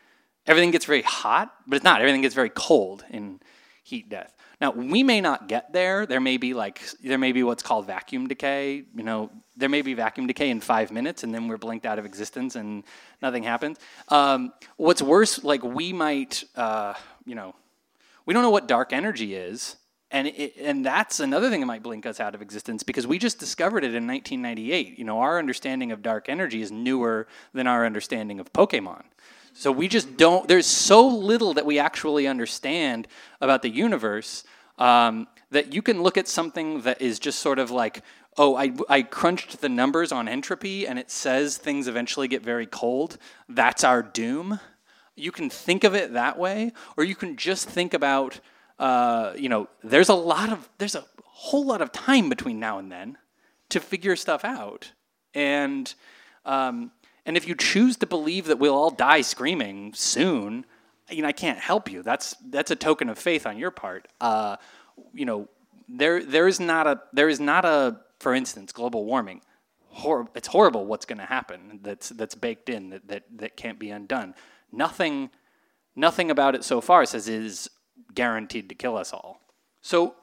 everything 0.46 0.72
gets 0.72 0.86
very 0.86 1.02
hot, 1.02 1.54
but 1.68 1.76
it's 1.78 1.84
not. 1.84 2.02
Everything 2.02 2.22
gets 2.22 2.36
very 2.36 2.50
cold 2.50 3.04
in 3.10 3.40
heat 3.84 4.10
death. 4.10 4.36
Now, 4.60 4.72
we 4.72 5.02
may 5.02 5.22
not 5.22 5.48
get 5.48 5.74
there. 5.74 6.06
There 6.06 6.20
may 6.20 6.38
be 6.38 6.54
like 6.54 6.82
there 7.04 7.18
may 7.18 7.32
be 7.32 7.42
what's 7.44 7.64
called 7.64 7.88
vacuum 7.88 8.28
decay. 8.28 8.84
You 8.96 9.04
know, 9.04 9.32
there 9.58 9.70
may 9.70 9.82
be 9.82 9.94
vacuum 9.96 10.28
decay 10.28 10.50
in 10.50 10.62
five 10.62 10.92
minutes, 10.92 11.24
and 11.24 11.34
then 11.34 11.48
we're 11.48 11.58
blinked 11.58 11.86
out 11.86 11.98
of 11.98 12.06
existence, 12.06 12.56
and 12.56 12.84
nothing 13.22 13.44
happens. 13.44 13.80
Um, 14.10 14.54
what's 14.78 15.02
worse, 15.02 15.44
like 15.44 15.64
we 15.64 15.94
might, 15.94 16.44
uh, 16.56 16.94
you 17.26 17.36
know, 17.36 17.56
we 18.26 18.34
don't 18.34 18.44
know 18.44 18.50
what 18.50 18.68
dark 18.68 18.94
energy 18.94 19.36
is, 19.36 19.78
and 20.12 20.28
it, 20.28 20.56
and 20.60 20.86
that's 20.86 21.20
another 21.20 21.50
thing 21.50 21.62
that 21.62 21.66
might 21.66 21.84
blink 21.84 22.06
us 22.06 22.20
out 22.20 22.36
of 22.36 22.42
existence 22.42 22.84
because 22.84 23.08
we 23.08 23.18
just 23.18 23.40
discovered 23.40 23.84
it 23.84 23.96
in 23.96 24.06
1998. 24.06 25.00
You 25.00 25.06
know, 25.06 25.20
our 25.20 25.40
understanding 25.40 25.92
of 25.92 26.02
dark 26.02 26.28
energy 26.30 26.62
is 26.62 26.72
newer 26.72 27.28
than 27.54 27.66
our 27.66 27.86
understanding 27.86 28.40
of 28.40 28.52
Pokemon. 28.52 29.04
So 29.54 29.72
we 29.72 29.88
just 29.88 30.18
don't. 30.18 30.48
There's 30.48 30.66
so 30.66 31.08
little 31.08 31.54
that 31.54 31.66
we 31.66 31.80
actually 31.80 32.28
understand 32.28 33.08
about 33.40 33.62
the 33.62 33.70
universe 33.70 34.44
um, 34.78 35.28
that 35.52 35.74
you 35.74 35.82
can 35.82 36.02
look 36.02 36.18
at 36.18 36.28
something 36.28 36.82
that 36.82 37.02
is 37.02 37.20
just 37.20 37.40
sort 37.40 37.60
of 37.60 37.72
like, 37.72 38.04
oh, 38.38 38.56
I, 38.56 38.74
I 38.90 39.02
crunched 39.04 39.62
the 39.62 39.70
numbers 39.70 40.12
on 40.12 40.28
entropy 40.28 40.88
and 40.88 40.98
it 40.98 41.12
says 41.12 41.58
things 41.58 41.88
eventually 41.88 42.28
get 42.28 42.42
very 42.42 42.66
cold. 42.66 43.18
That's 43.50 43.84
our 43.84 44.02
doom. 44.02 44.60
You 45.16 45.32
can 45.32 45.50
think 45.50 45.84
of 45.84 45.94
it 45.94 46.14
that 46.14 46.38
way, 46.38 46.72
or 46.98 47.04
you 47.04 47.16
can 47.16 47.36
just 47.36 47.68
think 47.68 47.94
about, 47.94 48.40
uh, 48.80 49.34
you 49.36 49.50
know, 49.50 49.68
there's 49.84 50.10
a 50.10 50.16
lot 50.16 50.52
of 50.52 50.70
there's 50.78 50.96
a 50.96 51.06
whole 51.24 51.66
lot 51.66 51.82
of 51.82 51.92
time 51.92 52.30
between 52.30 52.60
now 52.60 52.80
and 52.80 52.92
then 52.92 53.18
to 53.70 53.80
figure 53.80 54.16
stuff 54.16 54.44
out, 54.46 54.92
and 55.34 55.94
um, 56.46 56.92
and 57.26 57.38
if 57.38 57.48
you 57.48 57.56
choose 57.56 57.98
to 57.98 58.08
believe 58.08 58.46
that 58.46 58.60
we'll 58.60 58.74
all 58.74 58.90
die 58.90 59.22
screaming 59.22 59.94
soon, 59.94 60.66
you 61.10 61.22
know, 61.22 61.28
I 61.28 61.34
can't 61.34 61.60
help 61.60 61.92
you. 61.92 62.02
That's 62.04 62.36
that's 62.50 62.72
a 62.72 62.76
token 62.76 63.10
of 63.10 63.18
faith 63.18 63.46
on 63.46 63.58
your 63.58 63.72
part. 63.72 64.08
Uh, 64.20 64.56
you 65.14 65.26
know, 65.26 65.48
there 65.88 66.24
there 66.24 66.48
is 66.48 66.60
not 66.60 66.88
a 66.88 67.02
there 67.14 67.30
is 67.30 67.40
not 67.40 67.66
a 67.66 68.00
for 68.20 68.34
instance 68.34 68.72
global 68.72 69.06
warming. 69.06 69.42
Hor- 69.90 70.30
it's 70.36 70.48
horrible 70.48 70.86
what's 70.86 71.06
going 71.06 71.20
to 71.20 71.26
happen. 71.26 71.80
That's 71.84 72.10
that's 72.10 72.36
baked 72.36 72.70
in 72.70 72.90
that, 72.92 73.08
that 73.08 73.24
that 73.38 73.58
can't 73.58 73.78
be 73.78 73.90
undone. 73.90 74.34
Nothing 74.72 75.30
nothing 75.96 76.32
about 76.32 76.56
it 76.56 76.64
so 76.64 76.80
far 76.82 77.06
says 77.06 77.28
it 77.28 77.44
is 77.44 77.70
guaranteed 78.14 78.70
to 78.70 78.76
kill 78.76 78.98
us 78.98 79.14
all. 79.14 79.42
So 79.82 80.16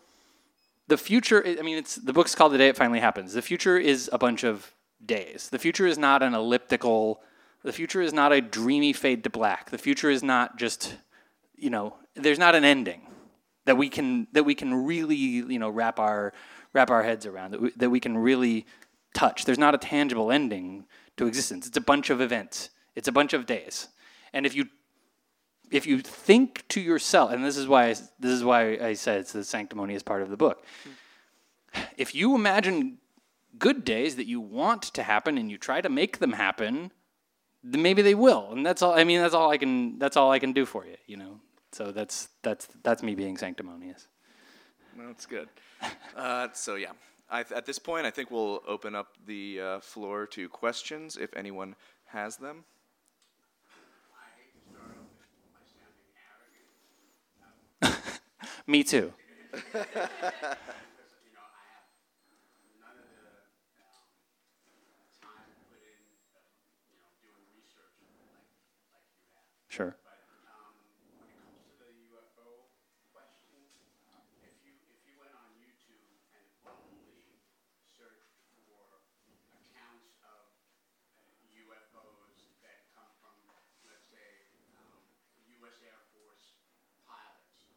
the 0.86 0.96
future. 0.96 1.44
I 1.46 1.62
mean, 1.62 1.78
it's 1.78 1.96
the 1.96 2.12
book's 2.12 2.34
called 2.34 2.52
"The 2.52 2.58
Day 2.58 2.68
It 2.68 2.76
Finally 2.76 3.00
Happens." 3.00 3.34
The 3.34 3.42
future 3.42 3.76
is 3.76 4.08
a 4.12 4.18
bunch 4.18 4.44
of 4.44 4.74
days. 5.04 5.48
The 5.50 5.58
future 5.58 5.86
is 5.86 5.98
not 5.98 6.22
an 6.22 6.34
elliptical, 6.34 7.20
the 7.62 7.72
future 7.72 8.00
is 8.00 8.12
not 8.12 8.32
a 8.32 8.40
dreamy 8.40 8.92
fade 8.92 9.24
to 9.24 9.30
black. 9.30 9.70
The 9.70 9.78
future 9.78 10.10
is 10.10 10.22
not 10.22 10.58
just, 10.58 10.96
you 11.56 11.70
know, 11.70 11.96
there's 12.14 12.38
not 12.38 12.54
an 12.54 12.64
ending 12.64 13.02
that 13.64 13.76
we 13.76 13.88
can 13.88 14.28
that 14.32 14.44
we 14.44 14.54
can 14.54 14.72
really, 14.86 15.16
you 15.16 15.58
know, 15.58 15.68
wrap 15.68 15.98
our 15.98 16.32
wrap 16.72 16.90
our 16.90 17.02
heads 17.02 17.26
around 17.26 17.52
that 17.52 17.60
we, 17.60 17.70
that 17.76 17.90
we 17.90 18.00
can 18.00 18.16
really 18.16 18.66
touch. 19.14 19.44
There's 19.44 19.58
not 19.58 19.74
a 19.74 19.78
tangible 19.78 20.30
ending 20.30 20.86
to 21.16 21.26
existence. 21.26 21.66
It's 21.66 21.76
a 21.76 21.82
bunch 21.82 22.10
of 22.10 22.20
events. 22.20 22.70
It's 22.94 23.08
a 23.08 23.12
bunch 23.12 23.32
of 23.32 23.46
days. 23.46 23.88
And 24.32 24.46
if 24.46 24.54
you 24.54 24.66
if 25.70 25.86
you 25.86 26.00
think 26.00 26.66
to 26.68 26.80
yourself, 26.80 27.30
and 27.30 27.44
this 27.44 27.56
is 27.56 27.66
why 27.66 27.86
I, 27.86 27.94
this 28.18 28.32
is 28.32 28.42
why 28.42 28.78
I 28.78 28.94
said 28.94 29.20
it's 29.20 29.32
the 29.32 29.44
sanctimonious 29.44 30.02
part 30.02 30.22
of 30.22 30.30
the 30.30 30.36
book. 30.36 30.64
If 31.96 32.14
you 32.14 32.34
imagine 32.34 32.98
good 33.58 33.84
days 33.84 34.16
that 34.16 34.26
you 34.26 34.40
want 34.40 34.82
to 34.82 35.02
happen 35.02 35.36
and 35.36 35.50
you 35.50 35.58
try 35.58 35.80
to 35.80 35.88
make 35.88 36.18
them 36.18 36.32
happen, 36.32 36.92
then 37.62 37.82
maybe 37.82 38.02
they 38.02 38.14
will. 38.14 38.48
And 38.52 38.64
that's 38.64 38.82
all. 38.82 38.94
I 38.94 39.04
mean, 39.04 39.20
that's 39.20 39.34
all 39.34 39.50
I 39.50 39.58
can. 39.58 39.98
That's 39.98 40.16
all 40.16 40.30
I 40.30 40.38
can 40.38 40.52
do 40.52 40.64
for 40.64 40.86
you. 40.86 40.96
You 41.06 41.16
know. 41.16 41.40
So 41.72 41.92
that's 41.92 42.28
that's 42.42 42.68
that's 42.82 43.02
me 43.02 43.14
being 43.14 43.36
sanctimonious. 43.36 44.08
Well, 44.96 45.08
That's 45.08 45.26
good. 45.26 45.48
Uh, 46.16 46.48
so 46.52 46.74
yeah, 46.74 46.90
I, 47.30 47.44
at 47.54 47.64
this 47.64 47.78
point, 47.78 48.04
I 48.04 48.10
think 48.10 48.32
we'll 48.32 48.60
open 48.66 48.96
up 48.96 49.16
the 49.26 49.60
uh, 49.60 49.80
floor 49.80 50.26
to 50.26 50.48
questions 50.48 51.16
if 51.16 51.30
anyone 51.36 51.76
has 52.06 52.36
them. 52.36 52.64
Me 58.68 58.84
too. 58.84 59.12
Sure. 69.68 69.96
UFOs 81.54 82.50
that 82.64 82.90
come 82.96 83.08
from, 83.22 83.36
let's 83.86 84.08
say, 84.10 84.28
um, 84.76 84.98
U.S. 85.62 85.78
Air 85.84 86.00
Force 86.12 86.58
pilots, 87.06 87.68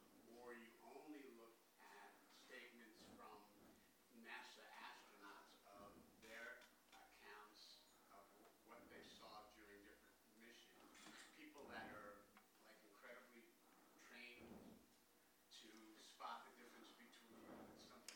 or 0.42 0.56
you 0.56 0.68
only 0.84 1.22
look 1.38 1.56
at 1.80 2.12
statements 2.48 3.04
from 3.14 3.36
NASA 4.26 4.66
astronauts 4.90 5.54
of 5.70 5.92
their 6.26 6.66
accounts 6.96 7.86
of 8.16 8.26
what 8.68 8.82
they 8.90 9.04
saw 9.06 9.52
during 9.60 9.80
different 9.86 10.18
missions. 10.42 10.98
People 11.38 11.68
that 11.70 11.86
are 11.94 12.16
soonest, 15.52 16.16
you 17.78 17.86
know, 17.90 17.98
they 18.02 18.10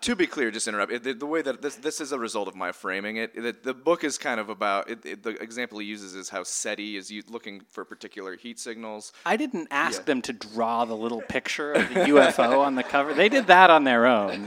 To 0.01 0.17
be 0.17 0.27
clear, 0.27 0.51
just 0.51 0.67
interrupt. 0.67 0.91
It, 0.91 1.03
the, 1.03 1.13
the 1.13 1.25
way 1.25 1.41
that 1.41 1.61
this 1.61 1.75
this 1.77 2.01
is 2.01 2.11
a 2.11 2.19
result 2.19 2.49
of 2.49 2.55
my 2.55 2.73
framing 2.73 3.15
it. 3.15 3.33
The, 3.33 3.55
the 3.63 3.73
book 3.73 4.03
is 4.03 4.17
kind 4.17 4.37
of 4.37 4.49
about 4.49 4.89
it, 4.89 5.05
it, 5.05 5.23
the 5.23 5.29
example 5.41 5.79
he 5.79 5.85
uses 5.85 6.13
is 6.13 6.27
how 6.27 6.43
SETI 6.43 6.97
is 6.97 7.09
u- 7.09 7.23
looking 7.29 7.61
for 7.69 7.85
particular 7.85 8.35
heat 8.35 8.59
signals. 8.59 9.13
I 9.25 9.37
didn't 9.37 9.69
ask 9.71 10.01
Yeah. 10.01 10.05
them 10.05 10.21
to 10.23 10.33
draw 10.33 10.83
the 10.83 10.93
little 10.97 11.21
picture 11.21 11.71
of 11.71 11.87
the 11.87 12.01
UFO 12.01 12.59
on 12.65 12.75
the 12.75 12.83
cover. 12.83 13.13
They 13.13 13.29
did 13.29 13.47
that 13.47 13.69
on 13.69 13.85
their 13.85 14.05
own. 14.05 14.43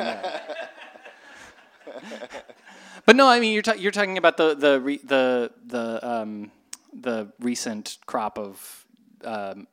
but 3.07 3.17
no, 3.17 3.27
I 3.27 3.41
mean 3.41 3.55
you're 3.55 3.63
ta- 3.63 3.75
you're 3.79 3.93
talking 3.93 4.19
about 4.19 4.37
the 4.37 4.55
the 4.55 4.79
re- 4.79 5.01
the 5.03 5.53
the 5.65 6.07
um, 6.07 6.51
the 6.93 7.33
recent 7.41 7.97
crop 8.05 8.39
of 8.39 8.85
um, 9.25 9.67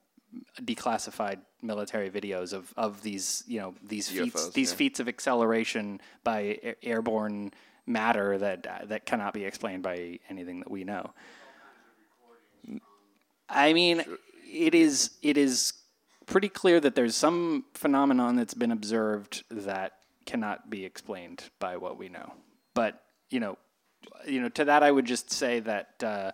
declassified 0.62 1.40
military 1.62 2.10
videos 2.10 2.54
of, 2.54 2.74
of 2.76 3.02
these 3.02 3.44
you 3.48 3.60
know 3.60 3.74
these 3.84 4.10
feats 4.10 4.50
these 4.50 4.72
yeah. 4.72 4.78
feats 4.78 5.00
of 5.00 5.08
acceleration 5.08 6.02
by 6.24 6.40
a- 6.64 6.76
airborne 6.84 7.52
matter 7.86 8.38
that 8.38 8.66
uh, 8.68 8.86
that 8.86 9.06
cannot 9.06 9.34
be 9.34 9.46
explained 9.46 9.84
by 9.84 10.20
anything 10.30 10.60
that 10.60 10.72
we 10.72 10.84
know. 10.84 11.12
I 13.50 13.74
mean, 13.74 14.04
it 14.52 14.74
is 14.74 15.12
it 15.22 15.38
is 15.38 15.74
pretty 16.26 16.50
clear 16.50 16.80
that 16.80 16.96
there's 16.96 17.16
some 17.16 17.66
phenomenon 17.74 18.36
that's 18.36 18.54
been 18.54 18.72
observed 18.72 19.44
that 19.52 19.94
cannot 20.26 20.70
be 20.70 20.86
explained 20.86 21.50
by 21.60 21.78
what 21.78 21.98
we 21.98 22.10
know. 22.10 22.34
But 22.74 23.02
you 23.30 23.40
know, 23.40 23.58
you 24.26 24.42
know, 24.42 24.50
to 24.50 24.66
that 24.66 24.84
I 24.84 24.92
would 24.92 25.06
just 25.06 25.32
say 25.32 25.60
that 25.62 26.04
uh, 26.04 26.32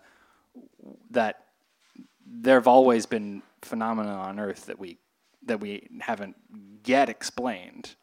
that 1.10 1.44
there 2.30 2.54
have 2.54 2.68
always 2.68 3.06
been 3.06 3.42
phenomena 3.62 4.12
on 4.12 4.38
Earth 4.38 4.66
that 4.66 4.78
we 4.78 4.98
that 5.46 5.60
we 5.60 5.88
haven't 6.00 6.36
yet 6.84 7.08
explained. 7.08 7.94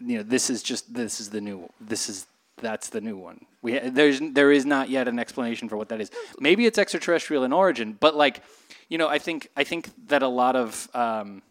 You 0.00 0.18
know, 0.18 0.22
this 0.22 0.50
is 0.50 0.62
just 0.62 0.92
this 0.92 1.20
is 1.20 1.30
the 1.30 1.40
new 1.40 1.68
this 1.80 2.08
is 2.08 2.26
that's 2.56 2.88
the 2.88 3.00
new 3.00 3.16
one. 3.16 3.46
We 3.62 3.78
there's 3.78 4.20
there 4.20 4.50
is 4.50 4.66
not 4.66 4.90
yet 4.90 5.08
an 5.08 5.18
explanation 5.18 5.68
for 5.68 5.76
what 5.76 5.88
that 5.90 6.00
is. 6.00 6.10
Maybe 6.38 6.66
it's 6.66 6.78
extraterrestrial 6.78 7.44
in 7.44 7.52
origin, 7.52 7.96
but 7.98 8.16
like, 8.16 8.42
you 8.88 8.98
know, 8.98 9.08
I 9.08 9.18
think 9.18 9.48
I 9.56 9.64
think 9.64 9.90
that 10.08 10.22
a 10.22 10.28
lot 10.28 10.56
of 10.56 10.88
um, 10.94 11.42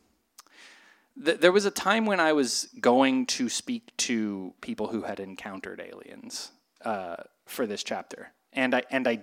th- 1.24 1.40
there 1.40 1.52
was 1.52 1.66
a 1.66 1.72
time 1.72 2.06
when 2.06 2.20
I 2.20 2.34
was 2.34 2.68
going 2.80 3.26
to 3.28 3.48
speak 3.48 3.96
to 3.98 4.54
people 4.62 4.88
who 4.88 5.04
had 5.04 5.20
encountered 5.20 5.80
aliens 5.82 6.52
uh, 6.84 7.18
for 7.46 7.66
this 7.66 7.84
chapter, 7.84 8.32
and 8.52 8.76
I 8.76 8.84
and 8.92 9.08
I 9.08 9.20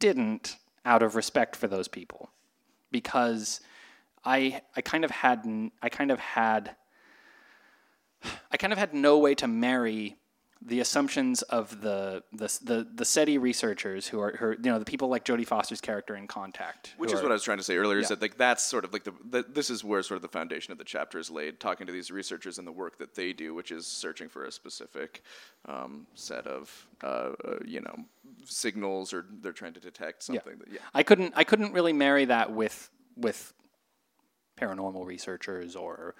didn't 0.00 0.56
out 0.84 1.02
of 1.02 1.16
respect 1.16 1.56
for 1.56 1.66
those 1.68 1.88
people. 1.88 2.30
Because 2.90 3.60
I 4.24 4.62
I 4.76 4.80
kind 4.80 5.04
of 5.04 5.10
had 5.10 5.70
I 5.82 5.88
kind 5.88 6.10
of 6.10 6.18
had 6.18 6.76
I 8.50 8.56
kind 8.56 8.72
of 8.72 8.78
had 8.78 8.94
no 8.94 9.18
way 9.18 9.34
to 9.36 9.46
marry 9.46 10.16
the 10.62 10.80
assumptions 10.80 11.42
of 11.42 11.82
the 11.82 12.22
the 12.32 12.46
the, 12.62 12.86
the 12.94 13.04
SETI 13.04 13.36
researchers 13.38 14.06
who 14.08 14.18
are 14.20 14.32
who 14.36 14.44
are, 14.46 14.52
you 14.54 14.62
know 14.70 14.78
the 14.78 14.84
people 14.84 15.08
like 15.08 15.24
Jodie 15.24 15.46
Foster's 15.46 15.80
character 15.80 16.16
in 16.16 16.26
Contact, 16.26 16.94
Which 16.96 17.12
is 17.12 17.20
are- 17.20 17.22
what 17.22 17.32
I 17.32 17.34
was 17.34 17.42
trying 17.42 17.58
to 17.58 17.64
say 17.64 17.76
earlier. 17.76 17.98
Is 17.98 18.04
Yeah. 18.04 18.16
that 18.16 18.22
like 18.22 18.38
that's 18.38 18.62
sort 18.62 18.84
of 18.84 18.92
like 18.92 19.04
the, 19.04 19.12
the 19.28 19.42
this 19.42 19.68
is 19.68 19.84
where 19.84 20.02
sort 20.02 20.16
of 20.16 20.22
the 20.22 20.28
foundation 20.28 20.72
of 20.72 20.78
the 20.78 20.84
chapter 20.84 21.18
is 21.18 21.30
laid. 21.30 21.60
Talking 21.60 21.86
to 21.86 21.92
these 21.92 22.10
researchers 22.10 22.58
and 22.58 22.66
the 22.66 22.72
work 22.72 22.98
that 22.98 23.14
they 23.14 23.32
do, 23.32 23.52
which 23.54 23.70
is 23.70 23.86
searching 23.86 24.28
for 24.28 24.44
a 24.44 24.52
specific 24.52 25.22
um, 25.66 26.06
set 26.14 26.46
of 26.46 26.86
uh, 27.02 27.06
uh, 27.44 27.58
you 27.66 27.80
know 27.80 27.96
signals, 28.44 29.12
or 29.12 29.26
they're 29.42 29.52
trying 29.52 29.74
to 29.74 29.80
detect 29.80 30.22
something. 30.22 30.58
That, 30.58 30.68
yeah. 30.72 30.78
I 30.94 31.02
couldn't 31.02 31.34
I 31.36 31.44
couldn't 31.44 31.72
really 31.72 31.92
marry 31.92 32.24
that 32.26 32.52
with 32.52 32.90
with 33.16 33.52
paranormal 34.58 35.04
researchers 35.04 35.76
or 35.76 36.14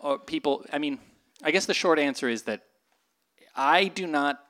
or 0.00 0.18
people. 0.18 0.64
I 0.72 0.78
mean, 0.78 0.98
I 1.44 1.50
guess 1.52 1.66
the 1.66 1.74
short 1.74 1.98
answer 1.98 2.28
is 2.28 2.42
that 2.42 2.62
I 3.56 3.88
do 3.88 4.06
not 4.06 4.40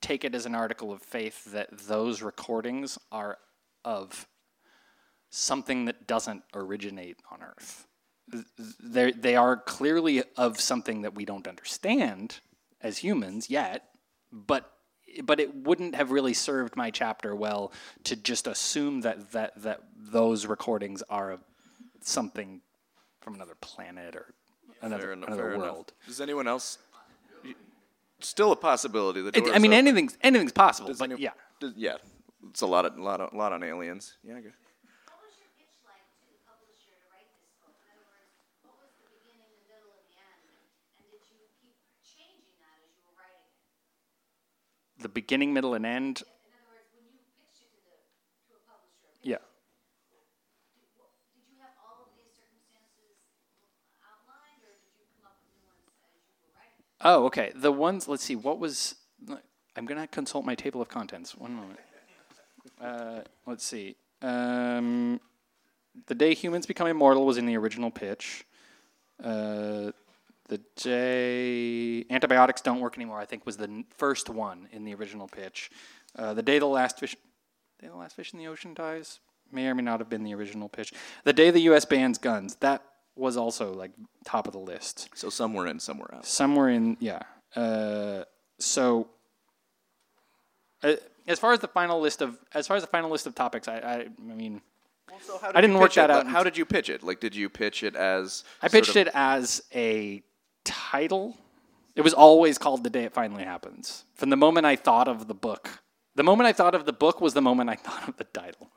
take 0.00 0.24
it 0.24 0.34
as 0.34 0.46
an 0.46 0.54
article 0.54 0.92
of 0.92 1.02
faith 1.02 1.44
that 1.52 1.68
those 1.78 2.22
recordings 2.22 2.98
are 3.12 3.38
of 3.84 4.26
something 5.30 5.84
that 5.84 6.06
doesn't 6.06 6.42
originate 6.54 7.18
on 7.30 7.42
Earth. 7.42 7.86
They 8.82 9.12
they 9.12 9.36
are 9.36 9.56
clearly 9.56 10.24
of 10.36 10.60
something 10.60 11.02
that 11.02 11.14
we 11.14 11.24
don't 11.24 11.46
understand 11.46 12.40
as 12.80 12.98
humans 12.98 13.48
yet, 13.48 13.90
but 14.32 14.72
but 15.22 15.38
it 15.38 15.54
wouldn't 15.54 15.94
have 15.94 16.10
really 16.10 16.34
served 16.34 16.74
my 16.76 16.90
chapter 16.90 17.34
well 17.34 17.72
to 18.04 18.16
just 18.16 18.46
assume 18.46 19.02
that 19.02 19.32
that 19.32 19.62
that 19.62 19.82
those 19.96 20.46
recordings 20.46 21.02
are 21.08 21.30
of 21.30 21.40
something 22.00 22.62
from 23.20 23.34
another 23.34 23.56
planet 23.60 24.16
or 24.16 24.34
another, 24.82 25.12
enough. 25.12 25.28
another 25.28 25.54
enough. 25.54 25.62
world. 25.62 25.92
Does 26.06 26.20
anyone 26.20 26.48
else? 26.48 26.78
Still 28.20 28.52
a 28.52 28.56
possibility. 28.56 29.20
The 29.20 29.28
It, 29.28 29.44
door 29.44 29.54
I 29.54 29.58
mean, 29.58 29.72
open. 29.72 29.86
anything's 29.86 30.16
anything's 30.22 30.52
possible. 30.52 30.88
Does 30.88 30.98
but 30.98 31.12
any- 31.12 31.22
yeah, 31.22 31.32
does- 31.60 31.76
yeah. 31.76 31.96
It's 32.50 32.62
a 32.62 32.66
lot 32.66 32.84
of 32.86 32.96
lot 32.98 33.20
of 33.20 33.32
lot 33.34 33.52
on 33.52 33.62
aliens. 33.62 34.16
Yeah. 34.22 34.36
I 34.36 34.40
guess. 34.40 34.56
What 35.10 35.20
was 35.20 35.34
your 35.36 35.50
pitch 35.58 35.76
like 35.84 36.00
to 36.20 36.26
the 36.32 36.38
publisher 36.48 36.94
to 36.96 37.04
write 37.12 37.28
this 37.36 37.52
book? 37.60 37.76
In 37.76 37.88
other 37.92 38.06
words, 38.08 38.32
what 38.64 38.76
was 38.80 38.92
the 38.96 39.04
beginning, 39.12 39.52
middle, 39.68 39.92
and 40.00 40.08
end? 40.16 40.48
And 40.96 41.04
did 41.12 41.22
you 41.28 41.44
keep 41.60 41.76
changing 42.00 42.56
that 42.62 42.80
as 42.80 42.88
you 42.96 43.04
were 43.04 43.16
writing 43.20 43.44
it? 43.52 45.02
the 45.04 45.12
beginning, 45.12 45.52
middle, 45.52 45.74
and 45.76 45.84
end. 45.84 46.24
In 46.24 46.56
other 46.56 46.72
words, 46.72 46.88
when 46.96 47.04
you 47.12 47.20
pitched 47.36 47.60
it 47.66 47.68
to 47.76 47.80
the 47.84 47.96
to 48.48 48.50
a 48.56 48.62
publisher, 48.64 49.12
Yeah. 49.20 49.42
did, 50.08 50.88
what, 50.96 51.12
did 51.36 51.44
you 51.52 51.60
have 51.60 51.76
all 51.84 52.00
of 52.08 52.16
these 52.16 52.32
circumstances 52.32 53.20
outlined, 54.00 54.64
or 54.64 54.72
did 54.80 54.94
you 54.96 55.04
come 55.18 55.28
up 55.28 55.36
with 55.44 55.52
new 55.52 55.66
ones 55.68 55.84
as 56.00 56.16
you 56.16 56.32
were 56.40 56.48
writing? 56.56 56.80
it? 56.80 56.85
Oh, 57.00 57.26
okay. 57.26 57.52
The 57.54 57.72
ones. 57.72 58.08
Let's 58.08 58.24
see. 58.24 58.36
What 58.36 58.58
was? 58.58 58.94
I'm 59.76 59.84
gonna 59.84 60.06
consult 60.06 60.44
my 60.44 60.54
table 60.54 60.80
of 60.80 60.88
contents. 60.88 61.36
One 61.36 61.54
moment. 61.54 61.80
Uh, 62.80 63.20
let's 63.46 63.64
see. 63.64 63.96
Um, 64.22 65.20
the 66.06 66.14
day 66.14 66.34
humans 66.34 66.66
become 66.66 66.86
immortal 66.86 67.26
was 67.26 67.38
in 67.38 67.46
the 67.46 67.56
original 67.56 67.90
pitch. 67.90 68.44
Uh, 69.22 69.92
the 70.48 70.60
day 70.76 72.04
antibiotics 72.10 72.60
don't 72.60 72.80
work 72.80 72.96
anymore, 72.96 73.18
I 73.18 73.24
think, 73.24 73.46
was 73.46 73.56
the 73.56 73.64
n- 73.64 73.84
first 73.96 74.28
one 74.28 74.68
in 74.72 74.84
the 74.84 74.94
original 74.94 75.26
pitch. 75.26 75.70
Uh, 76.16 76.34
the 76.34 76.42
day 76.42 76.58
the 76.58 76.66
last 76.66 77.00
fish, 77.00 77.16
the 77.80 77.94
last 77.94 78.14
fish 78.14 78.32
in 78.32 78.38
the 78.38 78.46
ocean 78.46 78.72
dies, 78.72 79.20
may 79.50 79.66
or 79.66 79.74
may 79.74 79.82
not 79.82 80.00
have 80.00 80.08
been 80.08 80.22
the 80.22 80.34
original 80.34 80.68
pitch. 80.68 80.92
The 81.24 81.32
day 81.32 81.50
the 81.50 81.60
U.S. 81.60 81.84
bans 81.84 82.18
guns, 82.18 82.56
that 82.56 82.82
was 83.16 83.36
also 83.36 83.72
like 83.72 83.92
top 84.24 84.46
of 84.46 84.52
the 84.52 84.58
list 84.58 85.08
So 85.14 85.30
somewhere 85.30 85.66
in, 85.66 85.80
somewhere 85.80 86.14
out. 86.14 86.26
somewhere 86.26 86.68
in 86.68 86.96
yeah. 87.00 87.20
Uh, 87.54 88.24
so 88.58 89.08
uh, 90.82 90.94
as 91.26 91.38
far 91.38 91.52
as 91.52 91.60
the 91.60 91.68
final 91.68 92.00
list 92.00 92.22
of 92.22 92.38
as 92.54 92.66
far 92.66 92.76
as 92.76 92.82
the 92.82 92.88
final 92.88 93.10
list 93.10 93.26
of 93.26 93.34
topics, 93.34 93.68
I 93.68 93.78
I, 93.78 93.94
I 94.30 94.34
mean 94.34 94.60
So 95.22 95.38
how 95.38 95.50
I 95.54 95.60
didn't 95.60 95.78
work 95.78 95.94
that 95.94 96.10
it? 96.10 96.16
out 96.16 96.26
How 96.26 96.42
did 96.42 96.56
you 96.56 96.64
pitch 96.64 96.88
it? 96.90 97.02
Like, 97.02 97.20
did 97.20 97.34
you 97.34 97.48
pitch 97.48 97.82
it 97.82 97.96
as? 97.96 98.44
I 98.62 98.68
sort 98.68 98.72
pitched 98.84 98.96
of- 98.96 99.06
it 99.06 99.08
as 99.14 99.62
a 99.74 100.22
title. 100.64 101.36
It 101.94 102.02
was 102.02 102.12
always 102.12 102.58
called 102.58 102.84
"The 102.84 102.90
Day 102.90 103.04
It 103.04 103.14
Finally 103.14 103.44
Happens." 103.44 104.04
From 104.14 104.28
the 104.30 104.36
moment 104.36 104.66
I 104.66 104.76
thought 104.76 105.08
of 105.08 105.28
the 105.28 105.34
book, 105.34 105.82
the 106.14 106.22
moment 106.24 106.46
I 106.46 106.52
thought 106.52 106.74
of 106.74 106.84
the 106.84 106.92
book 106.92 107.20
was 107.22 107.32
the 107.32 107.40
moment 107.42 107.70
I 107.70 107.74
thought 107.86 108.06
of 108.08 108.16
the 108.18 108.24
title. 108.24 108.70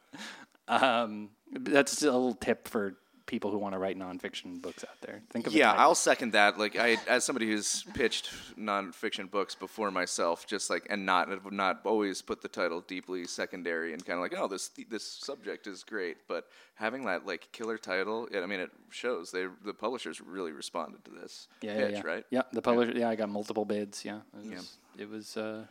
Um, 0.69 1.31
that's 1.51 2.01
a 2.03 2.05
little 2.05 2.35
tip 2.35 2.67
for 2.67 2.95
people 3.29 3.51
who 3.51 3.57
want 3.59 3.73
to 3.73 3.79
write 3.79 3.97
nonfiction 3.97 4.61
books 4.61 4.83
out 4.83 4.99
there. 5.01 5.21
Think 5.29 5.47
of 5.47 5.53
Yeah. 5.53 5.71
I'll 5.73 5.95
second 5.95 6.33
that. 6.33 6.57
Like, 6.57 6.75
I, 6.77 6.97
as 7.07 7.23
somebody 7.23 7.47
who's 7.47 7.83
pitched 7.93 8.31
nonfiction 8.57 9.29
books 9.29 9.55
before 9.55 9.91
myself, 9.91 10.47
just 10.47 10.69
like, 10.69 10.87
and 10.89 11.05
not 11.05 11.53
not 11.53 11.79
always 11.85 12.21
put 12.21 12.41
the 12.41 12.47
title 12.49 12.81
deeply 12.81 13.25
secondary 13.25 13.93
and 13.93 14.05
kind 14.05 14.17
of 14.17 14.21
like, 14.21 14.33
oh, 14.37 14.47
this 14.47 14.71
this 14.89 15.05
subject 15.05 15.67
is 15.67 15.83
great, 15.83 16.17
but 16.27 16.49
having 16.73 17.05
that 17.05 17.25
like 17.25 17.47
killer 17.51 17.77
title, 17.77 18.27
I 18.35 18.45
mean, 18.47 18.59
it 18.59 18.71
shows 18.89 19.31
they 19.31 19.45
the 19.63 19.73
publishers 19.73 20.19
really 20.19 20.51
responded 20.51 21.05
to 21.05 21.11
this 21.11 21.47
yeah, 21.61 21.75
pitch, 21.75 21.91
yeah, 21.91 21.97
yeah. 21.97 22.11
right? 22.11 22.25
Yeah, 22.31 22.41
the 22.51 22.61
publisher. 22.61 22.93
Yeah, 22.97 23.09
I 23.09 23.15
got 23.15 23.29
multiple 23.29 23.65
bids. 23.65 24.03
Yeah, 24.03 24.21
it 24.43 24.55
was. 24.55 24.77
It 24.97 25.09
was. 25.09 25.37
Uh, 25.37 25.65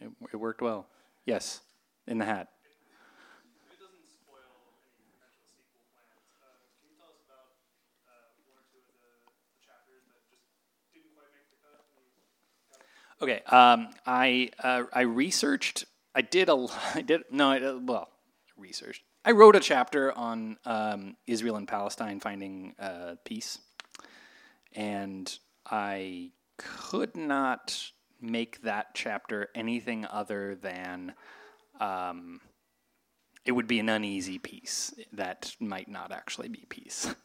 it, 0.00 0.10
it 0.32 0.36
worked 0.36 0.60
well. 0.60 0.86
Yes, 1.24 1.60
in 2.06 2.18
the 2.18 2.24
hat. 2.24 2.48
If 3.66 3.72
it 3.72 3.80
doesn't 3.80 4.04
spoil 4.04 4.52
any 4.84 5.00
potential 5.16 5.42
sequel 5.48 5.80
plans, 5.88 6.28
uh, 6.44 6.52
can 6.78 6.92
you 6.92 6.96
tell 7.00 7.10
us 7.10 7.20
about 7.24 7.48
uh, 8.06 8.28
one 8.44 8.60
or 8.60 8.66
two 8.68 8.78
of 8.78 8.86
the, 8.92 9.00
the 9.00 9.58
chapters 9.64 10.04
that 10.12 10.20
just 10.28 10.44
didn't 10.92 11.16
quite 11.16 11.32
make 11.32 11.48
the 11.48 11.58
cut? 11.64 11.80
And 11.96 12.04
you 12.04 12.12
got 12.70 12.84
Okay. 13.20 13.40
Um, 13.46 13.88
I 14.04 14.50
uh, 14.62 14.84
I 14.92 15.02
researched. 15.02 15.84
I 16.14 16.22
did 16.22 16.48
a. 16.48 16.66
I 16.94 17.02
did 17.02 17.22
no. 17.30 17.50
I, 17.50 17.72
well, 17.74 18.08
researched. 18.56 19.02
I 19.24 19.32
wrote 19.32 19.56
a 19.56 19.60
chapter 19.60 20.12
on 20.12 20.56
um, 20.64 21.16
Israel 21.26 21.56
and 21.56 21.66
Palestine 21.66 22.20
finding 22.20 22.74
uh, 22.78 23.16
peace, 23.24 23.58
and 24.74 25.36
I 25.64 26.30
could 26.58 27.16
not 27.16 27.90
make 28.20 28.62
that 28.62 28.94
chapter 28.94 29.48
anything 29.54 30.06
other 30.06 30.54
than. 30.54 31.14
Um, 31.80 32.40
it 33.44 33.52
would 33.52 33.68
be 33.68 33.78
an 33.78 33.88
uneasy 33.88 34.38
peace 34.38 34.92
that 35.12 35.54
might 35.60 35.88
not 35.88 36.10
actually 36.10 36.48
be 36.48 36.64
peace. 36.68 37.14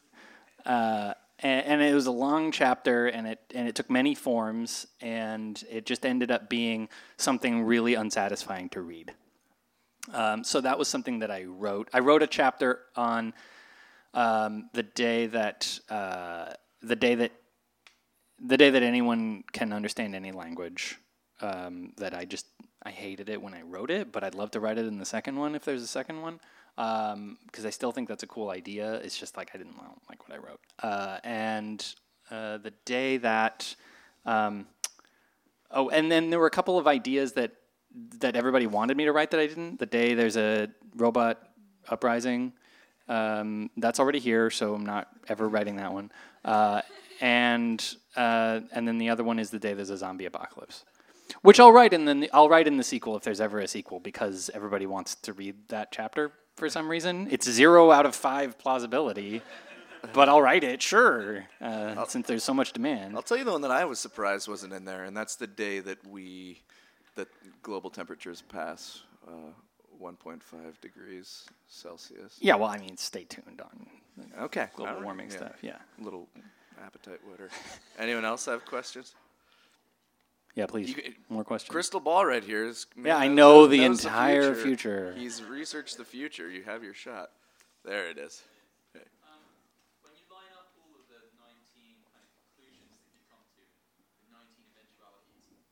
Uh, 0.63 1.15
and, 1.41 1.65
and 1.65 1.81
it 1.81 1.93
was 1.93 2.07
a 2.07 2.11
long 2.11 2.51
chapter, 2.51 3.07
and 3.07 3.27
it 3.27 3.39
and 3.53 3.67
it 3.67 3.75
took 3.75 3.89
many 3.89 4.15
forms, 4.15 4.87
and 5.01 5.63
it 5.69 5.85
just 5.85 6.05
ended 6.05 6.31
up 6.31 6.49
being 6.49 6.89
something 7.17 7.63
really 7.63 7.95
unsatisfying 7.95 8.69
to 8.69 8.81
read. 8.81 9.13
Um, 10.13 10.43
so 10.43 10.61
that 10.61 10.77
was 10.79 10.87
something 10.87 11.19
that 11.19 11.31
I 11.31 11.43
wrote. 11.45 11.89
I 11.93 11.99
wrote 11.99 12.23
a 12.23 12.27
chapter 12.27 12.79
on 12.95 13.33
um, 14.13 14.69
the 14.73 14.83
day 14.83 15.27
that 15.27 15.79
uh, 15.89 16.53
the 16.81 16.95
day 16.95 17.15
that 17.15 17.31
the 18.39 18.57
day 18.57 18.69
that 18.69 18.83
anyone 18.83 19.43
can 19.51 19.73
understand 19.73 20.15
any 20.15 20.31
language. 20.31 20.97
Um, 21.43 21.93
that 21.97 22.13
I 22.13 22.25
just 22.25 22.45
I 22.83 22.91
hated 22.91 23.27
it 23.29 23.41
when 23.41 23.55
I 23.55 23.63
wrote 23.63 23.89
it, 23.89 24.11
but 24.11 24.23
I'd 24.23 24.35
love 24.35 24.51
to 24.51 24.59
write 24.59 24.77
it 24.77 24.85
in 24.85 24.99
the 24.99 25.05
second 25.05 25.37
one 25.37 25.55
if 25.55 25.65
there's 25.65 25.81
a 25.81 25.87
second 25.87 26.21
one, 26.21 26.39
because 27.45 27.65
I 27.65 27.69
still 27.69 27.91
think 27.91 28.07
that's 28.07 28.23
a 28.23 28.27
cool 28.27 28.49
idea. 28.49 28.95
It's 28.95 29.17
just 29.17 29.38
like 29.38 29.51
I 29.53 29.57
didn't 29.57 29.75
like 30.09 30.27
what 30.27 30.38
I 30.38 30.41
wrote. 30.41 30.59
Uh, 30.82 31.17
and 31.23 31.95
uh, 32.29 32.57
the 32.57 32.73
day 32.86 33.17
that, 33.17 33.75
um, 34.25 34.67
oh, 35.69 35.89
and 35.89 36.11
then 36.11 36.29
there 36.29 36.39
were 36.39 36.47
a 36.47 36.51
couple 36.51 36.77
of 36.77 36.88
ideas 36.88 37.34
that 37.34 37.51
that 38.19 38.38
everybody 38.38 38.67
wanted 38.67 38.95
me 38.95 39.03
to 39.03 39.11
write 39.11 39.32
that 39.32 39.39
I 39.39 39.47
didn't. 39.47 39.79
The 39.79 39.86
day 39.86 40.13
there's 40.13 40.38
a 40.38 40.69
robot 40.95 41.41
uprising, 41.89 42.53
um, 43.09 43.69
that's 43.75 43.99
already 43.99 44.19
here, 44.19 44.49
so 44.49 44.73
I'm 44.73 44.86
not 44.86 45.09
ever 45.27 45.49
writing 45.49 45.75
that 45.75 45.91
one. 45.91 46.09
Uh, 46.45 46.82
and 47.19 47.95
uh, 48.15 48.61
and 48.71 48.88
then 48.88 48.97
the 48.97 49.09
other 49.09 49.23
one 49.23 49.39
is 49.39 49.49
the 49.49 49.59
day 49.59 49.73
there's 49.73 49.89
a 49.89 49.97
zombie 49.97 50.25
apocalypse, 50.25 50.86
which 51.41 51.59
I'll 51.59 51.73
write 51.73 51.93
in 51.93 52.05
the 52.05 52.29
I'll 52.34 52.49
write 52.49 52.67
in 52.67 52.77
the 52.77 52.84
sequel 52.84 53.17
if 53.17 53.23
there's 53.23 53.41
ever 53.41 53.59
a 53.59 53.67
sequel 53.67 53.99
because 53.99 54.49
everybody 54.53 54.86
wants 54.86 55.15
to 55.15 55.34
read 55.34 55.67
that 55.67 55.91
chapter 55.91 56.32
for 56.55 56.69
some 56.69 56.89
reason. 56.89 57.27
It's 57.31 57.49
zero 57.49 57.91
out 57.91 58.05
of 58.05 58.15
five 58.15 58.57
plausibility, 58.57 59.41
but 60.13 60.29
I'll 60.29 60.41
write 60.41 60.63
it 60.63 60.81
sure 60.81 61.45
uh, 61.61 62.05
since 62.05 62.27
there's 62.27 62.43
so 62.43 62.53
much 62.53 62.73
demand. 62.73 63.15
I'll 63.15 63.21
tell 63.21 63.37
you 63.37 63.43
the 63.43 63.51
one 63.51 63.61
that 63.61 63.71
I 63.71 63.85
was 63.85 63.99
surprised 63.99 64.47
wasn't 64.47 64.73
in 64.73 64.85
there, 64.85 65.03
and 65.03 65.15
that's 65.15 65.35
the 65.35 65.47
day 65.47 65.79
that 65.79 66.05
we 66.07 66.61
that 67.15 67.27
global 67.61 67.89
temperatures 67.89 68.41
pass 68.41 69.03
uh, 69.27 69.31
1.5 70.01 70.39
degrees 70.81 71.45
Celsius. 71.67 72.37
Yeah, 72.39 72.55
well, 72.55 72.69
I 72.69 72.77
mean, 72.77 72.97
stay 72.97 73.25
tuned 73.25 73.61
on 73.61 73.87
Okay. 74.43 74.67
global 74.75 74.89
all 74.91 74.95
right, 74.97 75.03
warming 75.05 75.29
stuff. 75.29 75.55
Yeah, 75.61 75.77
Little 75.99 76.27
appetite 76.85 77.19
witter. 77.29 77.49
Anyone 77.99 78.23
else 78.25 78.45
have 78.45 78.65
questions? 78.65 79.13
Yeah. 80.55 80.65
Please, 80.67 80.89
You 80.89 80.95
more 81.29 81.43
questions. 81.43 81.71
Crystal 81.71 81.99
ball 81.99 82.25
right 82.25 82.43
here 82.43 82.65
is. 82.65 82.85
Yeah, 82.95 83.17
I 83.17 83.27
know 83.27 83.61
knows- 83.61 83.69
the 83.71 83.79
knows 83.87 84.05
entire 84.05 84.55
future. 84.55 85.13
He's 85.17 85.43
researched 85.43 85.97
the 85.97 86.05
future. 86.05 86.49
You 86.49 86.63
have 86.63 86.83
your 86.83 86.93
shot. 86.93 87.31
There 87.85 88.07
it 88.09 88.17
is. 88.17 88.43
Okay. 88.95 89.05
When 90.03 90.13
you 90.13 90.25
line 90.29 90.51
up 90.59 90.69
all 90.77 90.91
of 90.99 91.07
the 91.09 91.17
19 91.39 91.97
kind 92.13 92.21
of 92.21 92.31
conclusions 92.45 92.93
that 92.93 93.09
you 93.15 93.21
come 93.31 93.41
to, 93.57 93.63
the 93.65 94.29
19 94.29 94.69
eventualities, 94.75 95.65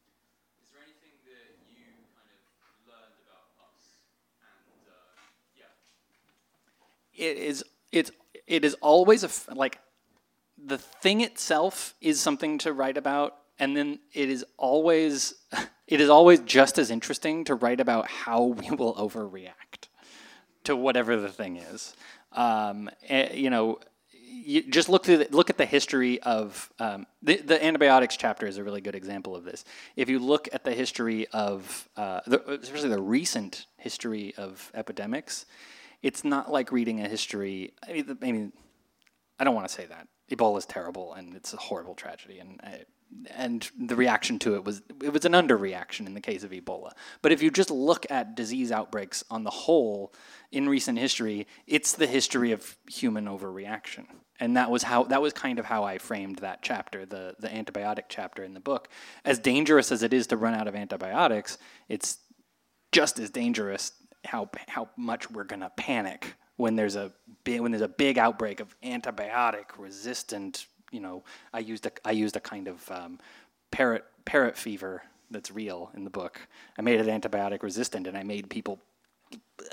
is 0.63 0.67
there 0.73 0.81
anything 0.81 1.13
that 1.27 1.53
you 1.69 1.85
kind 2.17 2.29
of 2.33 2.41
learned 2.89 3.17
about 3.29 3.51
us? 3.69 3.99
And 4.41 4.89
uh, 4.89 5.21
yeah, 5.59 7.27
it 7.29 7.37
is 7.37 7.63
it's 7.91 8.11
it 8.47 8.65
is 8.65 8.75
always 8.81 9.23
a 9.23 9.27
f- 9.27 9.49
like 9.53 9.79
the 10.57 10.77
thing 10.77 11.21
itself 11.21 11.93
is 12.01 12.19
something 12.19 12.57
to 12.59 12.73
write 12.73 12.97
about 12.97 13.35
and 13.59 13.75
then 13.75 13.99
it 14.13 14.29
is 14.29 14.45
always 14.57 15.33
it 15.87 16.01
is 16.01 16.09
always 16.09 16.39
just 16.41 16.77
as 16.77 16.89
interesting 16.89 17.43
to 17.43 17.55
write 17.55 17.79
about 17.79 18.07
how 18.07 18.43
we 18.43 18.71
will 18.71 18.95
overreact 18.95 19.87
to 20.63 20.75
whatever 20.75 21.17
the 21.17 21.29
thing 21.29 21.57
is 21.57 21.95
um, 22.33 22.89
eh, 23.07 23.33
you 23.33 23.49
know 23.49 23.79
you 24.31 24.63
just 24.63 24.89
look 24.89 25.05
through 25.05 25.17
the, 25.17 25.27
look 25.31 25.49
at 25.49 25.57
the 25.57 25.65
history 25.65 26.21
of 26.21 26.71
um, 26.79 27.05
the, 27.21 27.37
the 27.37 27.63
antibiotics 27.63 28.15
chapter 28.15 28.45
is 28.45 28.57
a 28.57 28.63
really 28.63 28.81
good 28.81 28.95
example 28.95 29.35
of 29.35 29.43
this. 29.43 29.65
If 29.95 30.09
you 30.09 30.19
look 30.19 30.47
at 30.53 30.63
the 30.63 30.71
history 30.71 31.27
of 31.27 31.89
uh, 31.97 32.21
the, 32.27 32.59
especially 32.61 32.89
the 32.89 33.01
recent 33.01 33.65
history 33.77 34.33
of 34.37 34.71
epidemics, 34.73 35.45
it's 36.01 36.23
not 36.23 36.51
like 36.51 36.71
reading 36.71 37.01
a 37.01 37.07
history. 37.07 37.73
I 37.87 38.03
mean, 38.21 38.53
I 39.39 39.43
don't 39.43 39.55
want 39.55 39.67
to 39.67 39.73
say 39.73 39.85
that 39.85 40.07
Ebola 40.29 40.57
is 40.59 40.65
terrible 40.65 41.13
and 41.13 41.35
it's 41.35 41.53
a 41.53 41.57
horrible 41.57 41.95
tragedy, 41.95 42.39
and 42.39 42.59
I, 42.63 42.83
and 43.35 43.69
the 43.77 43.95
reaction 43.95 44.37
to 44.39 44.55
it 44.55 44.63
was 44.63 44.81
it 45.03 45.11
was 45.11 45.25
an 45.25 45.33
underreaction 45.33 46.05
in 46.05 46.13
the 46.13 46.21
case 46.21 46.43
of 46.43 46.51
Ebola. 46.51 46.91
But 47.21 47.31
if 47.31 47.41
you 47.41 47.49
just 47.49 47.71
look 47.71 48.05
at 48.09 48.35
disease 48.35 48.71
outbreaks 48.71 49.23
on 49.31 49.43
the 49.43 49.49
whole 49.49 50.13
in 50.51 50.69
recent 50.69 50.99
history, 50.99 51.47
it's 51.65 51.93
the 51.93 52.07
history 52.07 52.51
of 52.51 52.77
human 52.87 53.25
overreaction, 53.25 54.05
and 54.39 54.55
that 54.57 54.69
was 54.69 54.83
how 54.83 55.03
that 55.05 55.21
was 55.21 55.33
kind 55.33 55.59
of 55.59 55.65
how 55.65 55.83
I 55.83 55.97
framed 55.97 56.39
that 56.39 56.61
chapter, 56.61 57.05
the 57.05 57.35
the 57.39 57.47
antibiotic 57.47 58.05
chapter 58.09 58.43
in 58.43 58.53
the 58.53 58.59
book. 58.59 58.89
As 59.25 59.39
dangerous 59.39 59.91
as 59.91 60.03
it 60.03 60.13
is 60.13 60.27
to 60.27 60.37
run 60.37 60.53
out 60.53 60.67
of 60.67 60.75
antibiotics, 60.75 61.57
it's 61.87 62.19
just 62.91 63.19
as 63.19 63.29
dangerous 63.31 63.91
how 64.25 64.49
how 64.67 64.89
much 64.97 65.31
we're 65.31 65.43
gonna 65.45 65.71
panic 65.75 66.35
when 66.59 66.75
there's 66.75 66.97
a 66.97 67.09
big 67.45 67.61
when 67.61 67.71
there's 67.71 67.81
a 67.81 67.87
big 67.87 68.17
outbreak 68.17 68.59
of 68.59 68.75
antibiotic 68.81 69.65
resistant. 69.77 70.65
You 70.91 70.99
know, 70.99 71.23
I 71.53 71.59
used 71.59 71.85
a 71.85 71.91
I 72.03 72.11
used 72.11 72.35
a 72.35 72.41
kind 72.41 72.67
of 72.67 72.91
um, 72.91 73.17
parrot 73.71 74.03
parrot 74.25 74.57
fever 74.57 75.03
that's 75.31 75.51
real 75.51 75.89
in 75.95 76.03
the 76.03 76.09
book. 76.09 76.41
I 76.77 76.81
made 76.81 76.99
it 76.99 77.07
antibiotic 77.07 77.63
resistant, 77.63 78.07
and 78.07 78.17
I 78.17 78.23
made 78.23 78.49
people 78.49 78.81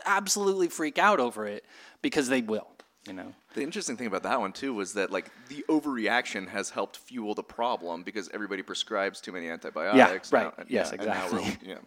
absolutely 0.04 0.68
freak 0.68 0.96
out 0.96 1.18
over 1.18 1.44
it 1.48 1.64
because 2.02 2.28
they 2.28 2.40
will. 2.40 2.68
You 3.04 3.14
know. 3.14 3.34
The 3.54 3.62
interesting 3.62 3.96
thing 3.96 4.06
about 4.06 4.22
that 4.22 4.38
one 4.38 4.52
too 4.52 4.72
was 4.72 4.92
that 4.92 5.10
like 5.10 5.30
the 5.48 5.64
overreaction 5.68 6.46
has 6.48 6.70
helped 6.70 6.98
fuel 6.98 7.34
the 7.34 7.42
problem 7.42 8.04
because 8.04 8.30
everybody 8.32 8.62
prescribes 8.62 9.20
too 9.20 9.32
many 9.32 9.48
antibiotics. 9.48 10.30
Yeah, 10.30 10.38
right. 10.38 10.58
now, 10.58 10.64
Yes, 10.68 10.92
and 10.92 11.00
exactly. 11.00 11.58
yeah. 11.66 11.78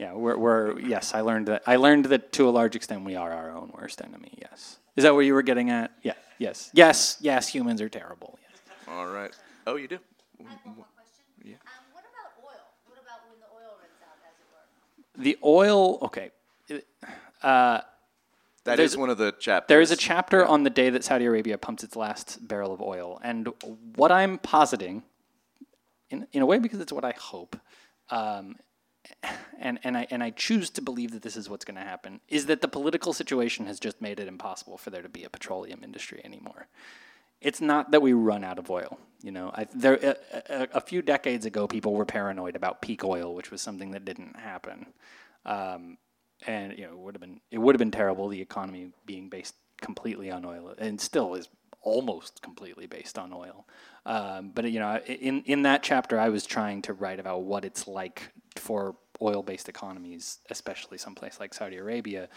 Yeah, 0.00 0.14
we're, 0.14 0.38
we're 0.38 0.80
yes. 0.80 1.12
I 1.14 1.20
learned 1.20 1.48
that. 1.48 1.62
I 1.66 1.76
learned 1.76 2.06
that 2.06 2.32
to 2.32 2.48
a 2.48 2.52
large 2.58 2.74
extent 2.74 3.04
we 3.04 3.16
are 3.16 3.30
our 3.32 3.50
own 3.54 3.70
worst 3.78 4.00
enemy. 4.00 4.32
Yes. 4.40 4.78
Is 4.96 5.04
that 5.04 5.12
what 5.14 5.20
you 5.28 5.34
were 5.34 5.42
getting 5.42 5.68
at? 5.68 5.90
Yeah. 6.02 6.14
Yes. 6.38 6.70
Yes. 6.72 7.18
Yes. 7.20 7.48
Humans 7.48 7.82
are 7.82 7.88
terrible. 7.90 8.38
Yes. 8.42 8.60
All 8.88 9.06
right. 9.06 9.30
Oh, 9.66 9.76
you 9.76 9.88
do. 9.88 9.98
I 10.40 10.48
have 10.50 10.58
one 10.64 10.76
more 10.76 10.86
question. 10.96 11.24
Yeah. 11.44 11.56
Um, 11.66 11.84
what 11.92 12.04
about 12.12 12.32
oil? 12.42 12.64
What 12.86 12.98
about 13.04 13.20
when 13.28 13.38
the 13.44 13.50
oil 13.54 13.76
runs 13.78 14.00
out, 14.02 14.16
as 14.26 14.36
it 14.40 14.48
were? 15.18 15.22
The 15.22 15.38
oil. 15.44 15.98
Okay. 16.06 16.30
It- 16.68 16.86
Uh, 17.42 17.80
That 18.64 18.76
There's- 18.76 18.92
is 18.92 18.96
one 18.96 19.10
of 19.10 19.18
the 19.18 19.32
chapters. 19.32 19.68
there 19.68 19.80
is 19.82 19.90
a 19.90 19.96
chapter 19.96 20.44
on 20.46 20.62
the 20.64 20.70
day 20.70 20.88
that 20.90 21.02
Saudi 21.04 21.24
Arabia 21.26 21.56
pumps 21.58 21.82
its 21.84 21.96
last 21.96 22.46
barrel 22.46 22.72
of 22.72 22.80
oil, 22.82 23.18
and 23.22 23.48
what 23.96 24.10
I'm 24.12 24.38
positing, 24.38 25.02
in 26.10 26.26
in 26.32 26.40
a 26.42 26.46
way 26.46 26.58
because 26.58 26.78
it's 26.80 26.92
what 26.92 27.04
I 27.04 27.12
hope, 27.32 27.56
um, 28.10 28.56
and 29.58 29.78
and 29.82 29.96
I 29.96 30.06
and 30.10 30.22
I 30.22 30.30
choose 30.30 30.70
to 30.70 30.82
believe 30.82 31.12
that 31.12 31.22
this 31.22 31.36
is 31.36 31.48
what's 31.48 31.64
going 31.64 31.76
to 31.76 31.82
happen, 31.82 32.20
is 32.28 32.46
that 32.46 32.60
the 32.60 32.68
political 32.68 33.12
situation 33.12 33.66
has 33.66 33.80
just 33.80 34.00
made 34.00 34.20
it 34.20 34.28
impossible 34.28 34.78
for 34.78 34.90
there 34.90 35.02
to 35.02 35.08
be 35.08 35.24
a 35.24 35.30
petroleum 35.30 35.82
industry 35.82 36.20
anymore. 36.24 36.68
It's 37.40 37.60
not 37.60 37.90
that 37.90 38.02
we 38.02 38.12
run 38.12 38.44
out 38.44 38.58
of 38.58 38.70
oil. 38.70 38.98
You 39.22 39.32
know, 39.32 39.50
I, 39.54 39.66
there 39.74 39.94
a, 39.94 40.16
a, 40.48 40.68
a 40.74 40.80
few 40.80 41.02
decades 41.02 41.46
ago, 41.46 41.66
people 41.66 41.94
were 41.94 42.04
paranoid 42.04 42.56
about 42.56 42.82
peak 42.82 43.04
oil, 43.04 43.34
which 43.34 43.50
was 43.50 43.62
something 43.62 43.92
that 43.92 44.04
didn't 44.04 44.36
happen. 44.36 44.86
Um, 45.46 45.96
and 46.46 46.78
you 46.78 46.86
know, 46.86 46.96
would 46.96 47.14
have 47.14 47.20
been 47.20 47.40
it 47.50 47.58
would 47.58 47.74
have 47.74 47.78
been 47.78 47.90
terrible. 47.90 48.28
The 48.28 48.40
economy 48.40 48.92
being 49.06 49.28
based 49.28 49.54
completely 49.80 50.30
on 50.30 50.44
oil, 50.44 50.74
and 50.78 51.00
still 51.00 51.34
is 51.34 51.48
almost 51.82 52.42
completely 52.42 52.86
based 52.86 53.18
on 53.18 53.32
oil. 53.32 53.66
Um, 54.06 54.50
but 54.54 54.70
you 54.70 54.80
know, 54.80 54.98
in 55.06 55.42
in 55.42 55.62
that 55.62 55.82
chapter, 55.82 56.18
I 56.18 56.28
was 56.28 56.46
trying 56.46 56.82
to 56.82 56.92
write 56.92 57.20
about 57.20 57.42
what 57.42 57.64
it's 57.64 57.86
like 57.86 58.32
for 58.56 58.96
oil-based 59.22 59.68
economies, 59.68 60.38
especially 60.50 60.98
someplace 60.98 61.38
like 61.38 61.52
Saudi 61.52 61.76
Arabia, 61.76 62.28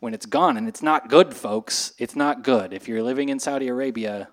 when 0.00 0.14
it's 0.14 0.26
gone, 0.26 0.56
and 0.56 0.66
it's 0.68 0.82
not 0.82 1.08
good, 1.08 1.34
folks. 1.34 1.92
It's 1.98 2.16
not 2.16 2.42
good. 2.42 2.72
If 2.72 2.88
you're 2.88 3.02
living 3.02 3.28
in 3.28 3.38
Saudi 3.38 3.68
Arabia, 3.68 4.28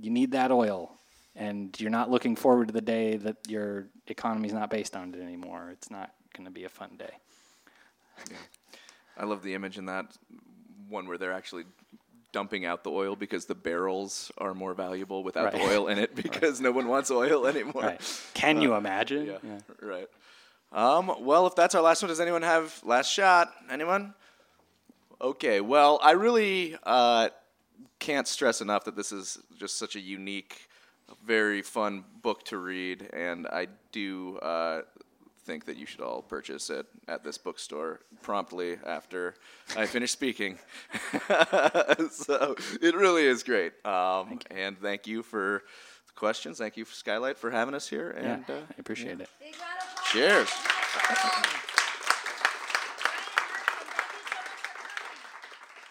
you 0.00 0.10
need 0.10 0.32
that 0.32 0.52
oil, 0.52 0.96
and 1.34 1.78
you're 1.80 1.90
not 1.90 2.10
looking 2.10 2.36
forward 2.36 2.68
to 2.68 2.74
the 2.74 2.80
day 2.80 3.16
that 3.16 3.36
your 3.48 3.88
economy's 4.06 4.52
not 4.52 4.70
based 4.70 4.96
on 4.96 5.14
it 5.14 5.20
anymore. 5.20 5.70
It's 5.72 5.90
not 5.90 6.12
going 6.34 6.46
to 6.46 6.52
be 6.52 6.64
a 6.64 6.68
fun 6.68 6.96
day. 6.96 7.12
I 9.16 9.24
love 9.24 9.42
the 9.42 9.54
image 9.54 9.78
in 9.78 9.86
that 9.86 10.06
one 10.88 11.06
where 11.08 11.18
they're 11.18 11.32
actually 11.32 11.64
dumping 12.32 12.64
out 12.64 12.82
the 12.82 12.90
oil 12.90 13.14
because 13.14 13.44
the 13.44 13.54
barrels 13.54 14.32
are 14.38 14.54
more 14.54 14.74
valuable 14.74 15.22
without 15.22 15.52
the 15.52 15.60
oil 15.60 15.88
in 15.88 15.98
it 15.98 16.14
because 16.22 16.60
no 16.60 16.72
one 16.72 16.88
wants 16.88 17.10
oil 17.10 17.46
anymore. 17.46 17.82
Right. 17.82 18.20
Can 18.34 18.60
you 18.60 18.74
imagine? 18.74 19.28
Uh, 19.30 19.38
Yeah, 19.42 19.58
right. 19.80 20.08
Um, 20.72 21.12
well, 21.20 21.46
if 21.46 21.54
that's 21.54 21.74
our 21.74 21.82
last 21.82 22.02
one, 22.02 22.08
does 22.08 22.20
anyone 22.20 22.42
have 22.42 22.80
last 22.82 23.10
shot? 23.12 23.52
Anyone? 23.70 24.14
Okay. 25.20 25.60
Well, 25.60 26.00
I 26.02 26.12
really 26.12 26.76
uh, 26.82 27.28
can't 27.98 28.26
stress 28.26 28.60
enough 28.60 28.84
that 28.84 28.96
this 28.96 29.12
is 29.12 29.38
just 29.58 29.78
such 29.78 29.96
a 29.96 30.00
unique, 30.00 30.68
very 31.26 31.60
fun 31.60 32.04
book 32.22 32.44
to 32.46 32.56
read, 32.56 33.10
and 33.12 33.46
I 33.46 33.68
do 33.92 34.38
uh, 34.38 34.82
think 35.44 35.64
that 35.66 35.76
you 35.76 35.86
should 35.86 36.00
all 36.00 36.22
purchase 36.22 36.70
it 36.70 36.86
at 37.08 37.24
this 37.24 37.38
bookstore 37.38 38.00
promptly 38.22 38.78
after 38.86 39.34
I 39.76 39.86
finish 39.86 40.10
speaking. 40.12 40.58
so 42.10 42.54
it 42.80 42.94
really 42.94 43.26
is 43.26 43.42
great. 43.42 43.72
Um, 43.84 44.38
and 44.50 44.78
thank 44.80 45.06
you 45.06 45.22
for 45.22 45.62
the 46.06 46.12
questions. 46.14 46.58
Thank 46.58 46.76
you, 46.76 46.84
Skylight, 46.84 47.38
for 47.38 47.50
having 47.50 47.74
us 47.74 47.88
here. 47.88 48.14
Yeah, 48.16 48.34
And 48.34 48.44
uh, 48.50 48.52
I 48.70 48.74
appreciate 48.78 49.20
it. 49.20 49.28
Big 49.40 49.54
round 49.60 49.78
of 49.80 49.88
applause. 49.92 50.08
cheers. 50.12 50.48
Brian 50.48 51.18
Hartman, 51.18 51.50
thank 51.50 51.62
you 51.68 51.78
so 51.78 51.90
much 51.90 52.12
for 52.12 52.62
coming. 52.66 52.76
If 52.98 53.06
you 53.06 53.92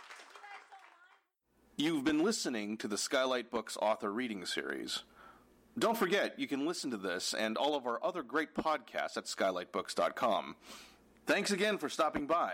guys 0.07 0.25
don't 0.33 0.41
mind. 0.41 0.61
You've 1.77 2.03
been 2.05 2.23
listening 2.23 2.77
to 2.77 2.87
the 2.87 2.97
Skylight 2.97 3.49
Books 3.49 3.77
author 3.81 4.11
reading 4.11 4.45
series. 4.45 5.03
Don't 5.79 5.97
forget, 5.97 6.37
you 6.37 6.47
can 6.47 6.65
listen 6.65 6.91
to 6.91 6.97
this 6.97 7.33
and 7.33 7.57
all 7.57 7.75
of 7.75 7.87
our 7.87 8.03
other 8.03 8.23
great 8.23 8.53
podcasts 8.53 9.17
at 9.17 9.25
skylightbooks.com. 9.25 10.55
Thanks 11.25 11.51
again 11.51 11.77
for 11.77 11.87
stopping 11.87 12.27
by, 12.27 12.53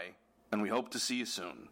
and 0.52 0.62
we 0.62 0.70
hope 0.70 0.92
to 0.92 1.00
see 1.00 1.16
you 1.16 1.26
soon. 1.26 1.70